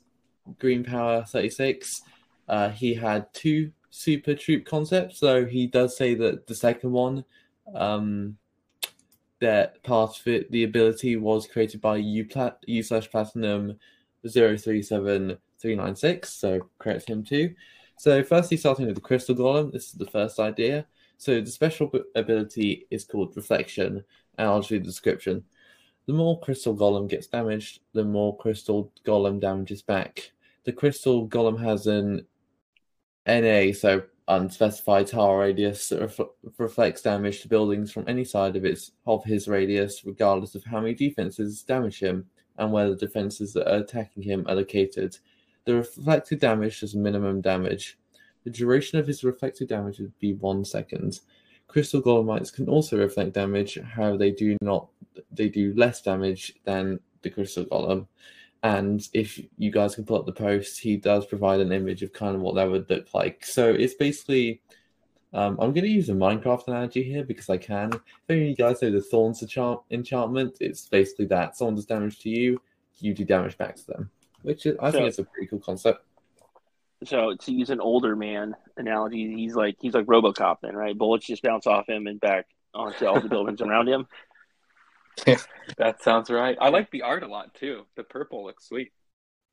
Green 0.59 0.83
Power 0.83 1.23
36. 1.23 2.01
Uh, 2.47 2.69
he 2.69 2.93
had 2.93 3.33
two 3.33 3.71
super 3.89 4.35
troop 4.35 4.65
concepts, 4.65 5.19
so 5.19 5.45
he 5.45 5.67
does 5.67 5.97
say 5.97 6.15
that 6.15 6.47
the 6.47 6.55
second 6.55 6.91
one, 6.91 7.25
um, 7.73 8.37
that 9.39 9.81
part 9.83 10.19
of 10.19 10.27
it, 10.27 10.51
the 10.51 10.63
ability 10.63 11.15
was 11.17 11.47
created 11.47 11.81
by 11.81 11.97
U, 11.97 12.25
plat- 12.25 12.63
U 12.67 12.83
slash 12.83 13.09
platinum 13.09 13.79
037396, 14.27 16.31
so 16.31 16.69
correct 16.79 17.09
him 17.09 17.23
too. 17.23 17.53
So, 17.97 18.23
firstly, 18.23 18.57
starting 18.57 18.87
with 18.87 18.95
the 18.95 19.01
Crystal 19.01 19.35
Golem, 19.35 19.71
this 19.71 19.87
is 19.87 19.93
the 19.93 20.05
first 20.05 20.39
idea. 20.39 20.85
So, 21.17 21.41
the 21.41 21.49
special 21.49 21.91
ability 22.15 22.87
is 22.91 23.05
called 23.05 23.35
Reflection, 23.35 24.03
the 24.37 24.79
description. 24.83 25.43
The 26.07 26.13
more 26.13 26.39
Crystal 26.39 26.75
Golem 26.75 27.09
gets 27.09 27.27
damaged, 27.27 27.79
the 27.93 28.03
more 28.03 28.37
Crystal 28.37 28.91
Golem 29.05 29.39
damages 29.39 29.81
back. 29.81 30.31
The 30.63 30.71
Crystal 30.71 31.27
Golem 31.27 31.59
has 31.63 31.87
an 31.87 32.25
NA, 33.27 33.73
so 33.73 34.03
unspecified 34.27 35.07
tile 35.07 35.35
radius 35.35 35.89
that 35.89 36.01
ref- 36.01 36.29
reflects 36.57 37.01
damage 37.01 37.41
to 37.41 37.47
buildings 37.47 37.91
from 37.91 38.05
any 38.07 38.23
side 38.23 38.55
of 38.55 38.65
its 38.65 38.91
of 39.05 39.23
his 39.23 39.47
radius, 39.47 40.03
regardless 40.05 40.55
of 40.55 40.63
how 40.63 40.79
many 40.79 40.93
defenses 40.93 41.63
damage 41.63 41.99
him 41.99 42.25
and 42.57 42.71
where 42.71 42.89
the 42.89 42.95
defenses 42.95 43.53
that 43.53 43.71
are 43.71 43.79
attacking 43.79 44.23
him 44.23 44.45
are 44.47 44.55
located. 44.55 45.17
The 45.65 45.75
reflected 45.75 46.39
damage 46.39 46.79
does 46.79 46.95
minimum 46.95 47.41
damage. 47.41 47.97
The 48.43 48.51
duration 48.51 48.99
of 48.99 49.07
his 49.07 49.23
reflected 49.23 49.69
damage 49.69 49.99
would 49.99 50.17
be 50.19 50.33
one 50.33 50.63
second. 50.63 51.19
Crystal 51.67 52.01
Golemites 52.01 52.53
can 52.53 52.69
also 52.69 52.97
reflect 52.97 53.33
damage, 53.33 53.77
however, 53.81 54.17
they 54.17 54.31
do 54.31 54.57
not 54.61 54.89
they 55.31 55.49
do 55.49 55.73
less 55.75 56.01
damage 56.01 56.53
than 56.63 56.99
the 57.21 57.29
Crystal 57.29 57.65
Golem. 57.65 58.07
And 58.63 59.07
if 59.13 59.39
you 59.57 59.71
guys 59.71 59.95
can 59.95 60.05
pull 60.05 60.17
up 60.17 60.25
the 60.25 60.31
post, 60.31 60.79
he 60.79 60.97
does 60.97 61.25
provide 61.25 61.59
an 61.59 61.71
image 61.71 62.01
of 62.01 62.13
kind 62.13 62.35
of 62.35 62.41
what 62.41 62.55
that 62.55 62.69
would 62.69 62.89
look 62.89 63.13
like. 63.13 63.45
So 63.45 63.69
it's 63.69 63.93
basically, 63.93 64.61
um, 65.33 65.57
I'm 65.59 65.71
going 65.71 65.83
to 65.83 65.89
use 65.89 66.09
a 66.09 66.13
Minecraft 66.13 66.67
analogy 66.67 67.03
here 67.03 67.23
because 67.23 67.49
I 67.49 67.57
can. 67.57 67.93
If 67.93 68.01
any 68.29 68.41
of 68.41 68.47
you 68.47 68.55
guys 68.55 68.81
know 68.81 68.89
the 68.89 69.01
Thorns 69.01 69.43
enchant- 69.43 69.81
enchantment, 69.91 70.57
it's 70.59 70.87
basically 70.87 71.25
that. 71.25 71.55
Someone 71.55 71.75
does 71.75 71.85
damage 71.85 72.19
to 72.21 72.29
you, 72.29 72.59
you 72.97 73.13
do 73.13 73.23
damage 73.23 73.57
back 73.57 73.75
to 73.75 73.85
them, 73.85 74.09
which 74.41 74.65
is, 74.65 74.75
I 74.79 74.89
think 74.91 75.07
it's 75.07 75.19
a 75.19 75.23
pretty 75.25 75.47
cool 75.47 75.59
concept. 75.59 76.04
So 77.05 77.35
to 77.35 77.51
use 77.51 77.69
an 77.69 77.79
older 77.79 78.15
man 78.15 78.55
analogy, 78.77 79.35
he's 79.35 79.55
like 79.55 79.77
he's 79.79 79.93
like 79.93 80.05
RoboCop 80.05 80.57
then, 80.61 80.75
right? 80.75 80.97
Bullets 80.97 81.25
just 81.25 81.43
bounce 81.43 81.67
off 81.67 81.87
him 81.87 82.07
and 82.07 82.19
back 82.19 82.47
onto 82.73 83.05
all 83.05 83.19
the 83.19 83.29
buildings 83.29 83.61
around 83.61 83.87
him. 83.87 84.07
that 85.77 86.03
sounds 86.03 86.29
right. 86.29 86.57
I 86.59 86.69
like 86.69 86.91
the 86.91 87.03
art 87.03 87.23
a 87.23 87.27
lot 87.27 87.53
too. 87.53 87.85
The 87.95 88.03
purple 88.03 88.45
looks 88.45 88.67
sweet. 88.67 88.91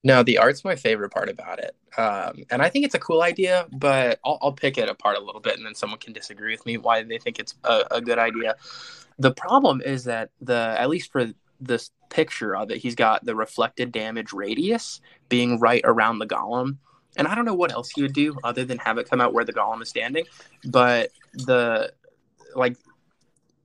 No, 0.05 0.25
the 0.25 0.39
art's 0.39 0.65
my 0.65 0.75
favorite 0.75 1.11
part 1.11 1.29
about 1.29 1.61
it, 1.61 1.77
um, 1.97 2.43
and 2.51 2.61
I 2.61 2.69
think 2.69 2.85
it's 2.85 2.97
a 2.97 2.99
cool 2.99 3.23
idea. 3.23 3.67
But 3.71 4.19
I'll, 4.25 4.39
I'll, 4.43 4.53
pick 4.53 4.77
it 4.77 4.89
apart 4.89 5.17
a 5.17 5.23
little 5.23 5.41
bit, 5.41 5.57
and 5.57 5.65
then 5.65 5.77
someone 5.77 6.01
can 6.01 6.13
disagree 6.13 6.53
with 6.53 6.67
me 6.67 6.77
why 6.77 7.05
they 7.05 7.19
think 7.19 7.39
it's 7.39 7.55
a, 7.63 7.85
a 7.93 8.01
good 8.01 8.19
idea. 8.19 8.57
The 9.21 9.31
problem 9.31 9.81
is 9.81 10.03
that 10.05 10.31
the 10.41 10.75
at 10.77 10.89
least 10.89 11.13
for 11.13 11.29
this 11.61 11.93
picture 12.11 12.57
of 12.57 12.73
it, 12.73 12.79
he's 12.79 12.97
got 12.97 13.25
the 13.25 13.37
reflected 13.37 13.93
damage 13.93 14.33
radius 14.33 15.01
being 15.29 15.61
right 15.61 15.83
around 15.85 16.19
the 16.19 16.27
golem, 16.27 16.79
and 17.17 17.29
I 17.29 17.35
don't 17.35 17.45
know 17.45 17.55
what 17.55 17.73
else 17.73 17.91
he 17.91 18.03
would 18.03 18.13
do 18.13 18.37
other 18.43 18.65
than 18.65 18.79
have 18.79 18.99
it 18.99 19.09
come 19.09 19.21
out 19.21 19.35
where 19.35 19.45
the 19.45 19.53
golem 19.53 19.83
is 19.83 19.89
standing. 19.89 20.25
But 20.65 21.11
the 21.35 21.93
like 22.55 22.77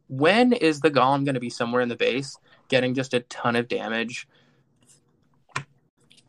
when 0.10 0.54
is 0.54 0.80
the 0.80 0.92
golem 0.92 1.26
going 1.26 1.36
to 1.36 1.40
be 1.40 1.50
somewhere 1.50 1.82
in 1.82 1.90
the 1.90 1.96
base 1.96 2.38
getting 2.70 2.94
just 2.94 3.14
a 3.14 3.22
ton 3.22 3.56
of 3.56 3.68
damage? 3.68 4.28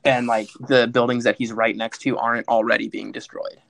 And 0.04 0.26
like 0.26 0.48
the 0.61 0.87
buildings 0.87 1.24
that 1.24 1.37
he's 1.37 1.52
right 1.52 1.76
next 1.76 1.98
to 2.02 2.16
aren't 2.16 2.48
already 2.48 2.88
being 2.88 3.12
destroyed 3.12 3.61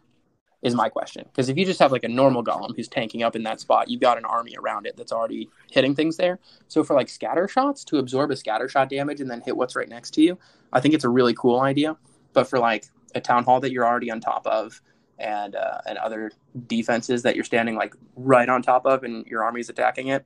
is 0.61 0.74
my 0.74 0.88
question. 0.88 1.24
Because 1.24 1.48
if 1.48 1.56
you 1.56 1.64
just 1.64 1.80
have 1.80 1.92
like 1.92 2.04
a 2.04 2.08
normal 2.08 2.44
golem 2.44 2.76
who's 2.76 2.88
tanking 2.88 3.22
up 3.22 3.34
in 3.34 3.44
that 3.44 3.61
spot 3.61 3.88
you've 3.88 4.00
got 4.00 4.18
an 4.18 4.24
army 4.24 4.54
around 4.58 4.87
it 4.87 4.96
that's 4.96 5.12
already 5.12 5.48
hitting 5.70 5.94
things 5.94 6.16
there. 6.16 6.38
So 6.68 6.84
for 6.84 6.94
like 6.94 7.08
scatter 7.08 7.48
shots 7.48 7.82
to 7.84 7.98
absorb 7.98 8.30
a 8.30 8.37
scatter 8.37 8.68
shot 8.68 8.90
damage 8.90 9.20
and 9.20 9.30
then 9.30 9.40
hit 9.40 9.56
what's 9.56 9.74
right 9.74 9.88
next 9.88 10.12
to 10.12 10.22
you 10.22 10.38
i 10.72 10.80
think 10.80 10.94
it's 10.94 11.04
a 11.04 11.08
really 11.08 11.34
cool 11.34 11.61
idea. 11.61 11.96
But 12.34 12.48
for 12.48 12.58
like 12.58 12.84
a 13.14 13.21
town 13.21 13.44
hall 13.44 13.61
that 13.61 13.73
you're 13.73 13.87
already 13.87 14.11
on 14.11 14.21
top 14.21 14.47
of 14.47 14.81
and 15.18 15.57
uh, 15.57 15.79
and 15.87 15.99
other 15.99 16.31
defenses 16.66 17.23
that 17.23 17.35
you're 17.35 17.44
standing 17.44 17.75
like 17.75 17.94
right 18.16 18.49
on 18.49 18.62
top 18.62 18.87
of 18.87 19.03
and 19.05 19.27
your 19.27 19.42
army's 19.42 19.68
attacking 19.68 20.09
it. 20.09 20.25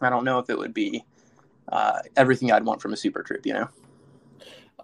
I 0.00 0.10
don't 0.10 0.24
know 0.24 0.38
if 0.38 0.50
it 0.50 0.58
would 0.58 0.74
be 0.74 1.04
uh, 1.70 2.00
everything 2.16 2.52
I'd 2.52 2.64
want 2.64 2.80
from 2.80 2.92
a 2.92 2.96
super 2.96 3.22
troop, 3.22 3.44
you 3.46 3.54
know. 3.54 3.68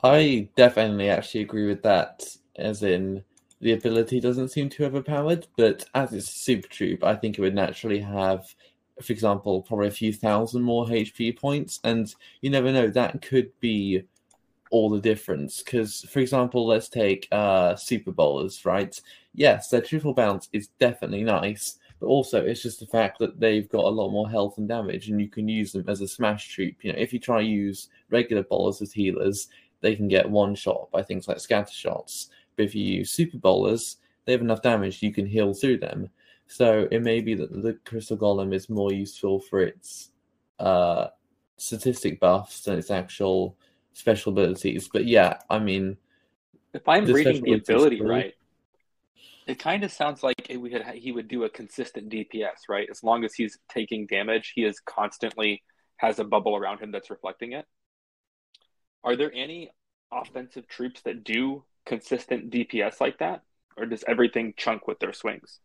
I 0.03 0.49
definitely 0.57 1.09
actually 1.09 1.43
agree 1.43 1.67
with 1.67 1.83
that. 1.83 2.25
As 2.57 2.83
in, 2.83 3.25
the 3.61 3.73
ability 3.73 4.21
doesn't 4.21 4.51
seem 4.51 4.69
too 4.69 4.85
overpowered, 4.85 5.47
but 5.57 5.87
as 5.95 6.13
it's 6.13 6.29
a 6.29 6.33
super 6.33 6.69
troop, 6.69 7.03
I 7.03 7.15
think 7.15 7.39
it 7.39 7.41
would 7.41 7.55
naturally 7.55 8.01
have, 8.01 8.45
for 9.03 9.13
example, 9.13 9.63
probably 9.63 9.89
a 9.89 9.93
few 9.93 10.13
thousand 10.13 10.63
more 10.63 10.87
HP 10.87 11.39
points, 11.39 11.81
and 11.85 12.15
you 12.43 12.51
never 12.51 12.71
know 12.73 12.89
that 12.89 13.23
could 13.23 13.59
be 13.61 14.05
all 14.71 14.91
the 14.91 15.01
difference. 15.01 15.63
Because, 15.63 16.03
for 16.11 16.21
example, 16.21 16.67
let's 16.67 16.89
take 16.89 17.29
uh, 17.33 17.77
Super 17.77 18.13
Bowlers, 18.13 18.65
right? 18.65 18.99
Yes, 19.35 19.69
their 19.69 19.81
triple 19.81 20.15
bounce 20.15 20.49
is 20.53 20.69
definitely 20.79 21.25
nice, 21.25 21.79
but 22.01 22.07
also 22.07 22.45
it's 22.45 22.63
just 22.63 22.81
the 22.81 22.87
fact 22.87 23.19
that 23.19 23.41
they've 23.41 23.69
got 23.69 23.85
a 23.85 23.89
lot 23.89 24.11
more 24.11 24.29
health 24.29 24.59
and 24.59 24.69
damage, 24.69 25.09
and 25.09 25.21
you 25.21 25.29
can 25.29 25.49
use 25.49 25.73
them 25.73 25.85
as 25.89 26.01
a 26.01 26.09
smash 26.09 26.49
troop. 26.49 26.77
You 26.83 26.93
know, 26.93 26.99
if 26.99 27.13
you 27.13 27.19
try 27.19 27.43
to 27.43 27.49
use 27.49 27.89
regular 28.11 28.43
bowlers 28.43 28.83
as 28.83 28.93
healers, 28.93 29.49
they 29.81 29.95
can 29.95 30.09
get 30.09 30.29
one 30.29 30.55
shot 30.55 30.91
by 30.91 31.03
things 31.03 31.29
like 31.29 31.41
scatter 31.41 31.73
shots. 31.73 32.31
But 32.57 32.65
if 32.65 32.75
you 32.75 32.85
use 32.85 33.11
super 33.11 33.39
bowlers, 33.39 33.97
they 34.25 34.33
have 34.33 34.41
enough 34.41 34.63
damage 34.63 35.03
you 35.03 35.13
can 35.13 35.27
heal 35.27 35.53
through 35.53 35.79
them. 35.79 36.09
So 36.47 36.89
it 36.91 37.03
may 37.03 37.21
be 37.21 37.35
that 37.35 37.63
the 37.63 37.79
Crystal 37.85 38.17
Golem 38.17 38.55
is 38.55 38.69
more 38.69 38.93
useful 38.93 39.41
for 39.41 39.61
its 39.61 40.11
uh, 40.59 41.09
statistic 41.57 42.21
buffs 42.21 42.61
than 42.63 42.79
its 42.79 42.91
actual 42.91 43.57
special 43.95 44.33
abilities. 44.33 44.89
But 44.93 45.07
yeah, 45.07 45.39
I 45.49 45.59
mean, 45.59 45.97
If 46.75 46.87
I'm 46.89 47.07
The 47.07 47.15
reading 47.15 47.43
the 47.43 47.53
abilities 47.55 47.69
ability 47.69 48.01
really- 48.03 48.15
right, 48.15 48.35
it 49.47 49.59
kind 49.59 49.85
of 49.85 49.93
sounds 49.93 50.23
like 50.23 50.35
we 50.59 50.69
could 50.71 50.85
he 50.95 51.13
would 51.13 51.29
do 51.29 51.45
a 51.45 51.49
consistent 51.51 52.09
DPS, 52.11 52.69
right? 52.69 52.89
As 52.91 53.03
long 53.05 53.25
as 53.25 53.33
he's 53.35 53.59
taking 53.69 54.07
damage, 54.07 54.53
he 54.55 54.65
is 54.65 54.81
constantly 54.81 55.63
has 55.99 56.19
a 56.19 56.25
bubble 56.25 56.57
around 56.57 56.81
him 56.81 56.91
that's 56.91 57.11
reflecting 57.11 57.53
it. 57.53 57.65
Are 59.05 59.15
there 59.17 59.31
any 59.33 59.71
offensive 60.13 60.67
troops 60.67 61.03
that 61.03 61.23
do 61.25 61.65
consistent 61.87 62.51
DPS 62.51 63.01
like 63.01 63.19
that, 63.19 63.43
or 63.77 63.87
does 63.87 64.03
everything 64.09 64.55
chunk 64.57 64.89
with 64.89 64.99
their 64.99 65.13
swings? 65.13 65.61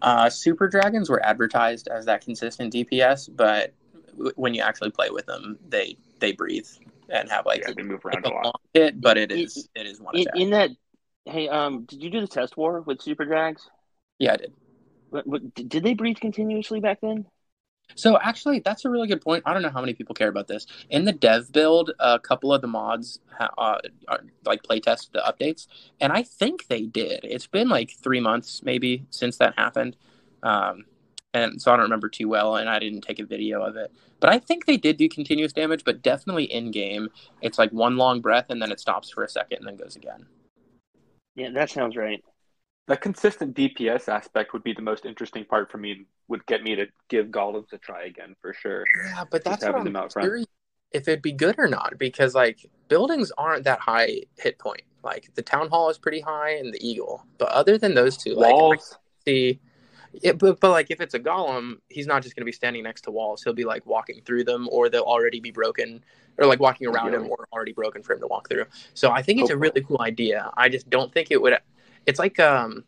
Uh, 0.00 0.30
Super 0.30 0.68
Dragons 0.68 1.10
were 1.10 1.22
advertised 1.26 1.88
as 1.88 2.06
that 2.06 2.22
consistent 2.22 2.72
DPS, 2.72 3.28
but 3.28 3.74
w- 4.12 4.32
when 4.36 4.54
you 4.54 4.62
actually 4.62 4.90
play 4.92 5.10
with 5.10 5.26
them, 5.26 5.58
they 5.68 5.98
they 6.20 6.32
breathe 6.32 6.68
and 7.08 7.30
have 7.30 7.46
like 7.46 7.62
yeah, 7.62 7.72
they 7.76 7.82
move 7.82 8.04
like 8.04 8.16
around 8.16 8.26
a 8.26 8.28
a 8.28 8.34
lot. 8.34 8.60
hit, 8.74 9.00
but 9.00 9.16
it 9.18 9.32
It- 9.32 9.46
is 9.46 9.68
it 9.74 9.86
is 9.86 10.00
one 10.00 10.14
In, 10.14 10.22
attack. 10.22 10.36
in 10.36 10.50
that, 10.50 10.70
hey, 11.26 11.48
um, 11.48 11.84
did 11.84 12.02
you 12.02 12.10
do 12.10 12.20
the 12.20 12.26
test 12.26 12.56
war 12.56 12.80
with 12.80 13.02
Super 13.02 13.24
Drags? 13.24 13.68
yeah, 14.18 14.32
I 14.32 14.36
did. 14.36 14.52
What, 15.10 15.26
what, 15.26 15.54
did 15.54 15.68
did 15.68 15.82
they 15.84 15.94
breathe 15.94 16.18
continuously 16.18 16.80
back 16.80 17.00
then? 17.00 17.26
So 17.94 18.18
actually, 18.20 18.60
that's 18.60 18.84
a 18.84 18.90
really 18.90 19.08
good 19.08 19.20
point. 19.22 19.42
I 19.46 19.52
don't 19.52 19.62
know 19.62 19.70
how 19.70 19.80
many 19.80 19.94
people 19.94 20.14
care 20.14 20.28
about 20.28 20.46
this. 20.46 20.66
In 20.90 21.04
the 21.04 21.12
dev 21.12 21.50
build, 21.52 21.90
a 21.98 22.18
couple 22.18 22.52
of 22.52 22.60
the 22.60 22.68
mods 22.68 23.18
ha- 23.36 23.50
uh, 23.58 23.78
are, 24.06 24.20
like 24.44 24.62
playtest 24.62 25.10
the 25.12 25.20
updates, 25.20 25.66
and 26.00 26.12
I 26.12 26.22
think 26.22 26.66
they 26.68 26.82
did. 26.82 27.20
It's 27.24 27.46
been 27.46 27.68
like 27.68 27.90
three 27.90 28.20
months 28.20 28.62
maybe 28.62 29.06
since 29.10 29.38
that 29.38 29.54
happened, 29.56 29.96
um, 30.42 30.84
and 31.34 31.60
so 31.60 31.72
I 31.72 31.76
don't 31.76 31.84
remember 31.84 32.08
too 32.08 32.28
well, 32.28 32.56
and 32.56 32.68
I 32.68 32.78
didn't 32.78 33.02
take 33.02 33.18
a 33.18 33.24
video 33.24 33.62
of 33.62 33.76
it. 33.76 33.92
But 34.20 34.30
I 34.30 34.38
think 34.38 34.66
they 34.66 34.76
did 34.76 34.96
do 34.96 35.08
continuous 35.08 35.52
damage, 35.52 35.84
but 35.84 36.02
definitely 36.02 36.44
in 36.44 36.70
game, 36.70 37.08
it's 37.42 37.58
like 37.58 37.70
one 37.70 37.96
long 37.96 38.20
breath 38.20 38.46
and 38.48 38.60
then 38.60 38.72
it 38.72 38.80
stops 38.80 39.10
for 39.10 39.24
a 39.24 39.28
second 39.28 39.58
and 39.58 39.66
then 39.66 39.76
goes 39.76 39.96
again. 39.96 40.26
Yeah, 41.36 41.50
that 41.50 41.70
sounds 41.70 41.96
right. 41.96 42.22
The 42.88 42.96
consistent 42.96 43.54
DPS 43.54 44.08
aspect 44.08 44.52
would 44.54 44.64
be 44.64 44.72
the 44.72 44.82
most 44.82 45.04
interesting 45.04 45.44
part 45.44 45.70
for 45.70 45.78
me. 45.78 46.06
Would 46.28 46.46
get 46.46 46.62
me 46.62 46.74
to 46.74 46.86
give 47.08 47.26
golems 47.26 47.72
a 47.72 47.78
try 47.78 48.04
again 48.04 48.34
for 48.40 48.52
sure. 48.54 48.84
Yeah, 49.04 49.24
but 49.30 49.44
that's 49.44 49.64
what 49.64 49.74
I'm 49.74 49.94
out 49.94 50.12
front. 50.12 50.26
curious 50.26 50.46
if 50.92 51.06
it'd 51.06 51.22
be 51.22 51.32
good 51.32 51.56
or 51.58 51.68
not 51.68 51.94
because 51.98 52.34
like 52.34 52.66
buildings 52.88 53.30
aren't 53.36 53.64
that 53.64 53.78
high 53.78 54.22
hit 54.38 54.58
point. 54.58 54.82
Like 55.04 55.30
the 55.34 55.42
town 55.42 55.68
hall 55.68 55.90
is 55.90 55.98
pretty 55.98 56.20
high 56.20 56.56
and 56.56 56.72
the 56.72 56.86
eagle, 56.86 57.24
but 57.38 57.48
other 57.50 57.78
than 57.78 57.94
those 57.94 58.16
two, 58.16 58.34
like 58.34 58.50
I 58.50 58.52
Walls, 58.52 58.98
see, 59.24 59.60
it, 60.12 60.38
but 60.38 60.60
but 60.60 60.70
like 60.70 60.90
if 60.90 61.00
it's 61.00 61.14
a 61.14 61.20
golem, 61.20 61.78
he's 61.88 62.06
not 62.06 62.22
just 62.22 62.34
going 62.34 62.42
to 62.42 62.46
be 62.46 62.52
standing 62.52 62.82
next 62.82 63.02
to 63.02 63.10
walls. 63.10 63.42
He'll 63.42 63.52
be 63.52 63.64
like 63.64 63.84
walking 63.86 64.20
through 64.24 64.44
them, 64.44 64.68
or 64.70 64.88
they'll 64.88 65.02
already 65.02 65.40
be 65.40 65.50
broken, 65.50 66.02
or 66.38 66.46
like 66.46 66.60
walking 66.60 66.86
around 66.86 67.14
him, 67.14 67.28
or 67.30 67.46
already 67.52 67.72
broken 67.72 68.02
for 68.02 68.14
him 68.14 68.20
to 68.20 68.26
walk 68.26 68.48
through. 68.48 68.64
So 68.94 69.10
I 69.10 69.22
think 69.22 69.40
it's 69.40 69.50
a 69.50 69.56
really 69.56 69.82
cool 69.82 70.00
idea. 70.00 70.50
I 70.56 70.68
just 70.68 70.88
don't 70.90 71.12
think 71.12 71.30
it 71.30 71.40
would. 71.40 71.56
It's 72.06 72.18
like 72.18 72.38
um 72.40 72.84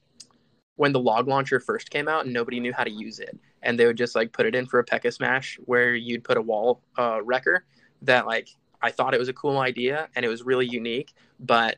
when 0.77 0.93
the 0.93 1.01
log 1.01 1.29
launcher 1.29 1.61
first 1.61 1.91
came 1.91 2.09
out 2.09 2.25
and 2.25 2.33
nobody 2.33 2.59
knew 2.59 2.73
how 2.73 2.85
to 2.85 2.91
use 2.91 3.19
it, 3.21 3.39
and 3.63 3.79
they 3.79 3.87
would 3.87 3.99
just 3.99 4.15
like 4.15 4.33
put 4.33 4.47
it 4.47 4.55
in 4.55 4.67
for 4.67 4.79
a 4.79 4.85
Pekka 4.85 5.13
smash 5.13 5.59
where 5.65 5.95
you'd 5.95 6.25
put 6.25 6.37
a 6.37 6.43
wall 6.43 6.83
uh, 6.99 7.21
wrecker. 7.23 7.65
That 8.03 8.27
like 8.27 8.49
I 8.83 8.91
thought 8.91 9.15
it 9.15 9.19
was 9.19 9.29
a 9.29 9.35
cool 9.35 9.59
idea 9.59 10.09
and 10.17 10.25
it 10.25 10.29
was 10.29 10.43
really 10.43 10.67
unique, 10.67 11.13
but 11.39 11.77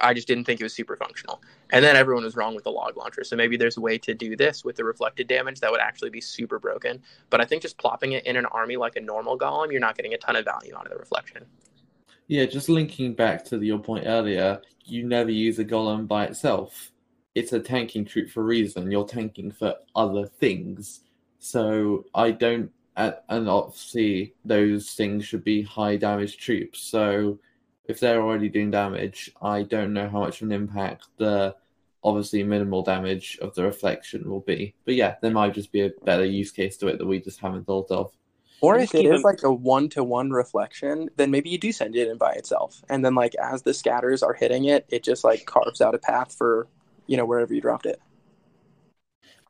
I 0.00 0.14
just 0.14 0.26
didn't 0.26 0.44
think 0.44 0.60
it 0.60 0.64
was 0.64 0.72
super 0.72 0.96
functional. 0.96 1.42
And 1.70 1.84
then 1.84 1.96
everyone 1.96 2.24
was 2.24 2.36
wrong 2.36 2.54
with 2.54 2.64
the 2.64 2.70
log 2.70 2.96
launcher. 2.96 3.24
So 3.24 3.36
maybe 3.36 3.56
there's 3.56 3.76
a 3.76 3.80
way 3.80 3.98
to 3.98 4.14
do 4.14 4.36
this 4.36 4.64
with 4.64 4.76
the 4.76 4.84
reflected 4.84 5.26
damage 5.26 5.60
that 5.60 5.70
would 5.70 5.80
actually 5.80 6.10
be 6.10 6.20
super 6.20 6.58
broken. 6.58 7.02
But 7.30 7.40
I 7.40 7.44
think 7.44 7.62
just 7.62 7.78
plopping 7.78 8.12
it 8.12 8.26
in 8.26 8.36
an 8.36 8.46
army 8.46 8.76
like 8.76 8.96
a 8.96 9.00
normal 9.00 9.38
golem, 9.38 9.70
you're 9.70 9.80
not 9.80 9.96
getting 9.96 10.14
a 10.14 10.18
ton 10.18 10.36
of 10.36 10.44
value 10.44 10.74
out 10.76 10.86
of 10.86 10.92
the 10.92 10.98
reflection. 10.98 11.44
Yeah, 12.28 12.46
just 12.46 12.68
linking 12.68 13.14
back 13.14 13.44
to 13.46 13.60
your 13.60 13.78
point 13.78 14.04
earlier, 14.06 14.62
you 14.84 15.04
never 15.04 15.30
use 15.30 15.58
a 15.58 15.64
golem 15.64 16.08
by 16.08 16.26
itself. 16.26 16.92
It's 17.34 17.52
a 17.52 17.60
tanking 17.60 18.04
troop 18.04 18.30
for 18.30 18.40
a 18.40 18.44
reason. 18.44 18.90
You're 18.90 19.06
tanking 19.06 19.50
for 19.50 19.74
other 19.94 20.26
things. 20.26 21.00
So 21.38 22.04
I 22.14 22.30
don't, 22.30 22.70
and 22.96 23.48
obviously 23.48 24.34
those 24.44 24.90
things 24.90 25.24
should 25.24 25.44
be 25.44 25.62
high 25.62 25.96
damage 25.96 26.36
troops. 26.36 26.80
So 26.80 27.38
if 27.92 28.00
they're 28.00 28.22
already 28.22 28.48
doing 28.48 28.70
damage, 28.70 29.30
I 29.42 29.62
don't 29.62 29.92
know 29.92 30.08
how 30.08 30.20
much 30.20 30.40
of 30.40 30.48
an 30.48 30.52
impact 30.52 31.06
the 31.18 31.54
obviously 32.02 32.42
minimal 32.42 32.82
damage 32.82 33.38
of 33.42 33.54
the 33.54 33.62
reflection 33.62 34.28
will 34.28 34.40
be. 34.40 34.74
But 34.86 34.94
yeah, 34.94 35.16
there 35.20 35.30
might 35.30 35.52
just 35.52 35.70
be 35.70 35.82
a 35.82 35.90
better 36.04 36.24
use 36.24 36.50
case 36.50 36.78
to 36.78 36.88
it 36.88 36.98
that 36.98 37.06
we 37.06 37.20
just 37.20 37.38
haven't 37.40 37.66
thought 37.66 37.90
of. 37.90 38.10
Or 38.62 38.78
if 38.78 38.94
it 38.94 39.02
keep 39.02 39.06
is 39.12 39.22
them- 39.22 39.22
like 39.22 39.42
a 39.42 39.52
one 39.52 39.90
to 39.90 40.02
one 40.02 40.30
reflection, 40.30 41.10
then 41.16 41.30
maybe 41.30 41.50
you 41.50 41.58
do 41.58 41.70
send 41.70 41.94
it 41.94 42.08
in 42.08 42.16
by 42.16 42.32
itself. 42.32 42.82
And 42.88 43.04
then 43.04 43.14
like 43.14 43.34
as 43.34 43.62
the 43.62 43.74
scatters 43.74 44.22
are 44.22 44.32
hitting 44.32 44.64
it, 44.64 44.86
it 44.88 45.04
just 45.04 45.22
like 45.22 45.44
carves 45.44 45.82
out 45.82 45.94
a 45.94 45.98
path 45.98 46.34
for, 46.34 46.68
you 47.06 47.18
know, 47.18 47.26
wherever 47.26 47.52
you 47.52 47.60
dropped 47.60 47.84
it. 47.84 48.00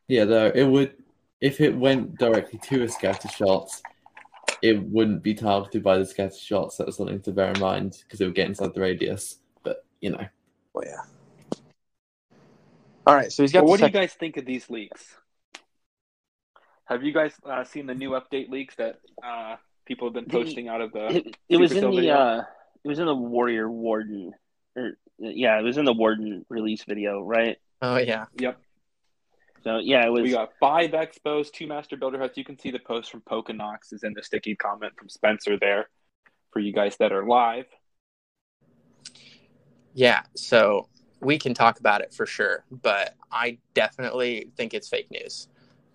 Yeah, 0.08 0.24
though 0.24 0.50
it 0.52 0.64
would 0.64 0.94
if 1.40 1.60
it 1.60 1.76
went 1.76 2.18
directly 2.18 2.58
to 2.64 2.82
a 2.82 2.88
scatter 2.88 3.28
shot, 3.28 3.68
it 4.62 4.80
wouldn't 4.84 5.22
be 5.22 5.34
targeted 5.34 5.82
by 5.82 5.98
the 5.98 6.06
scatter 6.06 6.34
shots. 6.34 6.76
That's 6.76 6.96
something 6.96 7.20
to 7.22 7.32
bear 7.32 7.50
in 7.52 7.58
mind 7.60 7.98
because 8.04 8.20
it 8.20 8.26
would 8.26 8.34
get 8.34 8.48
inside 8.48 8.72
the 8.74 8.80
radius. 8.80 9.38
But 9.62 9.84
you 10.00 10.10
know, 10.10 10.24
Oh 10.74 10.82
yeah. 10.84 11.02
All 13.06 13.14
right, 13.14 13.32
so 13.32 13.42
he's 13.42 13.52
got 13.52 13.64
Well, 13.64 13.66
the 13.66 13.70
what 13.70 13.92
do 13.92 13.98
you 13.98 14.02
guys 14.02 14.14
think 14.14 14.36
of 14.36 14.46
these 14.46 14.70
leaks? 14.70 15.16
Have 16.84 17.02
you 17.02 17.12
guys 17.12 17.32
uh, 17.44 17.64
seen 17.64 17.86
the 17.86 17.94
new 17.94 18.10
update 18.10 18.48
leaks 18.48 18.76
that 18.76 19.00
uh, 19.22 19.56
people 19.86 20.06
have 20.06 20.14
been 20.14 20.24
The- 20.24 20.30
posting 20.30 20.68
out 20.68 20.80
of 20.80 20.92
the? 20.92 21.06
It, 21.16 21.36
it 21.48 21.56
was 21.56 21.72
in 21.72 21.84
Supercell 21.84 22.00
the 22.00 22.10
uh, 22.10 22.42
it 22.84 22.88
was 22.88 22.98
in 23.00 23.06
the 23.06 23.14
Warrior 23.14 23.68
Warden, 23.68 24.32
or 24.76 24.92
yeah, 25.18 25.58
it 25.58 25.62
was 25.62 25.78
in 25.78 25.84
the 25.84 25.92
Warden 25.92 26.46
release 26.48 26.84
video, 26.84 27.20
right? 27.22 27.58
Oh 27.80 27.98
yeah. 27.98 28.26
Yep, 28.38 28.60
So 29.62 29.78
yeah, 29.78 30.04
it 30.04 30.10
was. 30.10 30.22
we 30.22 30.30
got 30.30 30.50
five 30.58 30.90
expos, 30.90 31.50
two 31.50 31.66
master 31.66 31.96
builder 31.96 32.18
huts. 32.18 32.36
You 32.36 32.44
can 32.44 32.58
see 32.58 32.70
the 32.70 32.78
post 32.80 33.10
from 33.10 33.20
Pokemox 33.22 33.92
is 33.92 34.02
in 34.02 34.12
the 34.12 34.22
sticky 34.22 34.56
comment 34.56 34.92
from 34.96 35.08
Spencer 35.08 35.58
there 35.58 35.88
for 36.50 36.60
you 36.60 36.72
guys 36.72 36.96
that 36.98 37.12
are 37.12 37.26
live. 37.26 37.66
Yeah, 39.94 40.22
so 40.34 40.88
we 41.20 41.38
can 41.38 41.54
talk 41.54 41.78
about 41.78 42.00
it 42.00 42.12
for 42.12 42.26
sure, 42.26 42.64
but 42.70 43.14
I 43.30 43.58
definitely 43.74 44.50
think 44.56 44.74
it's 44.74 44.88
fake 44.88 45.10
news. 45.10 45.48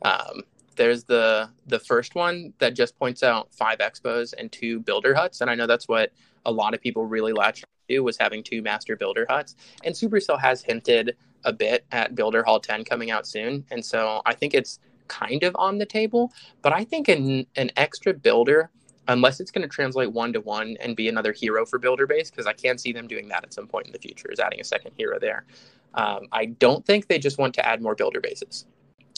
Um, 0.03 0.43
there's 0.75 1.03
the 1.03 1.49
the 1.65 1.79
first 1.79 2.15
one 2.15 2.53
that 2.59 2.75
just 2.75 2.97
points 2.97 3.23
out 3.23 3.53
five 3.53 3.79
expos 3.79 4.33
and 4.37 4.51
two 4.51 4.79
builder 4.79 5.13
huts, 5.13 5.41
and 5.41 5.49
I 5.49 5.55
know 5.55 5.67
that's 5.67 5.87
what 5.87 6.11
a 6.45 6.51
lot 6.51 6.73
of 6.73 6.81
people 6.81 7.05
really 7.05 7.33
latched 7.33 7.65
to 7.89 7.99
was 7.99 8.17
having 8.17 8.43
two 8.43 8.61
master 8.61 8.95
builder 8.95 9.25
huts. 9.29 9.55
And 9.83 9.93
Supercell 9.93 10.39
has 10.39 10.61
hinted 10.61 11.15
a 11.43 11.53
bit 11.53 11.85
at 11.91 12.15
Builder 12.15 12.43
Hall 12.43 12.59
10 12.59 12.83
coming 12.83 13.11
out 13.11 13.27
soon, 13.27 13.65
and 13.71 13.83
so 13.83 14.21
I 14.25 14.33
think 14.33 14.53
it's 14.53 14.79
kind 15.07 15.43
of 15.43 15.55
on 15.57 15.77
the 15.77 15.85
table. 15.85 16.33
But 16.61 16.73
I 16.73 16.83
think 16.83 17.07
an 17.07 17.45
an 17.55 17.71
extra 17.77 18.13
builder 18.13 18.69
unless 19.07 19.39
it's 19.39 19.51
going 19.51 19.61
to 19.61 19.73
translate 19.73 20.11
one 20.11 20.33
to 20.33 20.41
one 20.41 20.77
and 20.79 20.95
be 20.95 21.07
another 21.07 21.31
hero 21.31 21.65
for 21.65 21.79
builder 21.79 22.05
base, 22.05 22.29
because 22.29 22.45
I 22.45 22.53
can 22.53 22.77
see 22.77 22.91
them 22.91 23.07
doing 23.07 23.27
that 23.29 23.43
at 23.43 23.53
some 23.53 23.67
point 23.67 23.87
in 23.87 23.93
the 23.93 23.99
future, 23.99 24.29
is 24.31 24.39
adding 24.39 24.59
a 24.59 24.63
second 24.63 24.91
hero 24.97 25.17
there. 25.19 25.45
Um, 25.93 26.27
I 26.31 26.45
don't 26.45 26.85
think 26.85 27.07
they 27.07 27.17
just 27.17 27.37
want 27.37 27.53
to 27.55 27.65
add 27.65 27.81
more 27.81 27.95
builder 27.95 28.19
bases. 28.19 28.65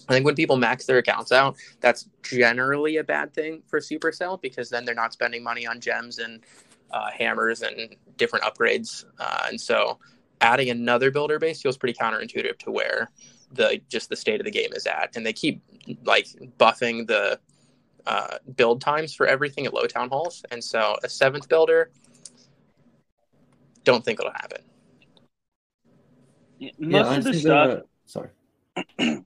I 0.07 0.13
think 0.13 0.25
when 0.25 0.35
people 0.35 0.57
max 0.57 0.85
their 0.85 0.97
accounts 0.97 1.31
out, 1.31 1.57
that's 1.81 2.09
generally 2.23 2.97
a 2.97 3.03
bad 3.03 3.33
thing 3.33 3.61
for 3.67 3.79
Supercell 3.79 4.41
because 4.41 4.69
then 4.69 4.85
they're 4.85 4.95
not 4.95 5.13
spending 5.13 5.43
money 5.43 5.67
on 5.67 5.79
gems 5.79 6.17
and 6.17 6.41
uh, 6.91 7.09
hammers 7.11 7.61
and 7.61 7.95
different 8.17 8.45
upgrades. 8.45 9.05
Uh, 9.19 9.47
and 9.49 9.61
so 9.61 9.99
adding 10.41 10.69
another 10.69 11.11
builder 11.11 11.39
base 11.39 11.61
feels 11.61 11.77
pretty 11.77 11.97
counterintuitive 11.97 12.57
to 12.59 12.71
where 12.71 13.09
the 13.51 13.81
just 13.89 14.09
the 14.09 14.15
state 14.15 14.39
of 14.39 14.45
the 14.45 14.51
game 14.51 14.71
is 14.73 14.85
at. 14.85 15.15
And 15.15 15.25
they 15.25 15.33
keep 15.33 15.61
like 16.05 16.27
buffing 16.59 17.07
the 17.07 17.39
uh, 18.05 18.37
build 18.55 18.81
times 18.81 19.13
for 19.13 19.27
everything 19.27 19.65
at 19.65 19.73
low 19.73 19.85
town 19.85 20.09
halls. 20.09 20.43
And 20.51 20.63
so 20.63 20.95
a 21.03 21.09
seventh 21.09 21.47
builder, 21.49 21.91
don't 23.83 24.03
think 24.03 24.19
it'll 24.19 24.31
happen. 24.31 24.61
Yeah, 26.59 26.71
yeah, 26.77 26.87
most 26.89 27.07
I 27.07 27.15
of 27.17 27.23
the 27.23 27.31
think 27.31 27.41
stuff. 27.43 27.67
that- 27.67 27.85
Sorry. 28.05 28.29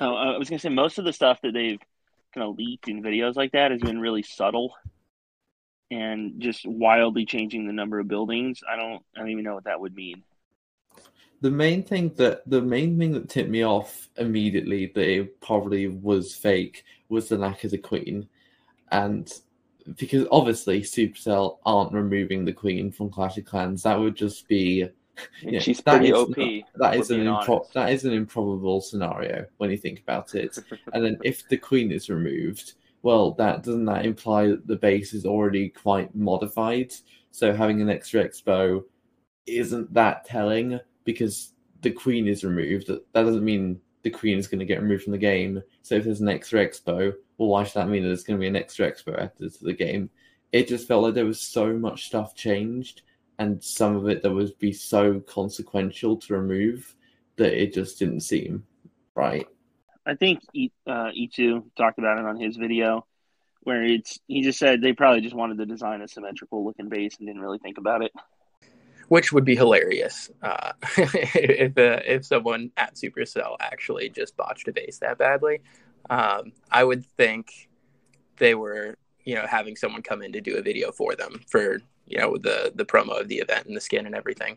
Oh, 0.00 0.14
I 0.14 0.38
was 0.38 0.48
gonna 0.48 0.58
say 0.58 0.70
most 0.70 0.98
of 0.98 1.04
the 1.04 1.12
stuff 1.12 1.38
that 1.42 1.52
they've 1.52 1.78
kind 2.34 2.48
of 2.48 2.56
leaked 2.56 2.88
in 2.88 3.02
videos 3.02 3.36
like 3.36 3.52
that 3.52 3.72
has 3.72 3.80
been 3.82 4.00
really 4.00 4.22
subtle 4.22 4.74
and 5.90 6.40
just 6.40 6.66
wildly 6.66 7.26
changing 7.26 7.66
the 7.66 7.74
number 7.74 7.98
of 7.98 8.08
buildings. 8.08 8.62
I 8.66 8.76
don't, 8.76 9.02
I 9.14 9.20
don't 9.20 9.28
even 9.28 9.44
know 9.44 9.54
what 9.54 9.64
that 9.64 9.78
would 9.80 9.94
mean. 9.94 10.22
The 11.42 11.50
main 11.50 11.82
thing 11.82 12.14
that 12.16 12.48
the 12.48 12.62
main 12.62 12.96
thing 12.98 13.12
that 13.12 13.28
tipped 13.28 13.50
me 13.50 13.64
off 13.64 14.08
immediately 14.16 14.86
that 14.94 15.08
it 15.08 15.40
probably 15.40 15.88
was 15.88 16.34
fake 16.34 16.84
was 17.08 17.28
the 17.28 17.36
lack 17.36 17.64
of 17.64 17.70
the 17.72 17.78
queen, 17.78 18.28
and 18.92 19.30
because 19.96 20.26
obviously 20.30 20.82
Supercell 20.82 21.58
aren't 21.66 21.92
removing 21.92 22.44
the 22.44 22.52
queen 22.52 22.92
from 22.92 23.10
Clash 23.10 23.36
of 23.38 23.44
Clans, 23.44 23.82
that 23.82 23.98
would 23.98 24.14
just 24.14 24.46
be 24.46 24.82
And 24.82 24.92
Yeah, 25.42 25.58
she's 25.58 25.80
that 25.82 25.96
pretty 25.98 26.10
is 26.10 26.14
OP. 26.18 26.36
not- 26.38 26.62
that 26.76 26.96
is 26.96 27.10
an 27.10 27.24
impro- 27.24 27.72
that 27.72 27.90
is 27.92 28.04
an 28.04 28.12
improbable 28.12 28.80
scenario 28.80 29.44
when 29.58 29.70
you 29.70 29.76
think 29.76 29.98
about 30.00 30.34
it. 30.36 30.56
and 30.92 31.04
then 31.04 31.18
if 31.24 31.48
the 31.48 31.56
queen 31.56 31.90
is 31.90 32.08
removed, 32.08 32.74
well, 33.02 33.32
that 33.32 33.64
doesn't 33.64 33.84
that 33.86 34.06
imply 34.06 34.46
that 34.46 34.66
the 34.68 34.76
base 34.76 35.12
is 35.12 35.26
already 35.26 35.68
quite 35.70 36.14
modified? 36.14 36.92
So 37.32 37.52
having 37.52 37.82
an 37.82 37.90
extra 37.90 38.26
expo 38.26 38.84
isn't 39.46 39.92
that 39.92 40.24
telling 40.24 40.78
because 41.04 41.52
the 41.80 41.90
queen 41.90 42.28
is 42.28 42.44
removed. 42.44 42.86
That 42.86 43.12
that 43.12 43.22
doesn't 43.22 43.44
mean 43.44 43.80
the 44.02 44.10
queen 44.10 44.38
is 44.38 44.48
going 44.48 44.60
to 44.60 44.64
get 44.66 44.80
removed 44.80 45.04
from 45.04 45.12
the 45.12 45.18
game. 45.18 45.62
So 45.82 45.94
if 45.94 46.04
there's 46.04 46.20
an 46.20 46.28
extra 46.28 46.64
expo, 46.66 47.12
well, 47.38 47.48
why 47.48 47.64
should 47.64 47.74
that 47.74 47.88
mean 47.88 48.02
that 48.02 48.08
there's 48.08 48.24
going 48.24 48.38
to 48.38 48.40
be 48.40 48.48
an 48.48 48.56
extra 48.56 48.90
expo 48.90 49.30
to 49.36 49.64
the 49.64 49.72
game? 49.72 50.10
It 50.50 50.68
just 50.68 50.88
felt 50.88 51.02
like 51.02 51.14
there 51.14 51.24
was 51.24 51.40
so 51.40 51.72
much 51.72 52.06
stuff 52.06 52.34
changed, 52.34 53.02
and 53.38 53.62
some 53.62 53.96
of 53.96 54.08
it 54.08 54.22
that 54.22 54.30
would 54.30 54.58
be 54.58 54.72
so 54.72 55.20
consequential 55.20 56.16
to 56.18 56.34
remove 56.34 56.94
that 57.36 57.60
it 57.60 57.72
just 57.72 57.98
didn't 57.98 58.20
seem 58.20 58.64
right. 59.14 59.46
I 60.04 60.14
think 60.14 60.40
uh, 60.86 61.10
E2 61.10 61.64
talked 61.76 61.98
about 61.98 62.18
it 62.18 62.24
on 62.24 62.38
his 62.38 62.56
video, 62.56 63.06
where 63.62 63.84
it's 63.84 64.18
he 64.26 64.42
just 64.42 64.58
said 64.58 64.82
they 64.82 64.92
probably 64.92 65.20
just 65.20 65.34
wanted 65.34 65.58
to 65.58 65.66
design 65.66 66.02
a 66.02 66.08
symmetrical 66.08 66.64
looking 66.64 66.88
base 66.88 67.16
and 67.18 67.26
didn't 67.26 67.42
really 67.42 67.58
think 67.58 67.78
about 67.78 68.02
it. 68.02 68.12
Which 69.12 69.30
would 69.30 69.44
be 69.44 69.54
hilarious 69.54 70.30
uh, 70.42 70.72
if 70.96 71.76
uh, 71.76 72.00
if 72.06 72.24
someone 72.24 72.70
at 72.78 72.94
Supercell 72.94 73.56
actually 73.60 74.08
just 74.08 74.34
botched 74.38 74.68
a 74.68 74.72
base 74.72 75.00
that 75.00 75.18
badly. 75.18 75.60
Um, 76.08 76.52
I 76.70 76.82
would 76.82 77.04
think 77.04 77.68
they 78.38 78.54
were, 78.54 78.96
you 79.22 79.34
know, 79.34 79.44
having 79.46 79.76
someone 79.76 80.00
come 80.00 80.22
in 80.22 80.32
to 80.32 80.40
do 80.40 80.56
a 80.56 80.62
video 80.62 80.92
for 80.92 81.14
them 81.14 81.42
for 81.50 81.82
you 82.06 82.16
know 82.20 82.38
the 82.38 82.72
the 82.74 82.86
promo 82.86 83.20
of 83.20 83.28
the 83.28 83.36
event 83.36 83.66
and 83.66 83.76
the 83.76 83.82
skin 83.82 84.06
and 84.06 84.14
everything. 84.14 84.56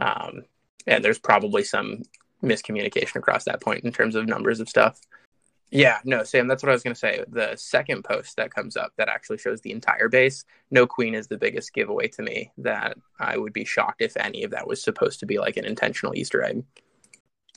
Um, 0.00 0.46
and 0.84 1.04
there's 1.04 1.20
probably 1.20 1.62
some 1.62 2.02
miscommunication 2.42 3.14
across 3.14 3.44
that 3.44 3.60
point 3.60 3.84
in 3.84 3.92
terms 3.92 4.16
of 4.16 4.26
numbers 4.26 4.58
of 4.58 4.68
stuff. 4.68 5.00
Yeah, 5.72 5.98
no, 6.04 6.22
Sam, 6.22 6.48
that's 6.48 6.62
what 6.62 6.68
I 6.68 6.74
was 6.74 6.82
going 6.82 6.94
to 6.94 7.00
say. 7.00 7.24
The 7.28 7.56
second 7.56 8.04
post 8.04 8.36
that 8.36 8.54
comes 8.54 8.76
up 8.76 8.92
that 8.98 9.08
actually 9.08 9.38
shows 9.38 9.62
the 9.62 9.72
entire 9.72 10.08
base, 10.08 10.44
no 10.70 10.86
queen 10.86 11.14
is 11.14 11.28
the 11.28 11.38
biggest 11.38 11.72
giveaway 11.72 12.08
to 12.08 12.22
me 12.22 12.52
that 12.58 12.98
I 13.18 13.38
would 13.38 13.54
be 13.54 13.64
shocked 13.64 14.02
if 14.02 14.14
any 14.18 14.44
of 14.44 14.50
that 14.50 14.66
was 14.66 14.82
supposed 14.82 15.20
to 15.20 15.26
be 15.26 15.38
like 15.38 15.56
an 15.56 15.64
intentional 15.64 16.14
Easter 16.14 16.44
egg. 16.44 16.64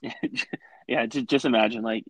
yeah, 0.88 1.06
just, 1.08 1.28
just 1.28 1.46
imagine 1.46 1.84
like, 1.84 2.06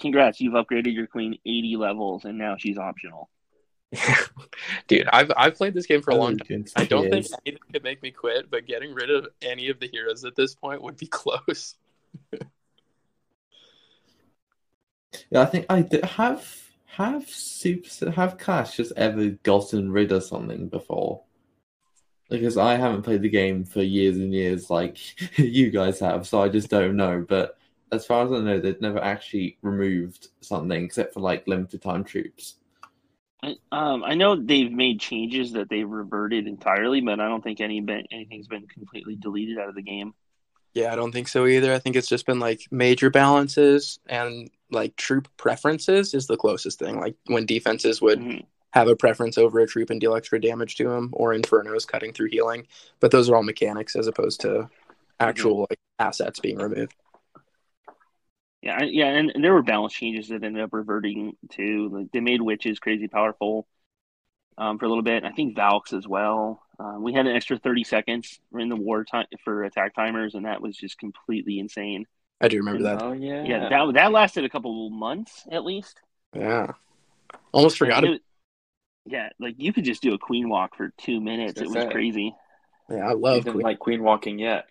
congrats, 0.00 0.40
you've 0.40 0.54
upgraded 0.54 0.94
your 0.94 1.06
queen 1.06 1.36
80 1.44 1.76
levels 1.76 2.24
and 2.24 2.38
now 2.38 2.56
she's 2.56 2.78
optional. 2.78 3.28
Dude, 4.88 5.08
I've 5.12 5.30
I've 5.36 5.54
played 5.54 5.74
this 5.74 5.86
game 5.86 6.02
for 6.02 6.10
a 6.10 6.16
long 6.16 6.36
time. 6.38 6.64
I 6.74 6.84
don't 6.84 7.10
think 7.10 7.26
anything 7.46 7.60
could 7.72 7.84
make 7.84 8.02
me 8.02 8.10
quit, 8.10 8.50
but 8.50 8.66
getting 8.66 8.92
rid 8.92 9.10
of 9.10 9.28
any 9.40 9.68
of 9.68 9.78
the 9.78 9.88
heroes 9.88 10.24
at 10.24 10.34
this 10.34 10.54
point 10.54 10.82
would 10.82 10.96
be 10.96 11.06
close. 11.10 11.76
Yeah, 15.30 15.42
I 15.42 15.46
think 15.46 15.66
I 15.68 15.82
d- 15.82 16.00
have 16.02 16.64
have 16.86 17.28
super 17.28 18.10
have 18.12 18.38
Clash 18.38 18.76
just 18.76 18.92
ever 18.96 19.30
gotten 19.42 19.90
rid 19.90 20.12
of 20.12 20.24
something 20.24 20.68
before. 20.68 21.22
Because 22.30 22.56
I 22.56 22.76
haven't 22.76 23.02
played 23.02 23.22
the 23.22 23.28
game 23.28 23.64
for 23.64 23.82
years 23.82 24.16
and 24.16 24.32
years 24.32 24.70
like 24.70 24.98
you 25.38 25.70
guys 25.70 26.00
have, 26.00 26.26
so 26.26 26.42
I 26.42 26.48
just 26.48 26.70
don't 26.70 26.96
know. 26.96 27.24
But 27.26 27.58
as 27.92 28.06
far 28.06 28.24
as 28.24 28.32
I 28.32 28.40
know, 28.40 28.60
they've 28.60 28.80
never 28.80 29.02
actually 29.02 29.58
removed 29.62 30.28
something 30.40 30.84
except 30.84 31.14
for 31.14 31.20
like 31.20 31.46
limited 31.46 31.82
time 31.82 32.04
troops. 32.04 32.56
I, 33.42 33.56
um, 33.72 34.02
I 34.04 34.14
know 34.14 34.36
they've 34.36 34.72
made 34.72 35.00
changes 35.00 35.52
that 35.52 35.68
they've 35.68 35.88
reverted 35.88 36.46
entirely, 36.46 37.00
but 37.02 37.20
I 37.20 37.28
don't 37.28 37.42
think 37.42 37.60
any 37.60 37.80
been, 37.80 38.04
anything's 38.10 38.48
been 38.48 38.66
completely 38.66 39.16
deleted 39.16 39.58
out 39.58 39.68
of 39.68 39.74
the 39.74 39.82
game. 39.82 40.14
Yeah, 40.72 40.92
I 40.92 40.96
don't 40.96 41.12
think 41.12 41.28
so 41.28 41.46
either. 41.46 41.72
I 41.72 41.78
think 41.78 41.94
it's 41.94 42.08
just 42.08 42.26
been 42.26 42.40
like 42.40 42.62
major 42.70 43.10
balances 43.10 44.00
and 44.06 44.50
like 44.74 44.96
troop 44.96 45.28
preferences 45.36 46.14
is 46.14 46.26
the 46.26 46.36
closest 46.36 46.78
thing. 46.78 46.98
Like 47.00 47.16
when 47.26 47.46
defenses 47.46 48.02
would 48.02 48.18
Mhm. 48.18 48.46
have 48.72 48.88
a 48.88 48.96
preference 48.96 49.38
over 49.38 49.60
a 49.60 49.66
troop 49.66 49.90
and 49.90 50.00
deal 50.00 50.14
extra 50.14 50.40
damage 50.40 50.76
to 50.76 50.90
him, 50.90 51.10
or 51.12 51.32
Infernos 51.32 51.86
cutting 51.86 52.12
through 52.12 52.28
healing. 52.30 52.66
But 53.00 53.10
those 53.10 53.28
are 53.30 53.36
all 53.36 53.42
mechanics 53.42 53.96
as 53.96 54.06
opposed 54.06 54.40
to 54.42 54.68
actual 55.20 55.66
like 55.70 55.78
assets 55.98 56.40
being 56.40 56.58
removed. 56.58 56.94
Yeah, 58.62 58.82
yeah, 58.82 59.08
and, 59.08 59.30
and 59.34 59.44
there 59.44 59.52
were 59.52 59.62
balance 59.62 59.92
changes 59.92 60.28
that 60.28 60.42
ended 60.42 60.62
up 60.62 60.72
reverting 60.72 61.36
to. 61.50 61.88
Like 61.90 62.12
they 62.12 62.20
made 62.20 62.40
witches 62.40 62.78
crazy 62.78 63.08
powerful 63.08 63.66
um, 64.56 64.78
for 64.78 64.86
a 64.86 64.88
little 64.88 65.02
bit. 65.04 65.24
I 65.24 65.32
think 65.32 65.56
Valks 65.56 65.92
as 65.92 66.06
well. 66.08 66.62
Um, 66.78 67.02
we 67.02 67.12
had 67.12 67.26
an 67.26 67.36
extra 67.36 67.58
thirty 67.58 67.84
seconds 67.84 68.40
in 68.58 68.68
the 68.68 68.76
war 68.76 69.04
time 69.04 69.26
for 69.44 69.64
attack 69.64 69.94
timers, 69.94 70.34
and 70.34 70.46
that 70.46 70.62
was 70.62 70.76
just 70.76 70.98
completely 70.98 71.58
insane. 71.58 72.06
I 72.40 72.48
do 72.48 72.58
remember 72.58 72.82
that. 72.84 73.02
Oh 73.02 73.12
yeah. 73.12 73.44
Yeah, 73.44 73.68
that 73.68 73.94
that 73.94 74.12
lasted 74.12 74.44
a 74.44 74.48
couple 74.48 74.90
months 74.90 75.46
at 75.50 75.64
least. 75.64 76.00
Yeah, 76.34 76.72
almost 77.52 77.78
forgot 77.78 78.04
it. 78.04 78.10
it- 78.10 78.22
Yeah, 79.06 79.28
like 79.38 79.54
you 79.58 79.72
could 79.72 79.84
just 79.84 80.02
do 80.02 80.14
a 80.14 80.18
queen 80.18 80.48
walk 80.48 80.76
for 80.76 80.92
two 80.98 81.20
minutes. 81.20 81.60
It 81.60 81.64
was 81.66 81.74
That's 81.74 81.86
it. 81.86 81.92
crazy. 81.92 82.34
Yeah, 82.90 83.06
I 83.06 83.10
I 83.10 83.12
love 83.14 83.44
Queen. 83.44 83.60
like 83.60 83.78
queen 83.78 84.02
walking 84.02 84.38
yet. 84.38 84.66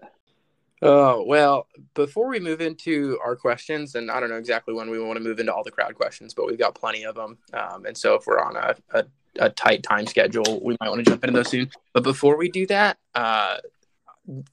Oh, 0.86 1.24
well, 1.26 1.68
before 1.94 2.28
we 2.28 2.42
move 2.42 2.60
into 2.60 3.18
our 3.24 3.38
questions, 3.38 3.96
and 3.96 4.12
I 4.12 4.20
don't 4.20 4.30
know 4.30 4.36
exactly 4.38 4.74
when 4.74 4.90
we 4.90 5.00
want 5.00 5.18
to 5.18 5.24
move 5.24 5.40
into 5.40 5.54
all 5.54 5.64
the 5.64 5.72
crowd 5.72 5.96
questions, 5.96 6.34
but 6.34 6.46
we've 6.46 6.60
got 6.60 6.76
plenty 6.76 7.06
of 7.06 7.16
them. 7.16 7.38
Um, 7.54 7.86
and 7.86 7.96
so 7.98 8.16
if 8.16 8.28
we're 8.28 8.42
on 8.42 8.58
a, 8.58 8.76
a, 8.94 9.06
a 9.40 9.50
tight 9.50 9.82
time 9.82 10.06
schedule, 10.06 10.60
we 10.62 10.76
might 10.82 10.90
want 10.90 11.00
to 11.06 11.10
jump 11.10 11.24
into 11.24 11.38
those 11.38 11.48
soon. 11.48 11.72
But 11.94 12.04
before 12.04 12.36
we 12.38 12.50
do 12.50 12.68
that, 12.68 12.98
uh, 13.16 13.60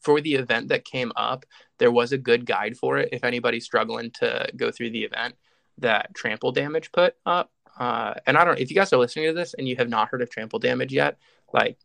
for 0.02 0.20
the 0.20 0.34
event 0.36 0.68
that 0.68 0.84
came 0.84 1.10
up, 1.16 1.44
there 1.80 1.90
was 1.90 2.12
a 2.12 2.18
good 2.18 2.46
guide 2.46 2.76
for 2.76 2.98
it. 2.98 3.08
If 3.10 3.24
anybody's 3.24 3.64
struggling 3.64 4.12
to 4.12 4.48
go 4.56 4.70
through 4.70 4.90
the 4.90 5.02
event 5.02 5.34
that 5.78 6.14
Trample 6.14 6.52
Damage 6.52 6.92
put 6.92 7.16
up. 7.26 7.50
Uh, 7.78 8.14
and 8.26 8.36
I 8.36 8.44
don't 8.44 8.58
if 8.58 8.70
you 8.70 8.76
guys 8.76 8.92
are 8.92 8.98
listening 8.98 9.26
to 9.26 9.32
this 9.32 9.54
and 9.54 9.66
you 9.66 9.74
have 9.76 9.88
not 9.88 10.08
heard 10.08 10.22
of 10.22 10.30
Trample 10.30 10.58
Damage 10.58 10.92
yet, 10.92 11.18
like 11.52 11.78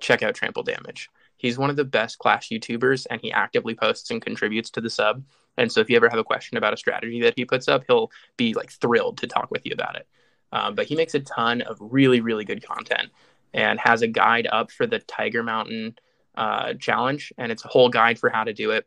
check 0.00 0.22
out 0.22 0.34
Trample 0.34 0.64
Damage. 0.64 1.08
He's 1.36 1.56
one 1.56 1.70
of 1.70 1.76
the 1.76 1.84
best 1.84 2.18
Clash 2.18 2.48
YouTubers, 2.48 3.06
and 3.10 3.20
he 3.20 3.30
actively 3.30 3.74
posts 3.74 4.10
and 4.10 4.20
contributes 4.20 4.70
to 4.70 4.80
the 4.80 4.90
sub. 4.90 5.22
And 5.56 5.70
so, 5.70 5.80
if 5.80 5.88
you 5.88 5.96
ever 5.96 6.08
have 6.08 6.18
a 6.18 6.24
question 6.24 6.58
about 6.58 6.74
a 6.74 6.76
strategy 6.76 7.20
that 7.22 7.34
he 7.36 7.44
puts 7.44 7.68
up, 7.68 7.84
he'll 7.86 8.10
be 8.36 8.54
like 8.54 8.70
thrilled 8.72 9.18
to 9.18 9.28
talk 9.28 9.50
with 9.50 9.64
you 9.64 9.72
about 9.72 9.96
it. 9.96 10.06
Um, 10.50 10.74
but 10.74 10.86
he 10.86 10.96
makes 10.96 11.14
a 11.14 11.20
ton 11.20 11.62
of 11.62 11.76
really, 11.80 12.20
really 12.20 12.44
good 12.44 12.66
content 12.66 13.10
and 13.54 13.78
has 13.78 14.02
a 14.02 14.08
guide 14.08 14.48
up 14.50 14.72
for 14.72 14.86
the 14.86 14.98
Tiger 14.98 15.44
Mountain 15.44 15.96
uh, 16.36 16.74
challenge, 16.74 17.32
and 17.38 17.52
it's 17.52 17.64
a 17.64 17.68
whole 17.68 17.88
guide 17.88 18.18
for 18.18 18.30
how 18.30 18.44
to 18.44 18.52
do 18.52 18.72
it, 18.72 18.86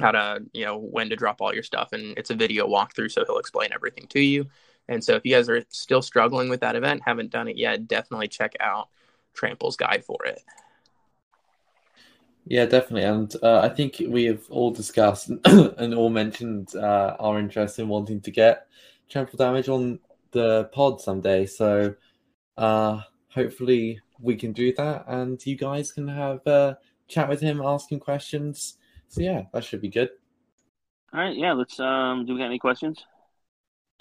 how 0.00 0.10
to 0.10 0.42
you 0.52 0.64
know 0.64 0.78
when 0.78 1.08
to 1.10 1.16
drop 1.16 1.40
all 1.40 1.54
your 1.54 1.62
stuff, 1.62 1.92
and 1.92 2.16
it's 2.16 2.30
a 2.30 2.34
video 2.34 2.66
walkthrough, 2.66 3.10
so 3.10 3.24
he'll 3.24 3.38
explain 3.38 3.70
everything 3.72 4.06
to 4.08 4.20
you. 4.20 4.46
And 4.88 5.02
so, 5.02 5.14
if 5.14 5.24
you 5.24 5.34
guys 5.34 5.48
are 5.48 5.64
still 5.68 6.02
struggling 6.02 6.48
with 6.48 6.60
that 6.60 6.76
event, 6.76 7.02
haven't 7.04 7.30
done 7.30 7.48
it 7.48 7.56
yet, 7.56 7.88
definitely 7.88 8.28
check 8.28 8.54
out 8.60 8.88
Trample's 9.34 9.76
guide 9.76 10.04
for 10.04 10.18
it. 10.24 10.40
Yeah, 12.46 12.66
definitely. 12.66 13.04
And 13.04 13.34
uh, 13.42 13.60
I 13.60 13.70
think 13.70 14.02
we 14.06 14.24
have 14.24 14.42
all 14.50 14.70
discussed 14.70 15.30
and 15.44 15.94
all 15.94 16.10
mentioned 16.10 16.76
uh, 16.76 17.16
our 17.18 17.38
interest 17.38 17.78
in 17.78 17.88
wanting 17.88 18.20
to 18.20 18.30
get 18.30 18.66
trample 19.08 19.38
damage 19.38 19.68
on 19.68 19.98
the 20.32 20.64
pod 20.72 21.00
someday. 21.00 21.46
So 21.46 21.94
uh, 22.58 23.00
hopefully 23.30 24.00
we 24.20 24.36
can 24.36 24.52
do 24.52 24.74
that, 24.74 25.04
and 25.08 25.44
you 25.46 25.56
guys 25.56 25.92
can 25.92 26.06
have 26.08 26.46
a 26.46 26.78
chat 27.08 27.28
with 27.28 27.40
him, 27.40 27.62
ask 27.62 27.90
him 27.90 28.00
questions. 28.00 28.76
So 29.14 29.20
yeah, 29.22 29.42
that 29.52 29.62
should 29.62 29.80
be 29.80 29.88
good. 29.88 30.10
All 31.12 31.20
right, 31.20 31.36
yeah. 31.36 31.52
Let's. 31.52 31.78
Um, 31.78 32.26
do 32.26 32.32
we 32.34 32.40
got 32.40 32.46
any 32.46 32.58
questions? 32.58 32.98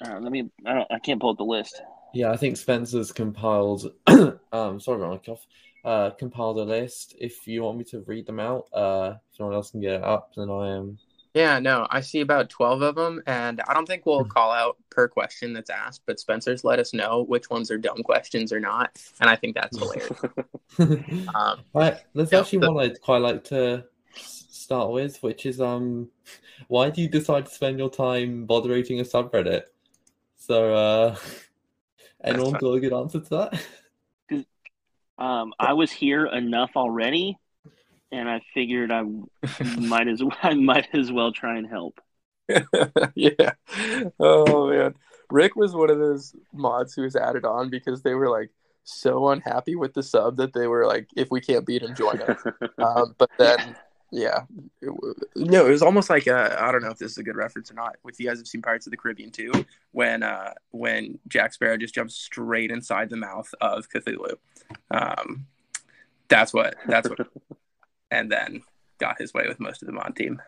Uh, 0.03 0.20
let 0.20 0.32
me. 0.32 0.49
I 0.66 0.74
don't. 0.74 0.91
I 0.91 0.97
can't 0.97 1.22
pull 1.22 1.30
up 1.30 1.38
the 1.38 1.43
list. 1.43 1.80
Yeah, 2.16 2.32
I 2.32 2.38
think 2.38 2.57
Spencer's 2.57 3.11
compiled. 3.11 3.91
um, 4.07 4.80
sorry 4.80 4.97
about 4.97 5.11
my 5.11 5.18
cough. 5.18 5.45
Uh, 5.86 6.09
compiled 6.18 6.57
a 6.57 6.64
list. 6.64 7.16
If 7.20 7.45
you 7.47 7.61
want 7.61 7.78
me 7.78 7.84
to 7.86 7.99
read 8.07 8.26
them 8.26 8.39
out, 8.39 8.66
uh, 8.74 9.16
if 9.32 9.39
no 9.39 9.45
one 9.45 9.53
else 9.53 9.70
can 9.70 9.82
get 9.82 9.93
it 9.93 10.03
up, 10.03 10.32
then 10.36 10.49
I 10.49 10.78
am. 10.78 10.97
Yeah, 11.36 11.59
no, 11.59 11.86
I 11.91 12.01
see 12.01 12.22
about 12.22 12.49
12 12.49 12.82
of 12.84 12.95
them, 12.95 13.22
and 13.28 13.59
I 13.68 13.74
don't 13.74 13.88
think 13.88 14.05
we'll 14.05 14.24
call 14.24 14.51
out 14.51 14.78
per 14.91 15.07
question 15.07 15.51
that's 15.53 15.72
asked, 15.72 16.03
but 16.05 16.20
Spencer's 16.20 16.64
let 16.64 16.78
us 16.80 16.93
know 16.93 17.24
which 17.28 17.49
ones 17.49 17.70
are 17.72 17.78
dumb 17.80 18.03
questions 18.03 18.53
or 18.53 18.59
not, 18.59 18.97
and 19.20 19.30
I 19.30 19.36
think 19.36 19.55
that's 19.55 19.78
hilarious. 19.80 20.20
Um, 21.36 21.61
Right, 21.74 21.97
there's 22.16 22.32
Yeah, 22.32 22.39
actually 22.39 22.59
the- 22.59 22.72
one 22.72 22.84
I'd 22.86 23.01
quite 23.01 23.22
like 23.24 23.43
to 23.45 23.84
s- 24.16 24.42
start 24.64 24.91
with, 24.91 25.22
which 25.22 25.45
is 25.45 25.61
um, 25.61 26.09
why 26.68 26.89
do 26.89 27.01
you 27.01 27.07
decide 27.07 27.45
to 27.45 27.51
spend 27.51 27.80
your 27.80 27.89
time 27.89 28.45
moderating 28.47 28.99
a 28.99 29.03
subreddit? 29.03 29.64
So, 30.38 30.74
uh, 30.74 31.16
anyone 32.24 32.53
got 32.53 32.74
a 32.74 32.80
good 32.80 32.93
answer 32.93 33.20
to 33.20 33.30
that? 33.30 33.66
Um, 35.16 35.53
I 35.59 35.74
was 35.74 35.91
here 35.91 36.26
enough 36.26 36.72
already, 36.76 37.38
and 38.11 38.28
I 38.28 38.41
figured 38.55 38.91
I 38.91 39.03
might 39.78 40.07
as 40.07 40.24
well, 40.24 40.36
I 40.41 40.55
might 40.55 40.88
as 40.91 41.11
well 41.11 41.32
try 41.32 41.55
and 41.55 41.68
help. 41.68 42.01
yeah. 43.14 43.51
Oh 44.20 44.72
man, 44.72 44.95
Rick 45.30 45.55
was 45.55 45.76
one 45.76 45.91
of 45.91 45.99
those 45.99 46.36
mods 46.51 46.95
who 46.95 47.03
was 47.03 47.16
added 47.16 47.45
on 47.45 47.70
because 47.70 48.01
they 48.01 48.16
were 48.16 48.28
like 48.28 48.49
so 48.84 49.30
unhappy 49.30 49.76
with 49.76 49.93
the 49.93 50.03
sub 50.03 50.38
that 50.38 50.51
they 50.53 50.66
were 50.66 50.88
like, 50.88 51.07
if 51.16 51.30
we 51.30 51.39
can't 51.39 51.66
beat 51.66 51.84
him, 51.84 51.95
join 51.95 52.20
us. 52.20 52.43
um, 52.80 53.14
but 53.20 53.30
then 53.38 53.76
Yeah. 54.14 54.41
It 54.80 54.91
no, 55.36 55.66
it 55.66 55.72
was 55.72 55.82
almost 55.82 56.07
like 56.07 56.28
uh, 56.28 56.55
I 56.59 56.72
don't 56.72 56.84
know 56.84 56.91
if 56.91 56.99
this 56.99 57.14
is 57.14 57.18
a 57.18 57.24
good 57.24 57.36
reference 57.36 57.72
or 57.72 57.74
not. 57.74 57.95
If 58.05 58.20
you 58.20 58.28
guys 58.28 58.38
have 58.38 58.47
seen 58.47 58.61
Pirates 58.61 58.86
of 58.86 58.91
the 58.91 58.97
Caribbean 58.97 59.32
too, 59.32 59.51
when 59.91 60.22
uh, 60.22 60.53
when 60.70 61.18
Jack 61.28 61.51
Sparrow 61.51 61.78
just 61.78 61.95
jumps 61.95 62.14
straight 62.14 62.70
inside 62.70 63.09
the 63.09 63.18
mouth 63.18 63.51
of 63.59 63.89
Cthulhu. 63.89 64.36
Um, 64.91 65.47
that's 66.28 66.53
what. 66.53 66.76
That's 66.86 67.09
what. 67.09 67.28
and 68.11 68.32
then 68.32 68.61
got 68.99 69.18
his 69.20 69.34
way 69.34 69.45
with 69.47 69.59
most 69.59 69.82
of 69.82 69.88
the 69.88 69.93
mod 69.93 70.16
team. 70.16 70.39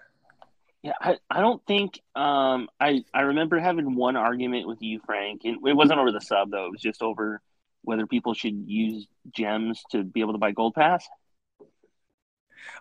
Yeah, 0.84 0.94
I, 1.02 1.18
I 1.32 1.42
don't 1.42 1.66
think 1.66 2.00
um 2.16 2.70
I 2.80 3.04
I 3.16 3.22
remember 3.22 3.60
having 3.60 3.96
one 3.96 4.16
argument 4.16 4.68
with 4.68 4.84
you, 4.84 5.02
Frank, 5.08 5.42
and 5.44 5.58
it 5.66 5.74
wasn't 5.74 6.00
over 6.00 6.12
the 6.12 6.22
sub 6.22 6.52
though. 6.52 6.68
It 6.68 6.72
was 6.72 6.82
just 6.82 7.02
over 7.02 7.42
whether 7.82 8.06
people 8.06 8.36
should 8.36 8.66
use 8.68 9.08
gems 9.36 9.84
to 9.90 10.04
be 10.04 10.22
able 10.22 10.34
to 10.34 10.40
buy 10.40 10.52
gold 10.52 10.76
pass. 10.76 11.08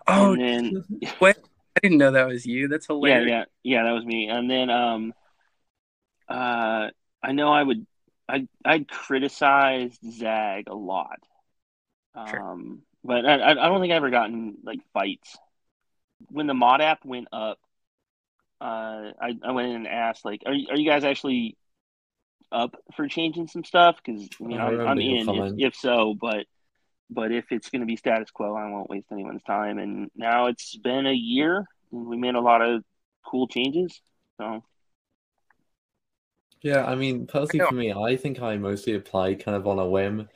Oh, 0.07 0.33
and 0.33 0.41
then 0.41 0.83
what? 1.19 1.37
I 1.75 1.79
didn't 1.81 1.97
know 1.97 2.11
that 2.11 2.27
was 2.27 2.45
you. 2.45 2.67
That's 2.67 2.87
hilarious. 2.87 3.27
yeah, 3.27 3.45
yeah, 3.63 3.77
yeah. 3.77 3.83
that 3.83 3.91
was 3.91 4.05
me. 4.05 4.27
And 4.29 4.49
then 4.49 4.69
um 4.69 5.13
uh 6.29 6.89
I 7.21 7.31
know 7.31 7.51
I 7.51 7.63
would 7.63 7.85
I 8.27 8.47
I'd 8.63 8.87
criticized 8.87 9.99
Zag 10.09 10.67
a 10.67 10.75
lot. 10.75 11.19
Sure. 12.29 12.39
Um 12.39 12.81
but 13.03 13.25
I 13.25 13.35
I 13.35 13.51
I 13.51 13.67
don't 13.67 13.81
think 13.81 13.91
I 13.91 13.97
ever 13.97 14.09
gotten 14.09 14.55
like 14.63 14.79
fights. 14.93 15.37
When 16.29 16.47
the 16.47 16.53
mod 16.53 16.81
app 16.81 17.03
went 17.03 17.27
up, 17.33 17.59
uh 18.61 19.11
I, 19.21 19.37
I 19.43 19.51
went 19.51 19.69
in 19.69 19.75
and 19.75 19.87
asked 19.87 20.23
like 20.23 20.43
are 20.45 20.53
you, 20.53 20.67
are 20.69 20.77
you 20.77 20.89
guys 20.89 21.03
actually 21.03 21.57
up 22.51 22.75
for 22.95 23.07
changing 23.07 23.47
some 23.47 23.63
stuff? 23.65 23.97
Because 24.03 24.29
I 24.41 24.43
mean 24.45 24.59
I 24.59 24.67
I'm, 24.67 24.79
I'm 24.79 24.99
in 24.99 25.29
if, 25.29 25.53
if 25.57 25.75
so, 25.75 26.15
but 26.19 26.45
but 27.09 27.31
if 27.31 27.45
it's 27.51 27.69
going 27.69 27.81
to 27.81 27.85
be 27.87 27.95
status 27.97 28.31
quo, 28.31 28.55
I 28.55 28.69
won't 28.69 28.89
waste 28.89 29.07
anyone's 29.11 29.43
time. 29.43 29.77
And 29.79 30.09
now 30.15 30.47
it's 30.47 30.75
been 30.77 31.05
a 31.07 31.13
year, 31.13 31.65
and 31.91 32.07
we 32.07 32.17
made 32.17 32.35
a 32.35 32.41
lot 32.41 32.61
of 32.61 32.83
cool 33.25 33.47
changes. 33.47 34.01
So 34.39 34.63
Yeah, 36.61 36.85
I 36.85 36.95
mean, 36.95 37.27
personally 37.27 37.63
know. 37.65 37.65
for 37.65 37.75
me, 37.75 37.93
I 37.93 38.15
think 38.17 38.41
I 38.41 38.57
mostly 38.57 38.93
applied 38.95 39.43
kind 39.43 39.55
of 39.55 39.67
on 39.67 39.79
a 39.79 39.87
whim. 39.87 40.29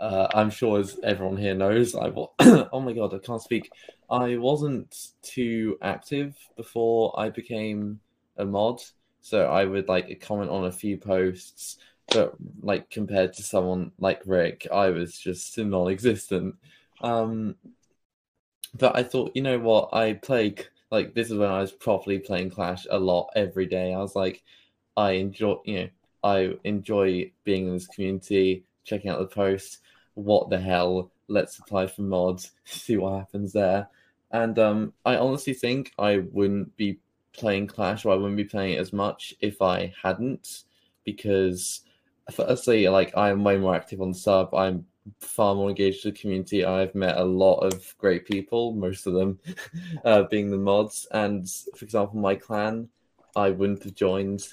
Uh, 0.00 0.28
I'm 0.34 0.50
sure 0.50 0.80
as 0.80 0.98
everyone 1.04 1.36
here 1.38 1.54
knows, 1.54 1.94
I 1.94 2.08
wa- 2.08 2.30
oh 2.40 2.80
my 2.80 2.92
god, 2.92 3.14
I 3.14 3.18
can't 3.18 3.42
speak. 3.42 3.72
I 4.10 4.36
wasn't 4.38 5.12
too 5.22 5.78
active 5.82 6.36
before 6.56 7.18
I 7.18 7.30
became 7.30 8.00
a 8.36 8.44
mod, 8.46 8.82
so 9.20 9.46
I 9.46 9.64
would 9.66 9.88
like 9.88 10.20
comment 10.22 10.50
on 10.50 10.66
a 10.66 10.72
few 10.72 10.98
posts, 10.98 11.78
but 12.08 12.34
like 12.62 12.90
compared 12.90 13.32
to 13.34 13.42
someone 13.42 13.92
like 13.98 14.22
Rick, 14.26 14.66
I 14.72 14.90
was 14.90 15.18
just 15.18 15.56
non-existent. 15.58 16.56
Um, 17.00 17.56
but 18.74 18.96
I 18.96 19.02
thought, 19.02 19.32
you 19.34 19.42
know 19.42 19.58
what, 19.58 19.90
I 19.92 20.14
played 20.14 20.66
like 20.90 21.14
this 21.14 21.30
is 21.30 21.38
when 21.38 21.50
I 21.50 21.60
was 21.60 21.72
properly 21.72 22.18
playing 22.18 22.50
Clash 22.50 22.86
a 22.90 22.98
lot 22.98 23.30
every 23.34 23.66
day. 23.66 23.92
I 23.92 23.98
was 23.98 24.14
like, 24.14 24.42
I 24.96 25.12
enjoy, 25.12 25.56
you 25.64 25.80
know, 25.80 25.88
I 26.22 26.56
enjoy 26.64 27.30
being 27.44 27.66
in 27.66 27.74
this 27.74 27.86
community, 27.88 28.64
checking 28.84 29.10
out 29.10 29.18
the 29.18 29.26
posts. 29.26 29.78
What 30.14 30.48
the 30.48 30.58
hell? 30.58 31.10
Let's 31.28 31.58
apply 31.58 31.88
for 31.88 32.02
mods, 32.02 32.52
see 32.64 32.96
what 32.96 33.18
happens 33.18 33.52
there. 33.52 33.88
And 34.30 34.58
um, 34.58 34.92
I 35.04 35.16
honestly 35.16 35.54
think 35.54 35.92
I 35.98 36.18
wouldn't 36.32 36.76
be 36.76 36.98
playing 37.32 37.66
Clash, 37.66 38.04
or 38.04 38.12
I 38.12 38.16
wouldn't 38.16 38.36
be 38.36 38.44
playing 38.44 38.74
it 38.74 38.80
as 38.80 38.92
much 38.92 39.34
if 39.40 39.60
I 39.60 39.92
hadn't, 40.02 40.64
because 41.04 41.82
firstly, 42.32 42.88
like 42.88 43.16
I 43.16 43.30
am 43.30 43.44
way 43.44 43.58
more 43.58 43.74
active 43.74 44.00
on 44.00 44.12
sub. 44.14 44.54
I'm 44.54 44.86
far 45.20 45.54
more 45.54 45.68
engaged 45.68 46.04
with 46.04 46.14
the 46.14 46.20
community. 46.20 46.64
I've 46.64 46.94
met 46.94 47.16
a 47.16 47.24
lot 47.24 47.58
of 47.60 47.96
great 47.98 48.26
people, 48.26 48.72
most 48.72 49.06
of 49.06 49.14
them 49.14 49.38
uh, 50.04 50.24
being 50.24 50.50
the 50.50 50.58
mods. 50.58 51.06
And 51.12 51.48
for 51.76 51.84
example, 51.84 52.18
my 52.18 52.34
clan, 52.34 52.88
I 53.34 53.50
wouldn't 53.50 53.84
have 53.84 53.94
joined 53.94 54.46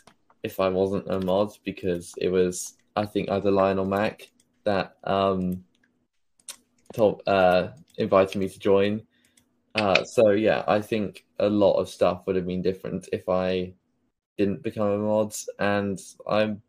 if 0.44 0.60
I 0.60 0.70
wasn't 0.70 1.10
a 1.10 1.20
mod 1.20 1.54
because 1.64 2.14
it 2.18 2.30
was 2.30 2.78
I 2.96 3.06
think 3.06 3.30
either 3.32 3.50
Lion 3.50 3.80
or 3.80 3.86
Mac 3.86 4.30
that 4.66 4.98
um 5.06 5.64
told 6.94 7.24
uh 7.28 7.70
invited 7.98 8.38
me 8.38 8.50
to 8.50 8.60
join. 8.60 9.02
Uh 9.74 10.04
so 10.04 10.32
yeah, 10.32 10.64
I 10.68 10.82
think 10.82 11.26
a 11.40 11.50
lot 11.50 11.80
of 11.80 11.90
stuff 11.90 12.24
would 12.26 12.36
have 12.36 12.46
been 12.46 12.62
different 12.62 13.08
if 13.12 13.28
I 13.30 13.74
didn't 14.38 14.64
become 14.64 14.88
a 14.90 14.98
mod 14.98 15.34
and 15.60 16.00
I'm 16.28 16.62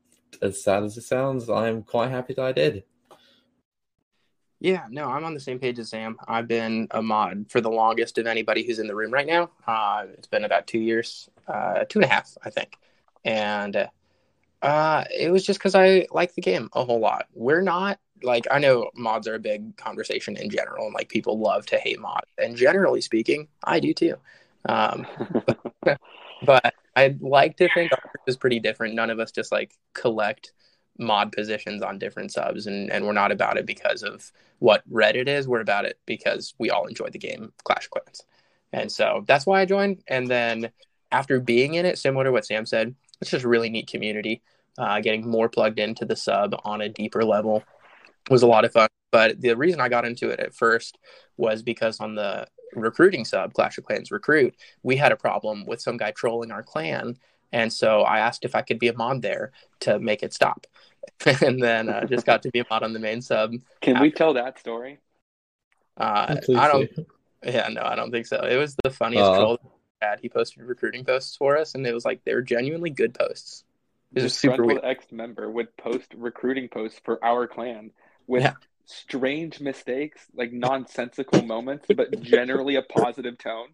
as 0.43 0.63
sad 0.63 0.83
as 0.83 0.97
it 0.97 1.03
sounds, 1.03 1.49
I'm 1.49 1.83
quite 1.83 2.11
happy 2.11 2.35
that 2.35 2.45
I 2.45 2.53
did. 2.53 2.85
Yeah, 4.61 4.87
no, 4.89 5.11
I'm 5.11 5.25
on 5.25 5.35
the 5.35 5.41
same 5.41 5.59
page 5.59 5.79
as 5.79 5.91
Sam. 5.91 6.17
I've 6.27 6.49
been 6.49 6.89
a 6.91 7.03
mod 7.03 7.47
for 7.51 7.61
the 7.61 7.71
longest 7.71 8.17
of 8.17 8.27
anybody 8.27 8.65
who's 8.65 8.79
in 8.79 8.87
the 8.87 8.95
room 8.95 9.13
right 9.13 9.27
now. 9.27 9.51
Uh, 9.67 10.07
it's 10.15 10.27
been 10.27 10.45
about 10.45 10.67
two 10.67 10.79
years, 10.79 11.29
uh, 11.47 11.85
two 11.89 11.99
and 11.99 12.07
a 12.07 12.09
half, 12.09 12.35
I 12.43 12.51
think. 12.51 12.79
And 13.27 13.89
uh, 14.63 15.05
it 15.15 15.31
was 15.31 15.45
just 15.45 15.59
because 15.59 15.75
I 15.75 16.07
like 16.11 16.35
the 16.35 16.41
game 16.41 16.71
a 16.73 16.85
whole 16.85 16.99
lot. 16.99 17.27
We're 17.35 17.61
not 17.61 17.99
like 18.23 18.47
I 18.51 18.59
know 18.59 18.91
mods 18.95 19.29
are 19.29 19.35
a 19.35 19.39
big 19.39 19.77
conversation 19.77 20.37
in 20.39 20.49
general, 20.49 20.87
and 20.87 20.95
like 20.95 21.11
people 21.11 21.39
love 21.39 21.67
to 21.67 21.77
hate 21.77 22.01
mods. 22.01 22.31
And 22.39 22.57
generally 22.57 23.03
speaking, 23.03 23.49
I 23.63 23.81
do 23.81 23.93
too. 23.93 24.17
Um, 24.67 25.07
but 26.47 26.75
I'd 26.97 27.23
like 27.23 27.57
to 27.59 27.69
think 27.75 27.93
ours 27.93 28.23
is 28.27 28.37
pretty 28.37 28.61
different. 28.61 28.95
None 28.95 29.11
of 29.11 29.19
us 29.19 29.33
just 29.33 29.51
like 29.53 29.75
collect 29.95 30.53
mod 30.99 31.33
positions 31.33 31.83
on 31.83 31.99
different 31.99 32.33
subs, 32.33 32.67
and 32.67 32.91
and 32.91 33.05
we're 33.07 33.13
not 33.13 33.33
about 33.33 33.57
it 33.57 33.67
because 33.67 34.03
of 34.03 34.31
what 34.59 34.89
Reddit 34.91 35.29
is. 35.29 35.49
We're 35.49 35.61
about 35.61 35.85
it 35.85 35.99
because 36.07 36.55
we 36.59 36.71
all 36.71 36.87
enjoy 36.87 37.09
the 37.09 37.19
game 37.19 37.53
Clash 37.65 37.87
of 37.87 37.91
Clans, 37.91 38.23
and 38.73 38.91
so 38.91 39.25
that's 39.27 39.47
why 39.47 39.61
I 39.61 39.65
joined. 39.65 40.03
And 40.07 40.29
then 40.29 40.71
after 41.11 41.41
being 41.41 41.75
in 41.75 41.87
it, 41.87 41.99
similar 41.99 42.25
to 42.25 42.33
what 42.33 42.47
Sam 42.47 42.67
said, 42.67 42.95
it's 43.21 43.31
just 43.31 43.45
a 43.45 43.49
really 43.49 43.71
neat 43.71 43.89
community. 43.89 44.43
Uh, 44.77 45.01
getting 45.01 45.29
more 45.29 45.49
plugged 45.49 45.79
into 45.79 46.05
the 46.05 46.17
sub 46.17 46.55
on 46.65 46.81
a 46.81 46.89
deeper 46.89 47.25
level 47.25 47.63
was 48.29 48.43
a 48.43 48.47
lot 48.47 48.65
of 48.65 48.73
fun. 48.73 48.89
But 49.15 49.41
the 49.41 49.57
reason 49.57 49.81
I 49.81 49.89
got 49.89 50.05
into 50.05 50.31
it 50.31 50.41
at 50.41 50.57
first 50.57 50.99
was 51.37 51.63
because 51.63 52.01
on 52.01 52.17
the 52.17 52.49
recruiting 52.73 53.25
sub, 53.25 53.53
Clash 53.53 53.79
of 53.79 53.85
Clans 53.85 54.11
Recruit, 54.11 54.57
we 54.83 54.97
had 54.97 55.13
a 55.13 55.17
problem 55.17 55.65
with 55.67 55.81
some 55.81 55.97
guy 55.97 56.11
trolling 56.11 56.51
our 56.51 56.65
clan. 56.65 57.17
And 57.53 57.73
so 57.73 58.01
I 58.01 58.19
asked 58.19 58.45
if 58.45 58.57
I 58.57 58.63
could 58.63 58.81
be 58.81 58.89
a 58.89 58.93
mod 58.93 59.23
there 59.23 59.53
to 59.83 60.01
make 60.01 60.25
it 60.25 60.35
stop. 60.35 60.67
and 61.43 61.63
then 61.63 61.89
uh, 61.89 62.07
just 62.07 62.27
got 62.27 62.43
to 62.43 62.51
be 62.51 62.59
a 62.59 62.65
mod 62.69 62.83
on 62.83 62.93
the 62.93 62.99
main 62.99 63.23
sub. 63.23 63.53
Can 63.83 64.01
we 64.01 64.11
tell 64.11 64.35
that 64.35 64.59
story? 64.59 64.99
Uh, 65.97 66.35
I 66.57 66.67
don't, 66.67 66.93
do. 66.97 67.07
yeah, 67.45 67.69
no, 67.69 67.83
I 67.83 67.95
don't 67.95 68.11
think 68.11 68.27
so. 68.27 68.39
It 68.39 68.57
was 68.57 68.75
the 68.83 68.91
funniest 68.91 69.27
Aw. 69.27 69.37
troll 69.37 69.59
we 69.63 69.71
had. 70.09 70.19
He 70.19 70.29
posted 70.29 70.65
recruiting 70.65 71.05
posts 71.05 71.37
for 71.37 71.57
us, 71.57 71.77
and 71.77 71.87
it 71.87 71.95
was 71.95 72.05
like 72.05 72.25
they 72.25 72.35
were 72.35 72.43
genuinely 72.43 72.91
good 72.91 73.15
posts. 73.15 73.63
It 74.11 74.17
was 74.17 74.25
This 74.25 74.35
super 74.35 74.57
Dreadful 74.57 74.83
weird. 74.83 74.85
X 74.85 75.13
member 75.13 75.49
would 75.49 75.77
post 75.77 76.13
recruiting 76.17 76.69
posts 76.69 77.01
for 77.05 77.25
our 77.25 77.47
clan 77.47 77.93
with 78.27 78.43
Yeah. 78.43 78.55
Strange 78.87 79.61
mistakes, 79.61 80.27
like 80.35 80.53
nonsensical 80.53 81.43
moments, 81.43 81.87
but 81.97 82.21
generally 82.21 82.77
a 82.77 82.83
positive 82.83 83.39
tone. 83.39 83.69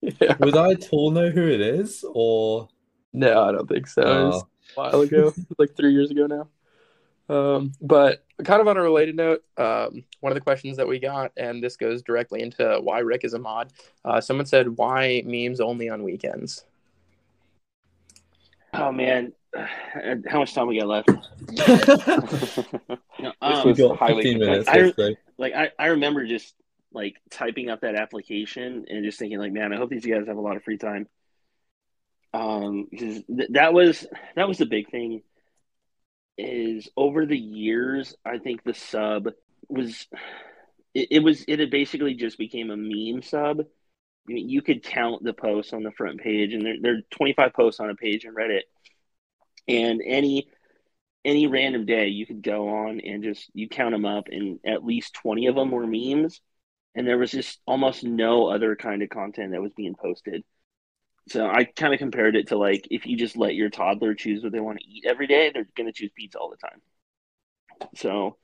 Yeah. 0.00 0.36
Would 0.40 0.56
I 0.56 0.72
at 0.72 0.88
all 0.92 1.10
know 1.10 1.30
who 1.30 1.46
it 1.48 1.60
is? 1.60 2.04
Or 2.12 2.68
No, 3.12 3.42
I 3.44 3.52
don't 3.52 3.68
think 3.68 3.86
so. 3.86 4.02
It 4.02 4.24
was 4.26 4.44
Oh. 4.76 4.82
a 4.82 4.90
while 4.90 5.00
ago, 5.02 5.32
like 5.58 5.76
three 5.76 5.92
years 5.92 6.10
ago 6.10 6.26
now. 6.26 6.48
Um, 7.26 7.72
but 7.80 8.24
kind 8.44 8.60
of 8.60 8.68
on 8.68 8.76
a 8.76 8.82
related 8.82 9.16
note, 9.16 9.42
um, 9.56 10.04
one 10.20 10.30
of 10.30 10.34
the 10.34 10.40
questions 10.42 10.76
that 10.76 10.86
we 10.86 10.98
got, 10.98 11.32
and 11.38 11.62
this 11.62 11.76
goes 11.76 12.02
directly 12.02 12.42
into 12.42 12.78
why 12.82 12.98
Rick 12.98 13.24
is 13.24 13.32
a 13.32 13.38
mod. 13.38 13.72
Uh, 14.04 14.20
someone 14.20 14.44
said, 14.46 14.76
"Why 14.76 15.22
memes 15.24 15.58
only 15.60 15.88
on 15.88 16.02
weekends?" 16.02 16.64
oh 18.74 18.92
man, 18.92 19.32
how 20.26 20.40
much 20.40 20.54
time 20.54 20.66
we 20.66 20.78
got 20.78 20.88
left? 20.88 21.08
No, 23.20 23.32
This 23.42 23.64
we 23.64 23.70
um, 23.70 23.74
got 23.74 23.98
highly 23.98 24.24
15 24.24 24.38
minutes. 24.38 24.68
I- 24.68 24.78
let's 24.78 24.98
like 25.38 25.54
I, 25.54 25.70
I 25.78 25.86
remember 25.88 26.26
just 26.26 26.54
like 26.92 27.16
typing 27.30 27.70
up 27.70 27.80
that 27.80 27.96
application 27.96 28.86
and 28.88 29.04
just 29.04 29.18
thinking 29.18 29.38
like 29.38 29.52
man 29.52 29.72
i 29.72 29.76
hope 29.76 29.90
these 29.90 30.06
guys 30.06 30.26
have 30.28 30.36
a 30.36 30.40
lot 30.40 30.56
of 30.56 30.62
free 30.62 30.78
time 30.78 31.08
um 32.32 32.86
because 32.90 33.22
th- 33.26 33.50
that 33.50 33.74
was 33.74 34.06
that 34.36 34.48
was 34.48 34.58
the 34.58 34.66
big 34.66 34.90
thing 34.90 35.22
is 36.38 36.88
over 36.96 37.26
the 37.26 37.38
years 37.38 38.14
i 38.24 38.38
think 38.38 38.62
the 38.62 38.74
sub 38.74 39.28
was 39.68 40.06
it, 40.94 41.08
it 41.10 41.18
was 41.20 41.44
it 41.48 41.58
had 41.58 41.70
basically 41.70 42.14
just 42.14 42.38
became 42.38 42.70
a 42.70 42.76
meme 42.76 43.22
sub 43.22 43.60
I 43.60 44.32
mean, 44.32 44.48
you 44.48 44.62
could 44.62 44.82
count 44.82 45.22
the 45.22 45.34
posts 45.34 45.74
on 45.74 45.82
the 45.82 45.92
front 45.92 46.18
page 46.20 46.54
and 46.54 46.64
there, 46.64 46.76
there 46.80 46.94
are 46.94 47.00
25 47.10 47.52
posts 47.52 47.80
on 47.80 47.90
a 47.90 47.94
page 47.94 48.24
in 48.24 48.34
reddit 48.34 48.62
and 49.68 50.00
any 50.04 50.48
any 51.24 51.46
random 51.46 51.86
day 51.86 52.08
you 52.08 52.26
could 52.26 52.42
go 52.42 52.68
on 52.68 53.00
and 53.00 53.24
just 53.24 53.50
you 53.54 53.68
count 53.68 53.92
them 53.92 54.04
up 54.04 54.28
and 54.30 54.58
at 54.66 54.84
least 54.84 55.14
20 55.14 55.46
of 55.46 55.54
them 55.54 55.70
were 55.70 55.86
memes. 55.86 56.40
And 56.94 57.06
there 57.06 57.18
was 57.18 57.30
just 57.30 57.60
almost 57.66 58.04
no 58.04 58.46
other 58.46 58.76
kind 58.76 59.02
of 59.02 59.08
content 59.08 59.52
that 59.52 59.62
was 59.62 59.72
being 59.74 59.94
posted. 59.94 60.44
So 61.30 61.48
i 61.48 61.64
kind 61.64 61.94
of 61.94 61.98
compared 61.98 62.36
it 62.36 62.48
to 62.48 62.58
like 62.58 62.86
if 62.90 63.06
you 63.06 63.16
just 63.16 63.36
let 63.36 63.54
your 63.54 63.70
toddler 63.70 64.14
choose 64.14 64.42
what 64.42 64.52
they 64.52 64.60
want 64.60 64.78
to 64.78 64.84
eat 64.84 65.04
every 65.06 65.26
day 65.26 65.50
they're 65.52 65.66
going 65.74 65.86
to 65.86 65.92
choose 65.92 66.12
pizza 66.14 66.38
all 66.38 66.50
the 66.50 66.56
time. 66.56 66.80
So 67.96 68.36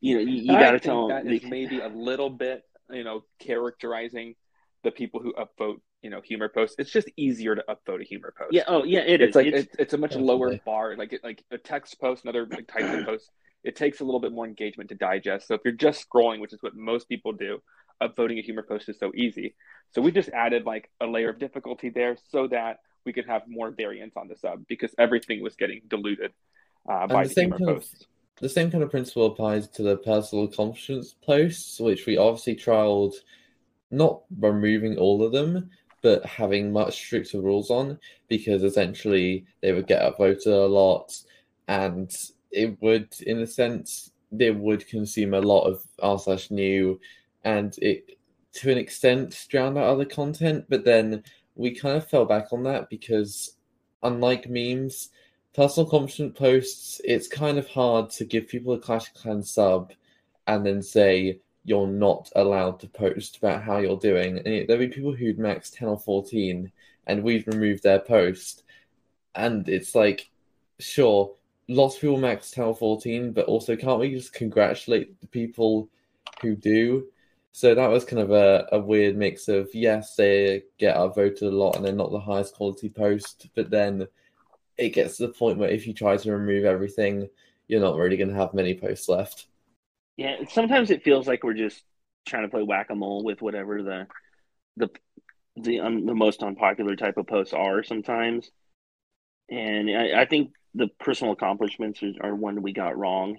you 0.00 0.14
know 0.14 0.20
you, 0.20 0.42
you 0.42 0.58
got 0.58 0.72
to 0.72 0.80
tell 0.80 1.08
that 1.08 1.24
them 1.24 1.32
is 1.32 1.42
maybe 1.42 1.80
a 1.80 1.88
little 1.88 2.30
bit, 2.30 2.62
you 2.90 3.02
know, 3.02 3.24
characterizing 3.40 4.36
the 4.84 4.92
people 4.92 5.20
who 5.20 5.34
upvote, 5.34 5.80
you 6.06 6.10
know, 6.10 6.20
humor 6.20 6.48
posts. 6.48 6.76
It's 6.78 6.92
just 6.92 7.08
easier 7.16 7.56
to 7.56 7.64
upvote 7.68 8.00
a 8.00 8.04
humor 8.04 8.32
post. 8.38 8.52
Yeah. 8.52 8.62
Oh, 8.68 8.84
yeah. 8.84 9.00
It 9.00 9.20
it's 9.20 9.30
is. 9.30 9.34
like 9.36 9.46
It's- 9.48 9.64
it's, 9.64 9.76
it's 9.80 9.92
a 9.94 9.98
much 9.98 10.10
Definitely. 10.12 10.34
lower 10.34 10.60
bar. 10.64 10.96
Like 10.96 11.12
it, 11.12 11.24
like 11.24 11.42
a 11.50 11.58
text 11.58 12.00
post, 12.00 12.22
another 12.22 12.46
like 12.48 12.68
types 12.68 12.94
of 12.96 13.04
post. 13.04 13.28
It 13.64 13.74
takes 13.74 13.98
a 14.00 14.04
little 14.04 14.20
bit 14.20 14.30
more 14.30 14.46
engagement 14.46 14.88
to 14.90 14.94
digest. 14.94 15.48
So 15.48 15.54
if 15.54 15.62
you're 15.64 15.74
just 15.74 16.06
scrolling, 16.08 16.38
which 16.40 16.52
is 16.52 16.62
what 16.62 16.76
most 16.76 17.08
people 17.08 17.32
do, 17.32 17.60
upvoting 18.00 18.38
a 18.38 18.42
humor 18.42 18.62
post 18.62 18.88
is 18.88 18.96
so 19.00 19.10
easy. 19.16 19.56
So 19.92 20.00
we 20.00 20.12
just 20.12 20.28
added 20.28 20.64
like 20.64 20.88
a 21.00 21.06
layer 21.08 21.30
of 21.30 21.40
difficulty 21.40 21.88
there 21.90 22.16
so 22.30 22.46
that 22.48 22.78
we 23.04 23.12
could 23.12 23.26
have 23.26 23.42
more 23.48 23.72
variance 23.72 24.14
on 24.16 24.28
the 24.28 24.36
sub 24.36 24.64
because 24.68 24.94
everything 24.96 25.42
was 25.42 25.56
getting 25.56 25.80
diluted 25.88 26.30
uh, 26.88 27.08
by 27.08 27.24
the 27.24 27.28
the, 27.30 27.34
same 27.34 27.48
humor 27.50 27.58
kind 27.58 27.70
of- 27.70 27.76
posts. 27.78 28.06
the 28.40 28.48
same 28.48 28.70
kind 28.70 28.84
of 28.84 28.90
principle 28.92 29.26
applies 29.26 29.66
to 29.70 29.82
the 29.82 29.96
personal 29.96 30.44
accomplishments 30.44 31.16
posts, 31.26 31.80
which 31.80 32.06
we 32.06 32.16
obviously 32.16 32.54
trialed 32.54 33.14
not 33.90 34.22
removing 34.40 34.96
all 34.98 35.22
of 35.24 35.30
them, 35.32 35.70
but 36.02 36.24
having 36.24 36.72
much 36.72 36.94
stricter 36.94 37.40
rules 37.40 37.70
on 37.70 37.98
because 38.28 38.62
essentially 38.62 39.44
they 39.60 39.72
would 39.72 39.86
get 39.86 40.02
upvoted 40.02 40.46
a 40.46 40.66
lot 40.66 41.16
and 41.68 42.14
it 42.50 42.80
would, 42.80 43.08
in 43.26 43.40
a 43.40 43.46
sense, 43.46 44.12
they 44.32 44.50
would 44.50 44.86
consume 44.86 45.34
a 45.34 45.40
lot 45.40 45.64
of 45.64 45.82
r 46.02 46.18
slash 46.18 46.50
new 46.50 47.00
and 47.44 47.76
it 47.78 48.18
to 48.52 48.70
an 48.72 48.78
extent 48.78 49.46
drown 49.48 49.76
out 49.76 49.84
other 49.84 50.04
content, 50.04 50.64
but 50.68 50.84
then 50.84 51.22
we 51.54 51.70
kind 51.70 51.96
of 51.96 52.08
fell 52.08 52.24
back 52.24 52.52
on 52.52 52.62
that 52.62 52.88
because 52.88 53.56
unlike 54.02 54.48
memes, 54.48 55.10
personal 55.54 55.86
accomplishment 55.86 56.34
posts, 56.34 57.00
it's 57.04 57.28
kind 57.28 57.58
of 57.58 57.68
hard 57.68 58.10
to 58.10 58.24
give 58.24 58.48
people 58.48 58.72
a 58.72 58.78
Clash 58.78 59.08
of 59.08 59.14
Clans 59.14 59.50
sub 59.52 59.92
and 60.46 60.64
then 60.64 60.82
say 60.82 61.40
you're 61.66 61.88
not 61.88 62.30
allowed 62.36 62.78
to 62.78 62.88
post 62.88 63.38
about 63.38 63.60
how 63.60 63.78
you're 63.78 63.98
doing. 63.98 64.38
And 64.38 64.68
there'll 64.68 64.86
be 64.86 64.88
people 64.88 65.12
who'd 65.12 65.38
max 65.38 65.68
10 65.70 65.88
or 65.88 65.98
14 65.98 66.70
and 67.08 67.22
we'd 67.22 67.46
remove 67.48 67.82
their 67.82 67.98
post. 67.98 68.62
And 69.34 69.68
it's 69.68 69.94
like, 69.94 70.30
sure, 70.78 71.34
lots 71.68 71.96
of 71.96 72.02
people 72.02 72.18
max 72.18 72.52
10 72.52 72.64
or 72.64 72.76
14, 72.76 73.32
but 73.32 73.46
also 73.46 73.74
can't 73.74 73.98
we 73.98 74.12
just 74.14 74.32
congratulate 74.32 75.20
the 75.20 75.26
people 75.26 75.88
who 76.40 76.54
do? 76.54 77.08
So 77.50 77.74
that 77.74 77.90
was 77.90 78.04
kind 78.04 78.22
of 78.22 78.30
a, 78.30 78.68
a 78.70 78.78
weird 78.78 79.16
mix 79.16 79.48
of 79.48 79.68
yes, 79.74 80.14
they 80.14 80.62
get 80.78 80.96
outvoted 80.96 81.42
a 81.42 81.50
lot 81.50 81.74
and 81.74 81.84
they're 81.84 81.92
not 81.92 82.12
the 82.12 82.20
highest 82.20 82.54
quality 82.54 82.88
post, 82.88 83.48
but 83.56 83.70
then 83.70 84.06
it 84.78 84.90
gets 84.90 85.16
to 85.16 85.26
the 85.26 85.32
point 85.32 85.58
where 85.58 85.70
if 85.70 85.84
you 85.84 85.94
try 85.94 86.16
to 86.16 86.32
remove 86.32 86.64
everything, 86.64 87.28
you're 87.66 87.80
not 87.80 87.96
really 87.96 88.16
going 88.16 88.30
to 88.30 88.36
have 88.36 88.54
many 88.54 88.74
posts 88.74 89.08
left. 89.08 89.46
Yeah, 90.16 90.36
sometimes 90.48 90.90
it 90.90 91.02
feels 91.02 91.26
like 91.26 91.42
we're 91.44 91.54
just 91.54 91.82
trying 92.26 92.42
to 92.44 92.48
play 92.48 92.62
whack 92.62 92.88
a 92.90 92.94
mole 92.94 93.22
with 93.24 93.42
whatever 93.42 93.82
the 93.82 94.06
the 94.76 94.90
the 95.56 95.80
un, 95.80 96.06
the 96.06 96.14
most 96.14 96.42
unpopular 96.42 96.96
type 96.96 97.16
of 97.18 97.26
posts 97.26 97.54
are 97.54 97.82
sometimes, 97.82 98.50
and 99.50 99.90
I, 99.90 100.22
I 100.22 100.24
think 100.26 100.52
the 100.74 100.88
personal 101.00 101.32
accomplishments 101.32 102.02
are, 102.02 102.12
are 102.30 102.34
one 102.34 102.62
we 102.62 102.72
got 102.72 102.98
wrong 102.98 103.38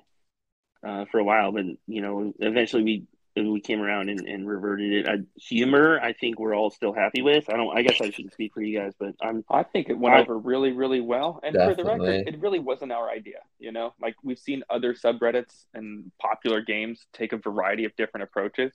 uh, 0.88 1.05
for 1.11 1.19
a 1.19 1.23
while, 1.23 1.51
but 1.51 1.65
you 1.88 2.01
know, 2.01 2.34
eventually 2.39 2.84
we 2.84 3.03
we 3.45 3.61
came 3.61 3.81
around 3.81 4.09
and, 4.09 4.27
and 4.27 4.47
reverted 4.47 4.93
it. 4.93 5.07
I, 5.07 5.17
humor, 5.35 5.99
I 6.01 6.13
think 6.13 6.39
we're 6.39 6.55
all 6.55 6.69
still 6.69 6.93
happy 6.93 7.21
with. 7.21 7.49
I 7.49 7.57
don't. 7.57 7.77
I 7.77 7.81
guess 7.81 8.01
I 8.01 8.09
shouldn't 8.09 8.33
speak 8.33 8.53
for 8.53 8.61
you 8.61 8.79
guys, 8.79 8.93
but 8.99 9.15
I'm 9.21 9.43
I 9.49 9.63
think 9.63 9.89
it 9.89 9.97
went 9.97 10.15
I- 10.15 10.21
over 10.21 10.38
really, 10.38 10.71
really 10.71 11.01
well. 11.01 11.39
And 11.43 11.55
for 11.55 11.75
the 11.75 11.83
record, 11.83 12.27
it 12.27 12.39
really 12.39 12.59
wasn't 12.59 12.91
our 12.91 13.09
idea. 13.09 13.39
You 13.59 13.71
know, 13.71 13.93
like 14.01 14.15
we've 14.23 14.39
seen 14.39 14.63
other 14.69 14.93
subreddits 14.93 15.65
and 15.73 16.11
popular 16.19 16.61
games 16.61 17.05
take 17.13 17.33
a 17.33 17.38
variety 17.38 17.85
of 17.85 17.95
different 17.95 18.23
approaches. 18.23 18.73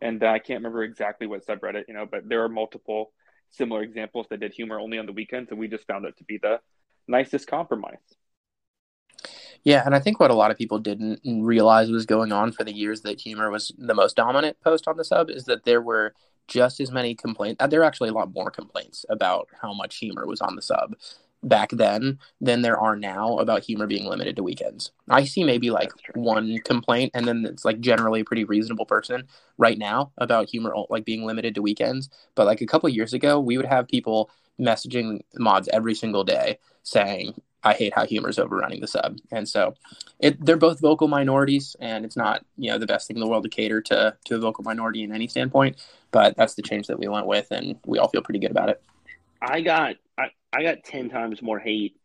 And 0.00 0.22
I 0.24 0.38
can't 0.38 0.58
remember 0.58 0.82
exactly 0.82 1.26
what 1.26 1.46
subreddit, 1.46 1.84
you 1.88 1.94
know, 1.94 2.06
but 2.10 2.28
there 2.28 2.42
are 2.42 2.48
multiple 2.48 3.12
similar 3.50 3.82
examples 3.82 4.26
that 4.30 4.40
did 4.40 4.52
humor 4.52 4.78
only 4.78 4.98
on 4.98 5.06
the 5.06 5.12
weekends, 5.12 5.50
and 5.50 5.58
we 5.58 5.68
just 5.68 5.86
found 5.86 6.04
it 6.04 6.16
to 6.18 6.24
be 6.24 6.38
the 6.38 6.60
nicest 7.06 7.46
compromise. 7.46 7.98
Yeah, 9.64 9.82
and 9.84 9.94
I 9.94 9.98
think 10.00 10.20
what 10.20 10.30
a 10.30 10.34
lot 10.34 10.50
of 10.50 10.58
people 10.58 10.78
didn't 10.78 11.20
realize 11.24 11.90
was 11.90 12.04
going 12.06 12.32
on 12.32 12.52
for 12.52 12.64
the 12.64 12.74
years 12.74 13.00
that 13.02 13.20
humor 13.20 13.50
was 13.50 13.72
the 13.78 13.94
most 13.94 14.16
dominant 14.16 14.60
post 14.60 14.86
on 14.86 14.96
the 14.96 15.04
sub 15.04 15.30
is 15.30 15.44
that 15.44 15.64
there 15.64 15.80
were 15.80 16.14
just 16.48 16.80
as 16.80 16.90
many 16.92 17.14
complaints. 17.14 17.62
uh, 17.62 17.66
There 17.66 17.80
were 17.80 17.86
actually 17.86 18.10
a 18.10 18.14
lot 18.14 18.34
more 18.34 18.50
complaints 18.50 19.06
about 19.08 19.48
how 19.62 19.72
much 19.72 19.96
humor 19.96 20.26
was 20.26 20.42
on 20.42 20.56
the 20.56 20.62
sub 20.62 20.94
back 21.42 21.70
then 21.70 22.18
than 22.40 22.60
there 22.62 22.78
are 22.78 22.96
now 22.96 23.38
about 23.38 23.64
humor 23.64 23.86
being 23.86 24.06
limited 24.06 24.36
to 24.36 24.42
weekends. 24.42 24.92
I 25.08 25.24
see 25.24 25.44
maybe 25.44 25.70
like 25.70 25.92
one 26.14 26.58
complaint, 26.64 27.12
and 27.14 27.26
then 27.26 27.46
it's 27.46 27.64
like 27.64 27.80
generally 27.80 28.20
a 28.20 28.24
pretty 28.24 28.44
reasonable 28.44 28.86
person 28.86 29.24
right 29.56 29.78
now 29.78 30.12
about 30.18 30.50
humor 30.50 30.74
like 30.90 31.04
being 31.06 31.24
limited 31.24 31.54
to 31.54 31.62
weekends. 31.62 32.10
But 32.34 32.46
like 32.46 32.60
a 32.60 32.66
couple 32.66 32.88
of 32.88 32.94
years 32.94 33.14
ago, 33.14 33.40
we 33.40 33.56
would 33.56 33.66
have 33.66 33.88
people 33.88 34.30
messaging 34.60 35.20
mods 35.36 35.68
every 35.72 35.94
single 35.94 36.24
day 36.24 36.58
saying 36.82 37.34
I 37.64 37.74
hate 37.74 37.94
how 37.94 38.06
humor's 38.06 38.38
overrunning 38.38 38.80
the 38.80 38.86
sub. 38.86 39.18
And 39.32 39.48
so 39.48 39.74
it 40.18 40.44
they're 40.44 40.56
both 40.56 40.80
vocal 40.80 41.08
minorities 41.08 41.76
and 41.80 42.04
it's 42.04 42.16
not, 42.16 42.44
you 42.56 42.70
know, 42.70 42.78
the 42.78 42.86
best 42.86 43.08
thing 43.08 43.16
in 43.16 43.20
the 43.20 43.26
world 43.28 43.44
to 43.44 43.50
cater 43.50 43.80
to 43.82 44.16
to 44.26 44.36
a 44.36 44.38
vocal 44.38 44.64
minority 44.64 45.02
in 45.02 45.12
any 45.12 45.28
standpoint, 45.28 45.76
but 46.10 46.36
that's 46.36 46.54
the 46.54 46.62
change 46.62 46.86
that 46.88 46.98
we 46.98 47.08
went 47.08 47.26
with 47.26 47.48
and 47.50 47.78
we 47.86 47.98
all 47.98 48.08
feel 48.08 48.22
pretty 48.22 48.40
good 48.40 48.50
about 48.50 48.68
it. 48.68 48.82
I 49.40 49.60
got 49.60 49.96
I, 50.18 50.30
I 50.52 50.62
got 50.62 50.84
ten 50.84 51.08
times 51.10 51.42
more 51.42 51.58
hate 51.58 51.96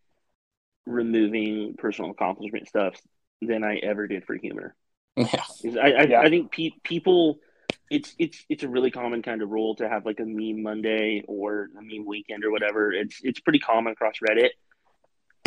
removing 0.85 1.75
personal 1.77 2.11
accomplishment 2.11 2.67
stuff 2.67 2.95
than 3.41 3.63
I 3.63 3.77
ever 3.77 4.07
did 4.07 4.25
for 4.25 4.35
humor. 4.35 4.75
Yeah. 5.17 5.43
I 5.81 5.91
I, 5.93 6.03
Yeah. 6.03 6.21
I 6.21 6.29
think 6.29 6.51
pe- 6.51 6.79
people 6.83 7.39
it's 7.89 8.15
it's 8.19 8.45
it's 8.49 8.63
a 8.63 8.69
really 8.69 8.91
common 8.91 9.21
kind 9.21 9.41
of 9.41 9.49
rule 9.49 9.75
to 9.75 9.89
have 9.89 10.05
like 10.05 10.19
a 10.19 10.25
meme 10.25 10.61
Monday 10.61 11.23
or 11.27 11.69
a 11.77 11.81
meme 11.81 12.05
weekend 12.05 12.45
or 12.45 12.51
whatever. 12.51 12.91
It's 12.91 13.19
it's 13.23 13.39
pretty 13.39 13.59
common 13.59 13.93
across 13.93 14.15
Reddit. 14.19 14.51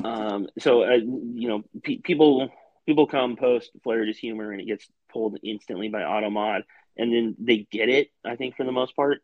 Um, 0.04 0.48
so 0.58 0.84
uh, 0.84 0.96
you 0.96 1.48
know 1.48 1.62
pe- 1.82 1.98
people 1.98 2.50
people 2.86 3.06
come 3.06 3.36
post 3.36 3.70
Florida's 3.82 4.18
humor 4.18 4.50
and 4.52 4.60
it 4.60 4.66
gets 4.66 4.86
pulled 5.12 5.38
instantly 5.42 5.88
by 5.88 6.00
Automod 6.00 6.62
and 6.96 7.12
then 7.12 7.36
they 7.38 7.66
get 7.70 7.88
it. 7.88 8.08
I 8.24 8.36
think 8.36 8.56
for 8.56 8.64
the 8.64 8.72
most 8.72 8.96
part, 8.96 9.22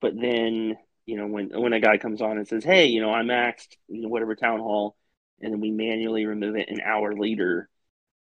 but 0.00 0.14
then 0.20 0.76
you 1.06 1.16
know 1.16 1.26
when 1.26 1.50
when 1.60 1.72
a 1.72 1.80
guy 1.80 1.98
comes 1.98 2.22
on 2.22 2.38
and 2.38 2.48
says, 2.48 2.64
"Hey, 2.64 2.86
you 2.86 3.00
know 3.00 3.12
I'm 3.12 3.26
maxed 3.28 3.76
you 3.88 4.02
know 4.02 4.08
whatever 4.08 4.34
town 4.34 4.60
hall," 4.60 4.96
and 5.40 5.52
then 5.52 5.60
we 5.60 5.70
manually 5.70 6.26
remove 6.26 6.56
it 6.56 6.70
an 6.70 6.80
hour 6.80 7.14
later, 7.14 7.68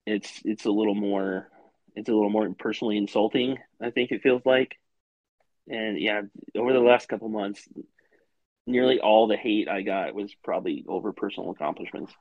it's 0.05 0.41
it's 0.45 0.65
a 0.65 0.71
little 0.71 0.95
more 0.95 1.49
it's 1.95 2.09
a 2.09 2.13
little 2.13 2.29
more 2.29 2.49
personally 2.57 2.97
insulting. 2.97 3.57
I 3.81 3.91
think 3.91 4.11
it 4.11 4.21
feels 4.21 4.43
like, 4.45 4.77
and 5.67 5.99
yeah, 5.99 6.21
over 6.57 6.73
the 6.73 6.79
last 6.79 7.07
couple 7.09 7.29
months, 7.29 7.67
nearly 8.67 8.99
all 8.99 9.27
the 9.27 9.37
hate 9.37 9.67
I 9.67 9.81
got 9.81 10.15
was 10.15 10.33
probably 10.43 10.85
over 10.87 11.11
personal 11.13 11.51
accomplishments. 11.51 12.13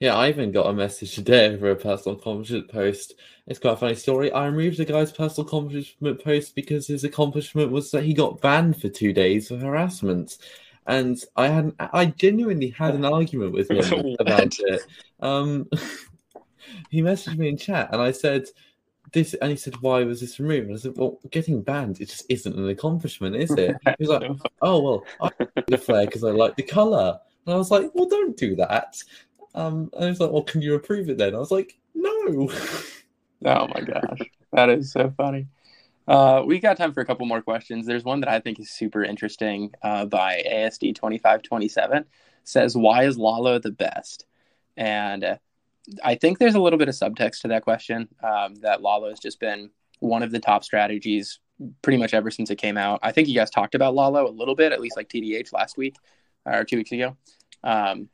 Yeah, 0.00 0.14
I 0.14 0.28
even 0.28 0.52
got 0.52 0.68
a 0.68 0.72
message 0.72 1.14
today 1.14 1.52
over 1.52 1.70
a 1.70 1.76
personal 1.76 2.18
accomplishment 2.18 2.68
post. 2.68 3.14
It's 3.46 3.58
quite 3.58 3.72
a 3.72 3.76
funny 3.76 3.94
story. 3.94 4.32
I 4.32 4.46
removed 4.46 4.78
the 4.78 4.84
guy's 4.84 5.12
personal 5.12 5.46
accomplishment 5.46 6.22
post 6.22 6.54
because 6.54 6.86
his 6.86 7.04
accomplishment 7.04 7.70
was 7.70 7.90
that 7.90 8.04
he 8.04 8.14
got 8.14 8.40
banned 8.40 8.80
for 8.80 8.88
two 8.88 9.12
days 9.12 9.48
for 9.48 9.58
harassment. 9.58 10.38
And 10.86 11.18
I 11.34 11.48
had 11.48 11.72
I 11.78 12.06
genuinely 12.06 12.70
had 12.70 12.94
an 12.94 13.04
argument 13.04 13.52
with 13.52 13.70
him 13.70 14.16
about 14.20 14.54
it. 14.58 14.82
Um, 15.20 15.68
he 16.90 17.02
messaged 17.02 17.36
me 17.36 17.48
in 17.48 17.56
chat 17.56 17.90
and 17.92 18.00
I 18.00 18.12
said 18.12 18.46
this 19.12 19.34
and 19.34 19.50
he 19.50 19.56
said, 19.56 19.76
Why 19.80 20.04
was 20.04 20.20
this 20.20 20.38
removed? 20.38 20.68
And 20.68 20.76
I 20.76 20.80
said, 20.80 20.96
Well, 20.96 21.18
getting 21.30 21.62
banned, 21.62 22.00
it 22.00 22.06
just 22.06 22.24
isn't 22.28 22.56
an 22.56 22.68
accomplishment, 22.68 23.36
is 23.36 23.50
it? 23.52 23.76
He 23.86 24.06
was 24.06 24.08
like, 24.08 24.30
Oh 24.62 24.80
well, 24.80 25.04
I 25.20 25.30
like 25.38 25.66
the 25.66 25.78
flair 25.78 26.06
because 26.06 26.24
I 26.24 26.30
like 26.30 26.56
the 26.56 26.62
colour. 26.62 27.18
And 27.46 27.54
I 27.54 27.58
was 27.58 27.70
like, 27.70 27.90
Well, 27.94 28.08
don't 28.08 28.36
do 28.36 28.56
that. 28.56 28.96
Um, 29.54 29.90
and 29.94 30.04
I 30.04 30.08
was 30.08 30.20
like, 30.20 30.30
Well, 30.30 30.42
can 30.42 30.62
you 30.62 30.74
approve 30.74 31.08
it 31.08 31.18
then? 31.18 31.34
I 31.34 31.38
was 31.38 31.50
like, 31.50 31.78
No. 31.94 32.50
Oh 33.44 33.68
my 33.68 33.80
gosh. 33.82 34.18
That 34.52 34.70
is 34.70 34.90
so 34.92 35.12
funny. 35.16 35.46
Uh, 36.08 36.42
we 36.46 36.58
got 36.58 36.76
time 36.76 36.92
for 36.92 37.00
a 37.00 37.04
couple 37.04 37.26
more 37.26 37.42
questions. 37.42 37.86
There's 37.86 38.04
one 38.04 38.20
that 38.20 38.30
I 38.30 38.40
think 38.40 38.58
is 38.58 38.70
super 38.70 39.04
interesting 39.04 39.72
uh, 39.82 40.06
by 40.06 40.42
ASD2527. 40.50 42.04
Says, 42.44 42.76
Why 42.76 43.04
is 43.04 43.18
Lalo 43.18 43.58
the 43.58 43.72
best? 43.72 44.24
And 44.76 45.24
uh, 45.24 45.36
I 46.02 46.14
think 46.14 46.38
there's 46.38 46.54
a 46.54 46.60
little 46.60 46.78
bit 46.78 46.88
of 46.88 46.94
subtext 46.94 47.40
to 47.42 47.48
that 47.48 47.62
question 47.62 48.08
um, 48.22 48.54
that 48.56 48.82
Lalo 48.82 49.08
has 49.08 49.20
just 49.20 49.40
been 49.40 49.70
one 50.00 50.22
of 50.22 50.30
the 50.30 50.40
top 50.40 50.64
strategies 50.64 51.38
pretty 51.82 51.96
much 51.96 52.12
ever 52.12 52.30
since 52.30 52.50
it 52.50 52.56
came 52.56 52.76
out. 52.76 53.00
I 53.02 53.12
think 53.12 53.28
you 53.28 53.34
guys 53.34 53.50
talked 53.50 53.74
about 53.74 53.94
Lalo 53.94 54.28
a 54.28 54.30
little 54.30 54.54
bit, 54.54 54.72
at 54.72 54.80
least 54.80 54.96
like 54.96 55.08
TDH 55.08 55.52
last 55.52 55.76
week 55.76 55.96
or 56.44 56.64
two 56.64 56.76
weeks 56.76 56.92
ago. 56.92 57.16
Um, 57.64 58.08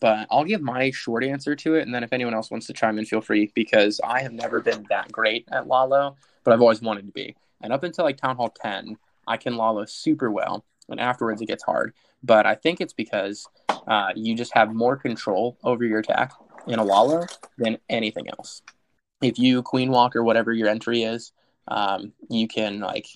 but 0.00 0.26
I'll 0.30 0.44
give 0.44 0.60
my 0.60 0.90
short 0.90 1.22
answer 1.22 1.54
to 1.54 1.76
it, 1.76 1.82
and 1.82 1.94
then 1.94 2.02
if 2.02 2.12
anyone 2.12 2.34
else 2.34 2.50
wants 2.50 2.66
to 2.66 2.72
chime 2.72 2.98
in, 2.98 3.04
feel 3.04 3.20
free 3.20 3.52
because 3.54 4.00
I 4.02 4.20
have 4.22 4.32
never 4.32 4.60
been 4.60 4.84
that 4.88 5.12
great 5.12 5.46
at 5.52 5.68
Lalo, 5.68 6.16
but 6.42 6.52
I've 6.52 6.60
always 6.60 6.82
wanted 6.82 7.06
to 7.06 7.12
be. 7.12 7.36
And 7.62 7.72
up 7.72 7.84
until 7.84 8.04
like 8.04 8.16
Town 8.16 8.34
Hall 8.34 8.48
10, 8.48 8.96
I 9.28 9.36
can 9.36 9.56
Lalo 9.56 9.84
super 9.84 10.32
well, 10.32 10.64
and 10.88 10.98
afterwards 10.98 11.40
it 11.40 11.46
gets 11.46 11.62
hard. 11.62 11.94
But 12.20 12.46
I 12.46 12.56
think 12.56 12.80
it's 12.80 12.92
because 12.92 13.46
uh, 13.86 14.08
you 14.16 14.34
just 14.34 14.52
have 14.54 14.74
more 14.74 14.96
control 14.96 15.56
over 15.62 15.84
your 15.84 16.00
attack 16.00 16.32
in 16.66 16.78
a 16.78 16.84
Lalo 16.84 17.26
than 17.58 17.78
anything 17.88 18.28
else. 18.28 18.62
If 19.20 19.38
you 19.38 19.62
Queen 19.62 19.90
Walk 19.90 20.16
or 20.16 20.22
whatever 20.22 20.52
your 20.52 20.68
entry 20.68 21.02
is, 21.02 21.32
Um, 21.68 22.12
you 22.28 22.48
can 22.48 22.80
like 22.80 23.06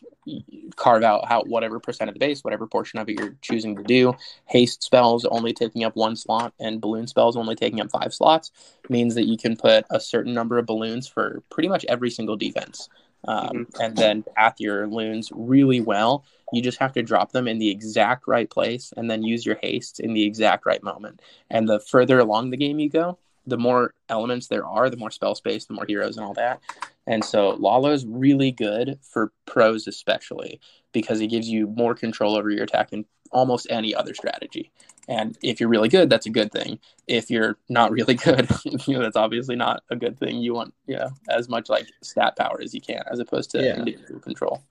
carve 0.76 1.03
out 1.03 1.26
how 1.26 1.42
whatever 1.44 1.80
percent 1.80 2.09
of 2.09 2.14
the 2.14 2.20
base, 2.20 2.44
whatever 2.44 2.66
portion 2.66 3.01
of 3.01 3.09
it 3.09 3.18
you're 3.18 3.36
choosing 3.42 3.74
to 3.76 3.82
do. 3.82 4.14
Haste 4.47 4.84
spells 4.84 5.24
only 5.24 5.53
taking 5.53 5.82
up 5.82 5.97
one 5.97 6.14
slot, 6.14 6.53
and 6.61 6.80
balloon 6.80 7.09
spells 7.09 7.36
only 7.36 7.57
taking 7.57 7.80
up 7.80 7.90
five 7.90 8.14
slots 8.14 8.53
means 8.88 9.16
that 9.16 9.26
you 9.26 9.36
can 9.36 9.57
put 9.57 9.84
a 9.90 9.99
certain 9.99 10.32
number 10.32 10.59
of 10.59 10.66
balloons 10.66 11.09
for 11.09 11.42
pretty 11.51 11.68
much 11.68 11.84
every 11.88 12.11
single 12.11 12.36
defense. 12.36 12.88
Um, 13.26 13.49
mm-hmm. 13.49 13.82
And 13.82 13.97
then 13.97 14.24
path 14.36 14.61
your 14.61 14.86
loons 14.86 15.32
really 15.34 15.80
well. 15.80 16.24
You 16.53 16.62
just 16.62 16.78
have 16.78 16.92
to 16.92 17.03
drop 17.03 17.32
them 17.32 17.49
in 17.49 17.59
the 17.59 17.70
exact 17.70 18.28
right 18.28 18.49
place 18.49 18.92
and 18.97 19.11
then 19.11 19.24
use 19.24 19.44
your 19.44 19.59
haste 19.61 19.99
in 19.99 20.14
the 20.14 20.22
exact 20.22 20.66
right 20.66 20.82
moment. 20.82 21.20
And 21.51 21.68
the 21.68 21.80
further 21.80 22.20
along 22.20 22.51
the 22.51 22.57
game 22.57 22.78
you 22.78 22.88
go, 22.88 23.18
the 23.47 23.59
more 23.59 23.94
elements 24.09 24.49
there 24.49 24.66
are, 24.66 24.90
the 24.90 24.97
more 24.97 25.11
spell 25.11 25.34
space, 25.34 25.66
the 25.66 25.74
more 25.74 25.86
heroes 25.86 26.16
and 26.16 26.26
all 26.26 26.34
that. 26.34 26.61
And 27.07 27.24
so 27.24 27.51
Lalo 27.51 27.92
is 27.92 28.05
really 28.05 28.51
good 28.51 28.99
for 29.03 29.32
pros, 29.47 29.86
especially 29.86 30.61
because 30.92 31.20
it 31.20 31.28
gives 31.28 31.49
you 31.49 31.68
more 31.68 31.94
control 31.94 32.36
over 32.36 32.51
your 32.51 32.64
attack 32.64 32.90
than 32.90 33.05
almost 33.30 33.66
any 33.70 33.94
other 33.94 34.14
strategy. 34.14 34.72
And 35.09 35.38
if 35.42 35.61
you're 35.61 35.68
really 35.68 35.88
good, 35.88 36.11
that's 36.11 36.26
a 36.26 36.30
good 36.30 36.51
thing. 36.51 36.80
If 37.07 37.30
you're 37.30 37.57
not 37.68 37.92
really 37.92 38.14
good, 38.26 38.49
you 38.64 38.94
know, 38.94 39.03
that's 39.03 39.16
obviously 39.16 39.57
not 39.57 39.84
a 39.90 39.97
good 39.97 40.18
thing. 40.18 40.38
You 40.38 40.55
want, 40.55 40.74
yeah, 40.86 41.09
as 41.28 41.49
much 41.49 41.68
like 41.68 41.86
stat 42.03 42.36
power 42.36 42.61
as 42.61 42.74
you 42.74 42.80
can, 42.80 43.03
as 43.11 43.20
opposed 43.20 43.51
to 43.53 43.62
yeah. 43.62 43.76
individual 43.76 44.20
control. 44.20 44.62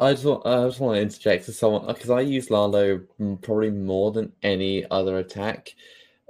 I 0.00 0.12
just 0.12 0.24
want, 0.24 0.46
I 0.46 0.66
just 0.66 0.78
want 0.78 0.96
to 0.96 1.02
interject 1.02 1.46
to 1.46 1.52
someone 1.52 1.86
because 1.86 2.10
I 2.10 2.20
use 2.20 2.50
Lalo 2.50 3.00
probably 3.42 3.70
more 3.70 4.12
than 4.12 4.32
any 4.42 4.88
other 4.90 5.18
attack. 5.18 5.74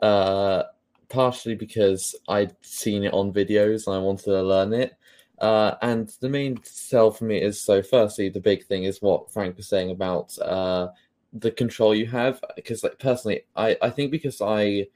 Uh, 0.01 0.63
partially 1.09 1.55
because 1.55 2.15
I'd 2.29 2.55
seen 2.63 3.05
it 3.05 3.13
on 3.13 3.33
videos 3.33 3.87
and 3.87 3.97
I 3.97 3.99
wanted 3.99 4.25
to 4.25 4.43
learn 4.43 4.73
it. 4.73 4.97
Uh, 5.39 5.77
and 5.83 6.13
the 6.21 6.29
main 6.29 6.61
sell 6.65 7.11
for 7.11 7.25
me 7.25 7.41
is 7.41 7.61
so. 7.61 7.83
Firstly, 7.83 8.29
the 8.29 8.41
big 8.41 8.65
thing 8.67 8.85
is 8.85 9.01
what 9.01 9.33
Frank 9.33 9.57
was 9.57 9.69
saying 9.69 9.91
about 9.91 10.37
uh, 10.41 10.89
the 11.33 11.51
control 11.51 11.95
you 11.95 12.07
have. 12.07 12.43
Because, 12.57 12.83
like, 12.83 12.99
personally, 12.99 13.45
I 13.55 13.77
I 13.81 13.91
think 13.91 14.11
because 14.11 14.41
I 14.41 14.89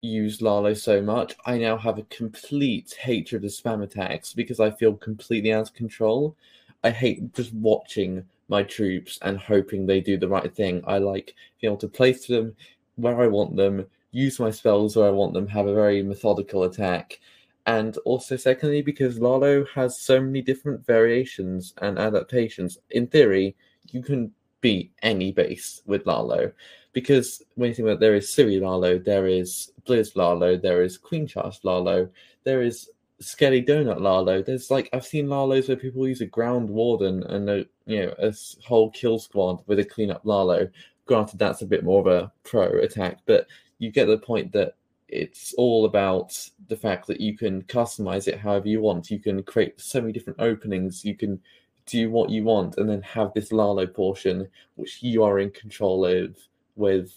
use 0.00 0.42
Lalo 0.42 0.74
so 0.74 1.00
much, 1.02 1.34
I 1.46 1.58
now 1.58 1.76
have 1.76 1.98
a 1.98 2.04
complete 2.04 2.94
hatred 3.00 3.44
of 3.44 3.50
spam 3.50 3.82
attacks 3.82 4.32
because 4.32 4.60
I 4.60 4.70
feel 4.70 4.94
completely 4.94 5.52
out 5.52 5.68
of 5.68 5.74
control. 5.74 6.36
I 6.84 6.90
hate 6.90 7.32
just 7.34 7.54
watching 7.54 8.24
my 8.48 8.62
troops 8.62 9.18
and 9.22 9.38
hoping 9.38 9.86
they 9.86 10.00
do 10.00 10.18
the 10.18 10.28
right 10.28 10.52
thing. 10.54 10.82
I 10.86 10.98
like 10.98 11.34
being 11.60 11.72
able 11.72 11.78
to 11.78 11.88
place 11.88 12.26
them 12.26 12.56
where 12.96 13.20
I 13.22 13.28
want 13.28 13.56
them, 13.56 13.86
use 14.12 14.38
my 14.38 14.50
spells 14.50 14.96
where 14.96 15.08
I 15.08 15.10
want 15.10 15.34
them, 15.34 15.48
have 15.48 15.66
a 15.66 15.74
very 15.74 16.02
methodical 16.02 16.64
attack. 16.64 17.18
And 17.66 17.96
also, 17.98 18.36
secondly, 18.36 18.82
because 18.82 19.18
Lalo 19.18 19.64
has 19.74 20.00
so 20.00 20.20
many 20.20 20.42
different 20.42 20.84
variations 20.86 21.74
and 21.78 21.98
adaptations. 21.98 22.78
In 22.90 23.06
theory, 23.06 23.56
you 23.90 24.02
can 24.02 24.32
beat 24.60 24.92
any 25.02 25.32
base 25.32 25.82
with 25.86 26.06
Lalo. 26.06 26.52
Because 26.92 27.42
when 27.54 27.68
you 27.68 27.74
think 27.74 27.86
about 27.86 27.94
it, 27.94 28.00
there 28.00 28.14
is 28.14 28.30
Ciri 28.30 28.60
Lalo, 28.60 28.98
there 28.98 29.26
is 29.26 29.72
Blizz 29.86 30.14
Lalo, 30.16 30.56
there 30.56 30.82
is 30.82 30.98
Queen 30.98 31.26
Charge 31.26 31.58
Lalo, 31.62 32.08
there 32.44 32.62
is 32.62 32.90
Skelly 33.22 33.62
Donut 33.62 34.00
Lalo. 34.00 34.42
There's 34.42 34.70
like 34.70 34.90
I've 34.92 35.06
seen 35.06 35.26
Lalos 35.28 35.68
where 35.68 35.76
people 35.76 36.06
use 36.06 36.20
a 36.20 36.26
ground 36.26 36.68
warden 36.68 37.22
and 37.24 37.48
a 37.48 37.66
you 37.86 38.06
know 38.06 38.14
a 38.18 38.34
whole 38.64 38.90
kill 38.90 39.18
squad 39.18 39.62
with 39.66 39.78
a 39.78 39.84
cleanup 39.84 40.22
Lalo. 40.24 40.68
Granted, 41.06 41.38
that's 41.38 41.62
a 41.62 41.66
bit 41.66 41.84
more 41.84 42.00
of 42.00 42.06
a 42.06 42.32
pro 42.44 42.66
attack, 42.80 43.18
but 43.26 43.46
you 43.78 43.90
get 43.90 44.06
the 44.06 44.18
point 44.18 44.52
that 44.52 44.74
it's 45.12 45.52
all 45.58 45.84
about 45.84 46.32
the 46.68 46.76
fact 46.76 47.06
that 47.06 47.20
you 47.20 47.36
can 47.36 47.62
customize 47.62 48.26
it 48.26 48.38
however 48.38 48.66
you 48.66 48.80
want. 48.80 49.10
You 49.10 49.18
can 49.18 49.42
create 49.42 49.78
so 49.80 50.00
many 50.00 50.12
different 50.12 50.40
openings. 50.40 51.04
You 51.04 51.14
can 51.14 51.40
do 51.84 52.10
what 52.10 52.30
you 52.30 52.44
want, 52.44 52.78
and 52.78 52.88
then 52.88 53.02
have 53.02 53.34
this 53.34 53.52
Lalo 53.52 53.86
portion 53.86 54.48
which 54.76 55.02
you 55.02 55.22
are 55.22 55.38
in 55.38 55.50
control 55.50 56.06
of 56.06 56.36
with, 56.76 57.12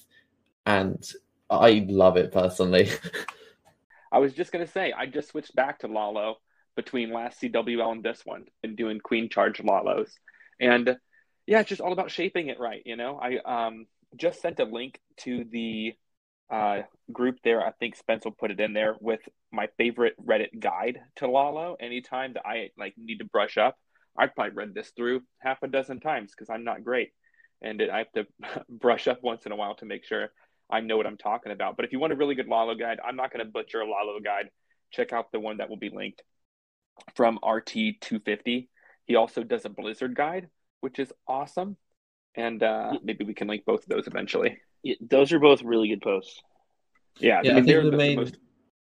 and 0.65 1.09
I 1.49 1.85
love 1.87 2.17
it 2.17 2.31
personally. 2.31 2.89
I 4.11 4.19
was 4.19 4.33
just 4.33 4.51
gonna 4.51 4.67
say 4.67 4.91
I 4.91 5.05
just 5.05 5.29
switched 5.29 5.55
back 5.55 5.79
to 5.79 5.87
Lalo 5.87 6.37
between 6.75 7.13
last 7.13 7.41
CWL 7.41 7.91
and 7.91 8.03
this 8.03 8.25
one, 8.25 8.45
and 8.63 8.75
doing 8.75 8.99
Queen 8.99 9.29
Charge 9.29 9.59
Lalos, 9.59 10.11
and 10.59 10.97
yeah, 11.47 11.61
it's 11.61 11.69
just 11.69 11.81
all 11.81 11.93
about 11.93 12.11
shaping 12.11 12.47
it 12.47 12.59
right. 12.59 12.81
You 12.85 12.97
know, 12.97 13.17
I 13.21 13.37
um 13.37 13.85
just 14.17 14.41
sent 14.41 14.59
a 14.59 14.65
link 14.65 14.99
to 15.17 15.45
the 15.49 15.93
uh, 16.49 16.81
group 17.11 17.37
there. 17.43 17.65
I 17.65 17.71
think 17.71 17.95
Spence 17.95 18.25
will 18.25 18.31
put 18.31 18.51
it 18.51 18.59
in 18.59 18.73
there 18.73 18.95
with 18.99 19.21
my 19.51 19.67
favorite 19.77 20.15
Reddit 20.23 20.59
guide 20.59 20.99
to 21.17 21.27
Lalo. 21.27 21.75
Anytime 21.79 22.33
that 22.33 22.45
I 22.45 22.69
like 22.77 22.93
need 22.97 23.19
to 23.19 23.25
brush 23.25 23.57
up, 23.57 23.77
I've 24.17 24.35
probably 24.35 24.53
read 24.53 24.73
this 24.73 24.91
through 24.95 25.21
half 25.39 25.61
a 25.63 25.67
dozen 25.67 25.99
times 25.99 26.31
because 26.31 26.49
I'm 26.49 26.63
not 26.63 26.83
great, 26.83 27.11
and 27.61 27.81
it, 27.81 27.89
I 27.89 27.99
have 27.99 28.11
to 28.13 28.27
brush 28.69 29.07
up 29.07 29.19
once 29.23 29.45
in 29.45 29.51
a 29.51 29.55
while 29.55 29.75
to 29.75 29.85
make 29.85 30.05
sure 30.05 30.29
I 30.69 30.81
know 30.81 30.97
what 30.97 31.07
I'm 31.07 31.17
talking 31.17 31.51
about. 31.51 31.75
But 31.75 31.85
if 31.85 31.91
you 31.91 31.99
want 31.99 32.13
a 32.13 32.15
really 32.15 32.35
good 32.35 32.47
Lalo 32.47 32.75
guide, 32.75 32.99
I'm 33.05 33.15
not 33.15 33.31
going 33.31 33.45
to 33.45 33.51
butcher 33.51 33.81
a 33.81 33.89
Lalo 33.89 34.19
guide. 34.19 34.49
Check 34.91 35.13
out 35.13 35.31
the 35.31 35.39
one 35.39 35.57
that 35.57 35.69
will 35.69 35.77
be 35.77 35.89
linked 35.89 36.23
from 37.15 37.39
RT250. 37.43 38.67
He 39.05 39.15
also 39.15 39.43
does 39.43 39.65
a 39.65 39.69
Blizzard 39.69 40.15
guide, 40.15 40.49
which 40.81 40.99
is 40.99 41.11
awesome. 41.27 41.77
And 42.35 42.61
uh, 42.63 42.93
maybe 43.03 43.23
we 43.23 43.33
can 43.33 43.47
link 43.47 43.63
both 43.65 43.83
of 43.83 43.89
those 43.89 44.07
eventually. 44.07 44.57
Yeah, 44.85 44.95
those 45.01 45.33
are 45.33 45.39
both 45.39 45.63
really 45.63 45.87
good 45.87 46.01
posts. 46.03 46.43
Yeah, 47.17 47.41
yeah 47.43 47.51
I 47.51 47.55
mean, 47.55 47.65
they're 47.65 47.83
the, 47.83 47.89
the, 47.89 47.97
main... 47.97 48.17
most 48.17 48.37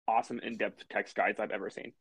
awesome 0.07 0.39
in-depth 0.39 0.85
text 0.89 1.17
guides 1.17 1.41
I've 1.41 1.51
ever 1.51 1.71
seen. 1.71 1.93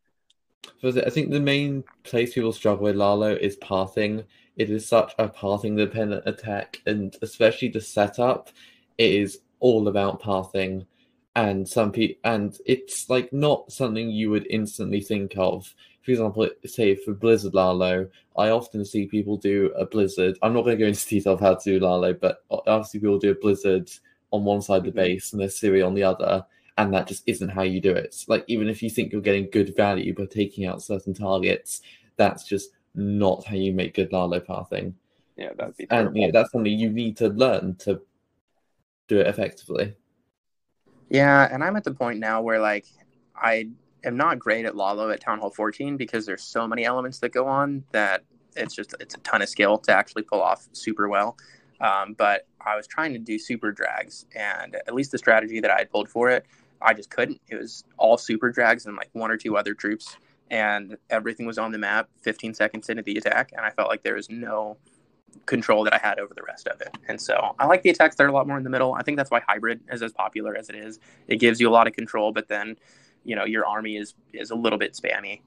I 0.83 1.09
think 1.09 1.31
the 1.31 1.39
main 1.39 1.83
place 2.03 2.35
people 2.35 2.53
struggle 2.53 2.83
with 2.83 2.95
Lalo 2.95 3.33
is 3.33 3.55
pathing. 3.55 4.23
It 4.55 4.69
is 4.69 4.87
such 4.87 5.15
a 5.17 5.27
pathing 5.27 5.75
dependent 5.75 6.27
attack, 6.27 6.79
and 6.85 7.15
especially 7.23 7.69
the 7.69 7.81
setup, 7.81 8.51
it 8.99 9.11
is 9.13 9.39
all 9.59 9.87
about 9.87 10.21
pathing. 10.21 10.85
And 11.35 11.67
some 11.67 11.91
people, 11.91 12.19
and 12.23 12.55
it's 12.67 13.09
like 13.09 13.33
not 13.33 13.71
something 13.71 14.11
you 14.11 14.29
would 14.29 14.45
instantly 14.47 15.01
think 15.01 15.33
of. 15.37 15.73
For 16.07 16.11
example, 16.11 16.49
say 16.65 16.95
for 16.95 17.13
Blizzard 17.13 17.53
Lalo, 17.53 18.07
I 18.37 18.47
often 18.47 18.85
see 18.85 19.07
people 19.07 19.35
do 19.35 19.73
a 19.75 19.85
Blizzard. 19.85 20.37
I'm 20.41 20.53
not 20.53 20.61
going 20.61 20.77
to 20.77 20.81
go 20.81 20.87
into 20.87 21.05
detail 21.05 21.33
of 21.33 21.41
how 21.41 21.55
to 21.55 21.69
do 21.69 21.85
Lalo, 21.85 22.13
but 22.13 22.45
obviously 22.49 23.01
people 23.01 23.19
do 23.19 23.31
a 23.31 23.35
Blizzard 23.35 23.91
on 24.31 24.45
one 24.45 24.61
side 24.61 24.77
of 24.77 24.83
the 24.85 24.89
mm-hmm. 24.91 24.99
base 24.99 25.33
and 25.33 25.41
there's 25.41 25.59
Siri 25.59 25.81
on 25.81 25.95
the 25.95 26.03
other, 26.03 26.45
and 26.77 26.93
that 26.93 27.07
just 27.07 27.23
isn't 27.27 27.49
how 27.49 27.63
you 27.63 27.81
do 27.81 27.91
it. 27.91 28.23
Like 28.29 28.45
even 28.47 28.69
if 28.69 28.81
you 28.81 28.89
think 28.89 29.11
you're 29.11 29.19
getting 29.19 29.49
good 29.51 29.75
value 29.75 30.15
by 30.15 30.27
taking 30.27 30.65
out 30.65 30.81
certain 30.81 31.13
targets, 31.13 31.81
that's 32.15 32.45
just 32.45 32.69
not 32.95 33.43
how 33.43 33.57
you 33.57 33.73
make 33.73 33.93
good 33.93 34.13
Lalo 34.13 34.39
pathing. 34.39 34.95
Yeah, 35.35 35.49
that'd 35.57 35.75
be 35.75 35.87
terrible. 35.87 36.07
and 36.07 36.17
yeah, 36.17 36.31
that's 36.31 36.53
something 36.53 36.71
you 36.71 36.89
need 36.89 37.17
to 37.17 37.27
learn 37.27 37.75
to 37.79 37.99
do 39.09 39.19
it 39.19 39.27
effectively. 39.27 39.93
Yeah, 41.09 41.49
and 41.51 41.65
I'm 41.65 41.75
at 41.75 41.83
the 41.83 41.93
point 41.93 42.19
now 42.19 42.41
where 42.41 42.61
like 42.61 42.85
I 43.35 43.71
am 44.03 44.17
not 44.17 44.39
great 44.39 44.65
at 44.65 44.75
Lalo 44.75 45.09
at 45.09 45.19
Town 45.19 45.39
Hall 45.39 45.49
14 45.49 45.97
because 45.97 46.25
there's 46.25 46.43
so 46.43 46.67
many 46.67 46.85
elements 46.85 47.19
that 47.19 47.29
go 47.29 47.47
on 47.47 47.83
that 47.91 48.23
it's 48.55 48.75
just 48.75 48.95
it's 48.99 49.15
a 49.15 49.19
ton 49.19 49.41
of 49.41 49.49
skill 49.49 49.77
to 49.77 49.91
actually 49.91 50.23
pull 50.23 50.41
off 50.41 50.67
super 50.71 51.07
well. 51.07 51.37
Um, 51.79 52.15
but 52.17 52.47
I 52.59 52.75
was 52.75 52.87
trying 52.87 53.13
to 53.13 53.19
do 53.19 53.37
super 53.37 53.71
drags, 53.71 54.25
and 54.35 54.75
at 54.75 54.93
least 54.93 55.11
the 55.11 55.17
strategy 55.17 55.59
that 55.59 55.69
I 55.69 55.77
had 55.77 55.91
pulled 55.91 56.09
for 56.09 56.29
it, 56.29 56.45
I 56.81 56.93
just 56.93 57.09
couldn't. 57.09 57.39
It 57.49 57.55
was 57.55 57.83
all 57.97 58.17
super 58.17 58.51
drags 58.51 58.85
and 58.85 58.97
like 58.97 59.09
one 59.13 59.29
or 59.29 59.37
two 59.37 59.57
other 59.57 59.73
troops, 59.73 60.17
and 60.49 60.97
everything 61.09 61.45
was 61.45 61.57
on 61.57 61.71
the 61.71 61.77
map 61.77 62.09
15 62.21 62.55
seconds 62.55 62.89
into 62.89 63.03
the 63.03 63.17
attack, 63.17 63.51
and 63.55 63.65
I 63.65 63.69
felt 63.69 63.89
like 63.89 64.03
there 64.03 64.15
was 64.15 64.29
no 64.29 64.77
control 65.45 65.83
that 65.83 65.93
I 65.93 65.97
had 65.97 66.19
over 66.19 66.33
the 66.33 66.41
rest 66.41 66.67
of 66.67 66.81
it. 66.81 66.97
And 67.07 67.21
so 67.21 67.55
I 67.59 67.67
like 67.67 67.83
the 67.83 67.89
attacks 67.89 68.15
that 68.15 68.23
are 68.23 68.27
a 68.27 68.31
lot 68.31 68.47
more 68.47 68.57
in 68.57 68.63
the 68.63 68.69
middle. 68.69 68.93
I 68.93 69.03
think 69.03 69.17
that's 69.17 69.29
why 69.29 69.41
hybrid 69.47 69.81
is 69.91 70.01
as 70.01 70.11
popular 70.13 70.55
as 70.55 70.69
it 70.69 70.75
is. 70.75 70.99
It 71.27 71.39
gives 71.39 71.61
you 71.61 71.69
a 71.69 71.71
lot 71.71 71.85
of 71.85 71.93
control, 71.93 72.31
but 72.31 72.47
then 72.47 72.75
you 73.27 73.35
know 73.35 73.45
your 73.45 73.65
army 73.65 73.97
is 73.97 74.15
is 74.33 74.49
a 74.49 74.55
little 74.55 74.79
bit 74.79 74.93
spammy 74.93 75.41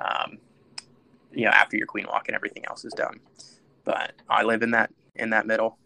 um, 0.00 0.38
you 1.32 1.44
know 1.44 1.50
after 1.50 1.76
your 1.76 1.86
queen 1.86 2.06
walk 2.06 2.28
and 2.28 2.34
everything 2.34 2.64
else 2.66 2.84
is 2.84 2.92
done. 2.94 3.20
But 3.84 4.12
i 4.30 4.42
live 4.44 4.62
in 4.62 4.70
that 4.70 4.90
in 5.14 5.30
that 5.30 5.46
middle. 5.46 5.76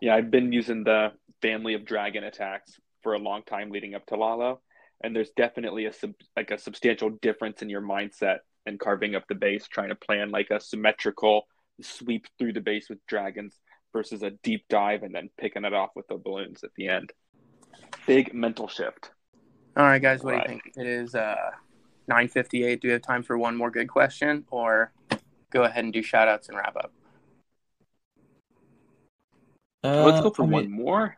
Yeah 0.00 0.16
i've 0.16 0.30
been 0.30 0.52
using 0.52 0.84
the 0.84 1.12
family 1.40 1.74
of 1.74 1.84
dragon 1.84 2.24
attacks 2.24 2.78
for 3.02 3.14
a 3.14 3.18
long 3.18 3.42
time 3.44 3.70
leading 3.70 3.94
up 3.94 4.04
to 4.06 4.16
lalo 4.16 4.60
and 5.04 5.16
there's 5.16 5.30
definitely 5.30 5.86
a 5.86 5.92
sub, 5.92 6.12
like 6.36 6.50
a 6.50 6.58
substantial 6.58 7.10
difference 7.10 7.62
in 7.62 7.68
your 7.68 7.80
mindset 7.80 8.38
and 8.66 8.78
carving 8.78 9.14
up 9.14 9.24
the 9.28 9.34
base 9.34 9.66
trying 9.68 9.88
to 9.88 9.94
plan 9.94 10.30
like 10.30 10.50
a 10.50 10.60
symmetrical 10.60 11.46
sweep 11.80 12.26
through 12.38 12.52
the 12.52 12.60
base 12.60 12.88
with 12.88 13.04
dragons 13.06 13.58
versus 13.92 14.22
a 14.22 14.30
deep 14.42 14.64
dive 14.68 15.02
and 15.02 15.14
then 15.14 15.30
picking 15.38 15.64
it 15.64 15.74
off 15.74 15.90
with 15.94 16.06
the 16.08 16.16
balloons 16.16 16.62
at 16.64 16.70
the 16.76 16.88
end 16.88 17.12
big 18.06 18.34
mental 18.34 18.68
shift. 18.68 19.10
All 19.76 19.84
right, 19.84 20.02
guys, 20.02 20.22
what 20.22 20.34
right. 20.34 20.46
do 20.46 20.54
you 20.54 20.60
think? 20.60 20.76
It 20.76 20.86
is 20.86 21.14
uh, 21.14 21.50
9.58. 22.10 22.80
Do 22.80 22.88
we 22.88 22.92
have 22.92 23.02
time 23.02 23.22
for 23.22 23.38
one 23.38 23.56
more 23.56 23.70
good 23.70 23.88
question 23.88 24.44
or 24.50 24.92
go 25.50 25.62
ahead 25.62 25.84
and 25.84 25.92
do 25.92 26.02
shout 26.02 26.28
outs 26.28 26.48
and 26.48 26.56
wrap 26.56 26.76
up? 26.76 26.92
Uh, 29.84 30.04
Let's 30.04 30.20
go 30.20 30.30
for 30.30 30.42
I 30.42 30.46
mean, 30.46 30.52
one 30.52 30.70
more. 30.70 31.16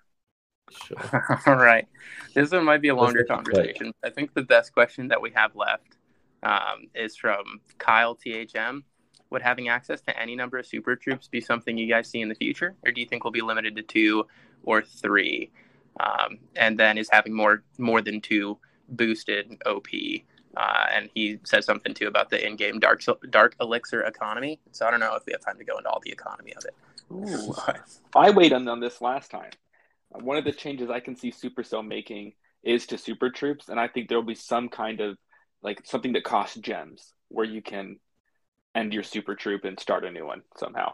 Sure. 0.71 1.41
All 1.47 1.57
right. 1.57 1.87
This 2.35 2.51
one 2.51 2.65
might 2.65 2.81
be 2.81 2.89
a 2.89 2.95
longer 2.95 3.25
conversation. 3.25 3.93
I 4.03 4.11
think 4.11 4.35
the 4.35 4.43
best 4.43 4.73
question 4.73 5.09
that 5.09 5.21
we 5.21 5.31
have 5.33 5.55
left 5.55 5.97
um, 6.43 6.89
is 6.95 7.17
from 7.17 7.61
Kyle 7.79 8.15
THM. 8.15 8.83
Would 9.31 9.43
having 9.43 9.69
access 9.69 10.01
to 10.03 10.19
any 10.19 10.37
number 10.37 10.59
of 10.59 10.67
super 10.67 10.95
troops 10.95 11.27
be 11.27 11.41
something 11.41 11.77
you 11.77 11.89
guys 11.89 12.09
see 12.09 12.21
in 12.21 12.29
the 12.29 12.37
future, 12.37 12.77
or 12.87 12.93
do 12.93 13.01
you 13.01 13.07
think 13.07 13.25
we'll 13.25 13.33
be 13.33 13.41
limited 13.41 13.75
to 13.77 13.83
two 13.83 14.27
or 14.63 14.83
three? 14.83 15.51
Um, 16.01 16.39
and 16.57 16.79
then 16.79 16.99
is 16.99 17.09
having 17.11 17.35
more 17.35 17.63
more 17.79 18.03
than 18.03 18.21
two 18.21 18.59
boosted 18.89 19.57
OP? 19.67 19.87
Uh, 20.57 20.87
and 20.93 21.11
he 21.15 21.39
says 21.45 21.65
something 21.65 21.95
too 21.95 22.07
about 22.07 22.31
the 22.31 22.45
in-game 22.47 22.79
dark 22.79 23.03
dark 23.31 23.57
elixir 23.61 24.03
economy. 24.03 24.61
So 24.73 24.87
I 24.87 24.91
don't 24.91 25.01
know 25.01 25.15
if 25.17 25.25
we 25.27 25.33
have 25.33 25.41
time 25.41 25.59
to 25.59 25.65
go 25.65 25.79
into 25.79 25.91
all 25.91 26.01
the 26.05 26.13
economy 26.13 26.53
of 26.57 26.65
it. 26.65 26.75
Ooh, 27.13 27.55
I 28.15 28.31
weighed 28.31 28.53
on, 28.53 28.69
on 28.69 28.81
this 28.81 29.01
last 29.01 29.31
time. 29.31 29.53
One 30.11 30.37
of 30.39 30.45
the 30.45 30.53
changes 30.53 30.91
I 30.91 31.01
can 31.01 31.17
see 31.17 31.33
Supercell 31.33 31.87
making 31.87 32.35
is 32.63 32.87
to 32.89 32.99
super 32.99 33.31
troops, 33.31 33.69
and 33.69 33.81
I 33.81 33.89
think 33.89 34.09
there 34.09 34.19
will 34.19 34.27
be 34.27 34.35
some 34.35 34.69
kind 34.69 35.01
of 35.01 35.19
like 35.63 35.81
something 35.85 36.13
that 36.13 36.25
costs 36.25 36.57
gems 36.57 37.13
where 37.29 37.45
you 37.45 37.63
can 37.63 37.99
end 38.75 38.93
your 38.93 39.03
super 39.03 39.35
troop 39.35 39.65
and 39.65 39.79
start 39.81 40.05
a 40.05 40.11
new 40.11 40.27
one 40.27 40.43
somehow. 40.57 40.93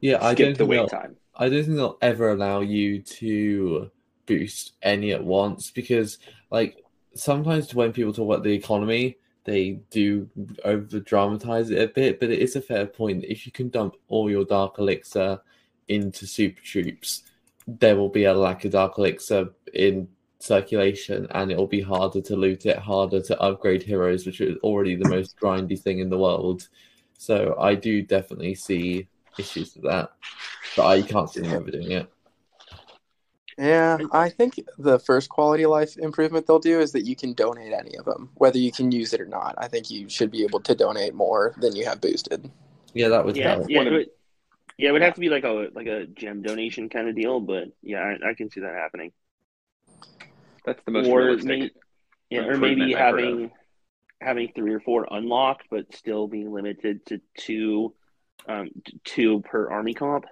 Yeah, 0.00 0.18
I 0.20 0.34
Skip 0.34 0.36
don't 0.36 0.58
the 0.58 0.64
think 0.64 0.70
wait 0.70 0.76
they'll, 0.76 0.88
time. 0.88 1.16
I 1.34 1.48
don't 1.48 1.64
think 1.64 1.76
they'll 1.76 1.98
ever 2.02 2.30
allow 2.30 2.60
you 2.60 3.00
to 3.02 3.90
boost 4.26 4.72
any 4.82 5.12
at 5.12 5.24
once 5.24 5.70
because, 5.70 6.18
like, 6.50 6.84
sometimes 7.14 7.74
when 7.74 7.92
people 7.92 8.12
talk 8.12 8.26
about 8.26 8.44
the 8.44 8.52
economy, 8.52 9.16
they 9.44 9.80
do 9.90 10.28
over 10.64 11.00
dramatize 11.00 11.70
it 11.70 11.82
a 11.82 11.88
bit. 11.88 12.20
But 12.20 12.30
it 12.30 12.38
is 12.38 12.54
a 12.54 12.60
fair 12.60 12.86
point. 12.86 13.24
If 13.24 13.46
you 13.46 13.52
can 13.52 13.70
dump 13.70 13.96
all 14.08 14.30
your 14.30 14.44
dark 14.44 14.78
elixir 14.78 15.40
into 15.88 16.26
super 16.26 16.60
troops, 16.62 17.22
there 17.66 17.96
will 17.96 18.08
be 18.08 18.24
a 18.24 18.34
lack 18.34 18.64
of 18.64 18.72
dark 18.72 18.98
elixir 18.98 19.48
in 19.74 20.08
circulation, 20.38 21.26
and 21.30 21.50
it 21.50 21.56
will 21.56 21.66
be 21.66 21.80
harder 21.80 22.20
to 22.20 22.36
loot 22.36 22.66
it, 22.66 22.78
harder 22.78 23.20
to 23.22 23.40
upgrade 23.40 23.82
heroes, 23.82 24.26
which 24.26 24.40
is 24.40 24.58
already 24.58 24.96
the 24.96 25.08
most 25.08 25.36
grindy 25.40 25.80
thing 25.80 26.00
in 26.00 26.10
the 26.10 26.18
world. 26.18 26.68
So 27.16 27.56
I 27.58 27.74
do 27.74 28.02
definitely 28.02 28.54
see 28.56 29.08
issues 29.38 29.74
with 29.74 29.84
that, 29.84 30.10
but 30.76 30.86
I 30.86 31.02
can't 31.02 31.30
see 31.30 31.40
them 31.40 31.52
ever 31.52 31.70
doing 31.70 31.90
it. 31.92 32.12
Yeah, 33.58 33.98
I 34.12 34.30
think 34.30 34.58
the 34.78 34.98
first 34.98 35.28
quality 35.28 35.64
of 35.64 35.70
life 35.70 35.98
improvement 35.98 36.46
they'll 36.46 36.58
do 36.58 36.80
is 36.80 36.92
that 36.92 37.04
you 37.04 37.14
can 37.14 37.34
donate 37.34 37.72
any 37.72 37.96
of 37.96 38.06
them, 38.06 38.30
whether 38.36 38.58
you 38.58 38.72
can 38.72 38.90
use 38.90 39.12
it 39.12 39.20
or 39.20 39.26
not. 39.26 39.54
I 39.58 39.68
think 39.68 39.90
you 39.90 40.08
should 40.08 40.30
be 40.30 40.42
able 40.42 40.60
to 40.60 40.74
donate 40.74 41.14
more 41.14 41.54
than 41.58 41.76
you 41.76 41.84
have 41.84 42.00
boosted. 42.00 42.50
Yeah, 42.94 43.08
that 43.08 43.24
would 43.24 43.36
Yeah, 43.36 43.62
yeah, 43.68 43.80
it 43.80 43.86
of- 43.86 43.92
would, 43.92 44.06
yeah. 44.78 44.88
It 44.88 44.92
would 44.92 45.02
have 45.02 45.14
to 45.14 45.20
be 45.20 45.28
like 45.28 45.44
a 45.44 45.68
like 45.74 45.86
a 45.86 46.06
gem 46.06 46.42
donation 46.42 46.88
kind 46.88 47.08
of 47.08 47.14
deal, 47.14 47.40
but 47.40 47.64
yeah, 47.82 48.00
I, 48.00 48.30
I 48.30 48.34
can 48.34 48.50
see 48.50 48.60
that 48.60 48.74
happening. 48.74 49.12
That's 50.64 50.82
the 50.84 50.90
most 50.90 51.08
or 51.08 51.18
realistic. 51.18 51.46
maybe, 51.46 51.70
yeah, 52.30 52.40
or 52.40 52.56
maybe 52.56 52.94
having 52.94 53.50
having 54.20 54.52
three 54.54 54.72
or 54.72 54.80
four 54.80 55.06
unlocked, 55.10 55.66
but 55.70 55.94
still 55.94 56.26
being 56.26 56.52
limited 56.52 57.04
to 57.06 57.20
two, 57.36 57.94
um, 58.48 58.70
two 59.04 59.40
per 59.40 59.70
army 59.70 59.92
comp. 59.92 60.24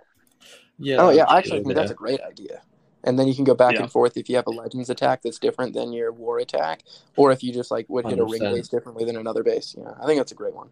Yeah. 0.81 0.97
oh 0.99 1.11
yeah, 1.11 1.25
I 1.25 1.39
actually 1.39 1.63
think 1.63 1.75
that's 1.75 1.91
a 1.91 1.95
great 1.95 2.21
idea. 2.23 2.63
And 3.05 3.19
then 3.19 3.29
you 3.29 3.35
can 3.35 3.45
go 3.45 3.55
back 3.55 3.75
Yeah. 3.75 3.83
and 3.83 3.93
forth 3.93 4.17
if 4.17 4.29
you 4.29 4.37
have 4.37 4.47
a 4.47 4.51
legends 4.51 4.91
attack 4.91 5.23
that's 5.23 5.39
different 5.39 5.75
than 5.75 5.93
your 5.93 6.11
war 6.13 6.39
attack, 6.39 6.83
or 7.17 7.33
if 7.33 7.43
you 7.43 7.53
just 7.53 7.71
like 7.71 7.87
would 7.89 8.07
hit 8.07 8.19
a 8.19 8.25
ring 8.25 8.43
100%. 8.43 8.55
base 8.55 8.69
differently 8.69 9.05
than 9.05 9.17
another 9.17 9.43
base. 9.43 9.75
Yeah, 9.79 9.93
I 10.03 10.07
think 10.07 10.19
that's 10.19 10.33
a 10.33 10.35
great 10.37 10.55
one. 10.55 10.71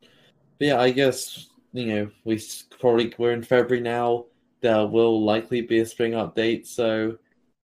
But 0.00 0.66
yeah, 0.68 0.80
I 0.80 0.90
guess 0.90 1.48
you 1.72 1.86
know 1.86 2.10
we 2.24 2.40
probably 2.80 3.14
we're 3.18 3.32
in 3.32 3.42
February 3.42 3.82
now. 3.82 4.26
There 4.60 4.86
will 4.86 5.22
likely 5.24 5.60
be 5.62 5.80
a 5.80 5.86
spring 5.86 6.12
update, 6.12 6.66
so 6.66 7.18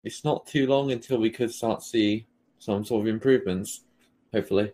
it's 0.03 0.23
not 0.23 0.47
too 0.47 0.67
long 0.67 0.91
until 0.91 1.19
we 1.19 1.29
could 1.29 1.53
start 1.53 1.83
see 1.83 2.27
some 2.59 2.83
sort 2.85 3.01
of 3.01 3.07
improvements. 3.07 3.83
Hopefully, 4.33 4.71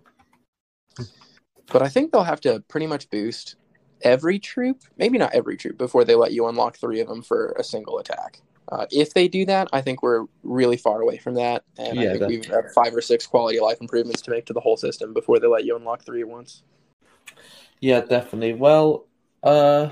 But 1.71 1.81
I 1.81 1.89
think 1.89 2.11
they'll 2.11 2.23
have 2.23 2.41
to 2.41 2.59
pretty 2.67 2.87
much 2.87 3.09
boost 3.09 3.55
every 4.03 4.39
troop, 4.39 4.81
maybe 4.97 5.17
not 5.17 5.33
every 5.33 5.57
troop, 5.57 5.77
before 5.77 6.05
they 6.05 6.15
let 6.15 6.33
you 6.33 6.47
unlock 6.47 6.77
three 6.77 6.99
of 6.99 7.07
them 7.07 7.21
for 7.21 7.53
a 7.57 7.63
single 7.63 7.99
attack. 7.99 8.41
Uh, 8.71 8.85
if 8.91 9.13
they 9.13 9.27
do 9.27 9.45
that, 9.45 9.67
I 9.73 9.81
think 9.81 10.01
we're 10.01 10.25
really 10.43 10.77
far 10.77 11.01
away 11.01 11.17
from 11.17 11.35
that, 11.35 11.63
and 11.77 11.99
Yeah, 11.99 12.09
I 12.09 12.13
think 12.13 12.27
we've 12.27 12.49
got 12.49 12.65
five 12.73 12.95
or 12.95 13.01
six 13.01 13.27
quality 13.27 13.57
of 13.57 13.63
life 13.63 13.79
improvements 13.81 14.21
to 14.23 14.31
make 14.31 14.45
to 14.45 14.53
the 14.53 14.61
whole 14.61 14.77
system 14.77 15.13
before 15.13 15.39
they 15.39 15.47
let 15.47 15.65
you 15.65 15.75
unlock 15.75 16.03
three 16.05 16.21
at 16.21 16.27
once. 16.27 16.63
yeah, 17.81 17.99
definitely. 18.01 18.53
Well, 18.53 19.07
uh, 19.43 19.89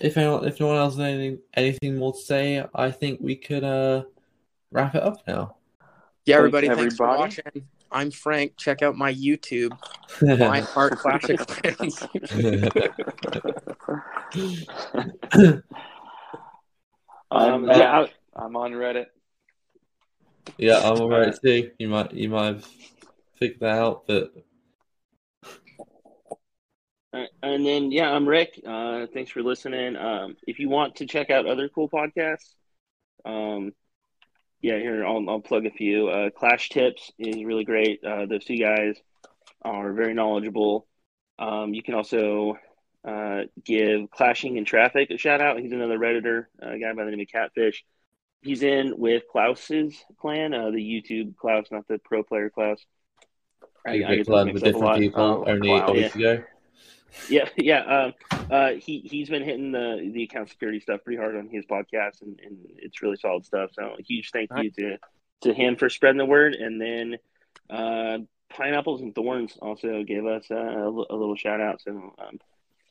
if 0.00 0.16
anyone, 0.16 0.44
if 0.46 0.58
no 0.58 0.66
one 0.68 0.76
else 0.78 0.96
has 0.96 1.04
anything 1.04 1.38
anything 1.54 1.96
more 1.96 2.12
to 2.12 2.18
say, 2.18 2.64
I 2.74 2.90
think 2.90 3.20
we 3.20 3.36
could 3.36 3.62
uh 3.62 4.04
wrap 4.72 4.94
it 4.96 5.02
up 5.02 5.18
now. 5.28 5.56
Yeah, 6.26 6.36
Thanks, 6.36 6.38
everybody, 6.38 6.68
thanks 6.68 6.96
for 6.96 7.08
everybody. 7.08 7.36
watching. 7.44 7.68
I'm 7.92 8.10
Frank. 8.10 8.56
Check 8.56 8.82
out 8.82 8.96
my 8.96 9.12
YouTube, 9.12 9.76
My 10.22 10.60
Heart 10.60 10.98
Classic 10.98 11.38
Clans. 11.38 12.02
I'm, 17.30 17.30
Um, 17.30 17.70
uh, 17.70 17.76
yeah, 17.76 18.00
I- 18.00 18.12
I'm 18.44 18.56
on 18.56 18.72
Reddit. 18.72 19.06
yeah, 20.58 20.78
I'm 20.78 21.00
alright 21.00 21.34
too. 21.42 21.70
You 21.78 21.88
might 21.88 22.12
you 22.12 22.28
might 22.28 22.46
have 22.46 22.68
figured 23.38 23.60
that 23.60 23.78
out, 23.78 24.06
but 24.06 24.32
Uh, 27.12 27.24
and 27.42 27.66
then 27.66 27.90
yeah, 27.90 28.08
I'm 28.10 28.28
Rick. 28.28 28.60
Uh, 28.64 29.06
thanks 29.12 29.30
for 29.32 29.42
listening. 29.42 29.96
Um, 29.96 30.36
if 30.46 30.58
you 30.60 30.68
want 30.68 30.96
to 30.96 31.06
check 31.06 31.28
out 31.30 31.46
other 31.46 31.68
cool 31.68 31.88
podcasts, 31.88 32.54
um, 33.24 33.72
yeah, 34.62 34.78
here 34.78 35.04
I'll, 35.06 35.24
I'll 35.28 35.40
plug 35.40 35.66
a 35.66 35.70
few. 35.70 36.08
Uh, 36.08 36.30
Clash 36.30 36.68
Tips 36.68 37.10
is 37.18 37.44
really 37.44 37.64
great. 37.64 38.02
Uh, 38.04 38.26
those 38.26 38.44
two 38.44 38.56
guys 38.56 38.96
are 39.62 39.92
very 39.92 40.14
knowledgeable. 40.14 40.86
Um, 41.38 41.72
you 41.74 41.82
can 41.82 41.94
also 41.94 42.58
uh, 43.06 43.42
give 43.64 44.10
Clashing 44.10 44.56
in 44.56 44.64
Traffic 44.64 45.10
a 45.10 45.18
shout 45.18 45.40
out. 45.40 45.58
He's 45.58 45.72
another 45.72 45.98
redditor, 45.98 46.46
a 46.60 46.78
guy 46.78 46.92
by 46.92 47.04
the 47.04 47.10
name 47.10 47.20
of 47.20 47.28
Catfish. 47.28 47.84
He's 48.42 48.62
in 48.62 48.94
with 48.98 49.24
Klaus's 49.30 49.94
clan, 50.18 50.54
uh, 50.54 50.70
the 50.70 50.78
YouTube 50.78 51.36
Klaus, 51.36 51.66
not 51.70 51.86
the 51.88 51.98
pro 51.98 52.22
player 52.22 52.50
Klaus. 52.50 52.84
I, 53.86 53.92
I 53.92 53.98
get 53.98 54.08
get 54.08 54.18
those 54.18 54.28
learned 54.28 54.46
mixed 54.46 54.62
with 54.62 54.72
different 54.74 54.86
lot. 54.92 54.98
people 54.98 55.22
Oh, 55.22 55.44
only 55.46 55.70
a 55.78 55.92
week 55.92 56.14
Yeah. 56.14 56.32
ago. 56.32 56.44
Yeah, 57.28 57.48
yeah. 57.56 57.80
Um, 57.80 58.14
uh, 58.50 58.70
he 58.72 59.00
he's 59.00 59.28
been 59.28 59.44
hitting 59.44 59.72
the 59.72 60.10
the 60.12 60.24
account 60.24 60.48
security 60.48 60.80
stuff 60.80 61.00
pretty 61.04 61.18
hard 61.18 61.36
on 61.36 61.48
his 61.48 61.66
podcast, 61.66 62.22
and, 62.22 62.38
and 62.44 62.58
it's 62.76 63.02
really 63.02 63.16
solid 63.16 63.44
stuff. 63.44 63.70
So 63.72 63.96
a 63.98 64.02
huge 64.02 64.30
thank 64.30 64.50
you 64.56 64.70
to 64.72 64.98
to 65.42 65.54
him 65.54 65.76
for 65.76 65.88
spreading 65.88 66.18
the 66.18 66.26
word, 66.26 66.54
and 66.54 66.80
then 66.80 67.16
uh, 67.68 68.18
pineapples 68.50 69.00
and 69.00 69.14
thorns 69.14 69.56
also 69.60 70.02
gave 70.02 70.26
us 70.26 70.46
uh, 70.50 70.54
a, 70.54 70.88
a 70.88 71.16
little 71.16 71.36
shout 71.36 71.60
out. 71.60 71.80
So 71.80 72.14
um, 72.18 72.38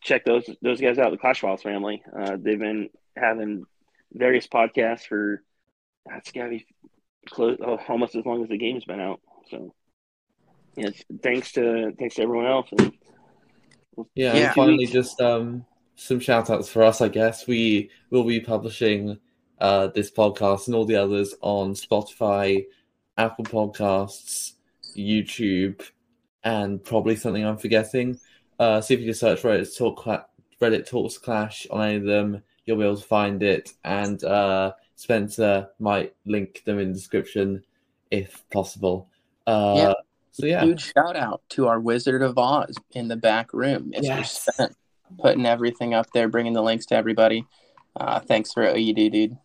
check 0.02 0.26
those 0.26 0.50
those 0.62 0.82
guys 0.82 0.98
out, 0.98 1.12
the 1.12 1.18
Clash 1.18 1.42
Files 1.42 1.62
family. 1.62 2.02
Uh, 2.18 2.38
they've 2.40 2.60
been 2.60 2.90
having 3.16 3.66
various 4.14 4.48
podcasts 4.48 5.06
for 5.06 5.44
that's 6.06 6.32
gotta 6.32 6.50
be 6.50 6.66
close 7.30 7.58
oh, 7.64 7.80
almost 7.88 8.16
as 8.16 8.26
long 8.26 8.42
as 8.44 8.50
the 8.50 8.58
game's 8.58 8.86
been 8.86 9.00
out. 9.00 9.22
So 9.52 9.74
yeah, 10.76 10.90
thanks 11.22 11.52
to 11.54 11.92
thanks 11.98 12.16
to 12.16 12.24
everyone 12.24 12.46
else. 12.46 12.70
And, 12.78 12.94
Yeah, 14.16 14.36
Yeah. 14.36 14.46
and 14.48 14.56
finally, 14.56 14.86
just 14.86 15.20
um, 15.22 15.66
some 15.96 16.20
shout 16.20 16.50
outs 16.50 16.70
for 16.70 16.84
us, 16.84 17.02
I 17.02 17.10
guess. 17.10 17.48
We 17.48 17.90
will 18.10 18.24
be 18.24 18.40
publishing 18.40 19.20
uh, 19.60 19.88
this 19.88 20.10
podcast 20.12 20.68
and 20.68 20.76
all 20.76 20.86
the 20.86 20.96
others 20.96 21.34
on 21.42 21.74
Spotify, 21.74 22.66
Apple 23.18 23.46
Podcasts, 23.46 24.54
YouTube, 24.96 25.82
and 26.44 26.84
probably 26.84 27.16
something 27.16 27.46
I'm 27.46 27.58
forgetting. 27.58 28.20
Uh, 28.60 28.82
see 28.82 28.94
if 28.94 29.00
you 29.02 29.08
just 29.08 29.20
search 29.20 29.42
Reddit, 29.42 29.78
Talk 29.78 30.04
Reddit 30.62 30.88
Talks 30.88 31.18
Clash 31.18 31.68
on 31.72 31.82
any 31.82 31.96
of 31.98 32.04
them, 32.04 32.42
you'll 32.66 32.78
be 32.78 32.84
able 32.84 32.98
to 32.98 33.04
find 33.04 33.42
it. 33.44 33.72
And 33.84 34.22
uh, 34.24 34.74
Spencer 34.96 35.70
might 35.80 36.14
link 36.26 36.64
them 36.66 36.80
in 36.80 36.90
the 36.90 36.94
description 36.94 37.64
if 38.12 38.44
possible. 38.50 39.10
Uh, 39.48 39.74
Yeah. 39.78 39.94
So, 40.40 40.46
yeah. 40.46 40.64
Huge 40.64 40.94
shout 40.94 41.16
out 41.18 41.42
to 41.50 41.68
our 41.68 41.80
Wizard 41.80 42.22
of 42.22 42.38
Oz 42.38 42.76
in 42.92 43.08
the 43.08 43.18
back 43.18 43.54
room, 43.54 43.92
Mr. 43.92 44.04
Yes. 44.04 44.48
Spence, 44.54 44.76
putting 45.20 45.46
everything 45.46 45.94
up 45.94 46.08
there, 46.14 46.30
bringing 46.30 46.54
the 46.54 46.62
links 46.62 46.86
to 46.88 46.96
everybody. 46.96 47.46
Uh, 47.96 48.20
thanks 48.22 48.54
for 48.54 48.64
what 48.64 48.82
you 48.82 48.94
do, 48.94 49.10
dude. 49.10 49.38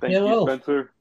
Thank 0.00 0.12
Yeah, 0.12 0.24
you. 0.26 0.42
Spencer. 0.42 0.92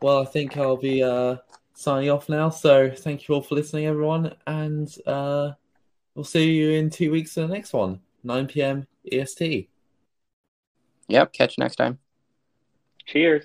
Well, 0.00 0.22
I 0.22 0.26
think 0.26 0.56
I'll 0.56 0.76
be 0.76 1.02
uh, 1.02 1.36
signing 1.72 2.10
off 2.10 2.28
now. 2.28 2.50
So 2.50 2.90
thank 2.90 3.26
you 3.26 3.34
all 3.34 3.42
for 3.42 3.54
listening, 3.54 3.86
everyone, 3.86 4.34
and 4.46 4.94
uh, 5.06 5.52
we'll 6.14 6.24
see 6.24 6.52
you 6.52 6.70
in 6.70 6.90
two 6.90 7.10
weeks 7.10 7.34
for 7.34 7.40
the 7.40 7.48
next 7.48 7.72
one, 7.72 8.00
9 8.22 8.46
p.m. 8.46 8.86
EST. 9.10 9.68
Yep, 11.08 11.32
catch 11.32 11.56
you 11.58 11.62
next 11.64 11.76
time. 11.76 11.98
Cheers. 13.06 13.44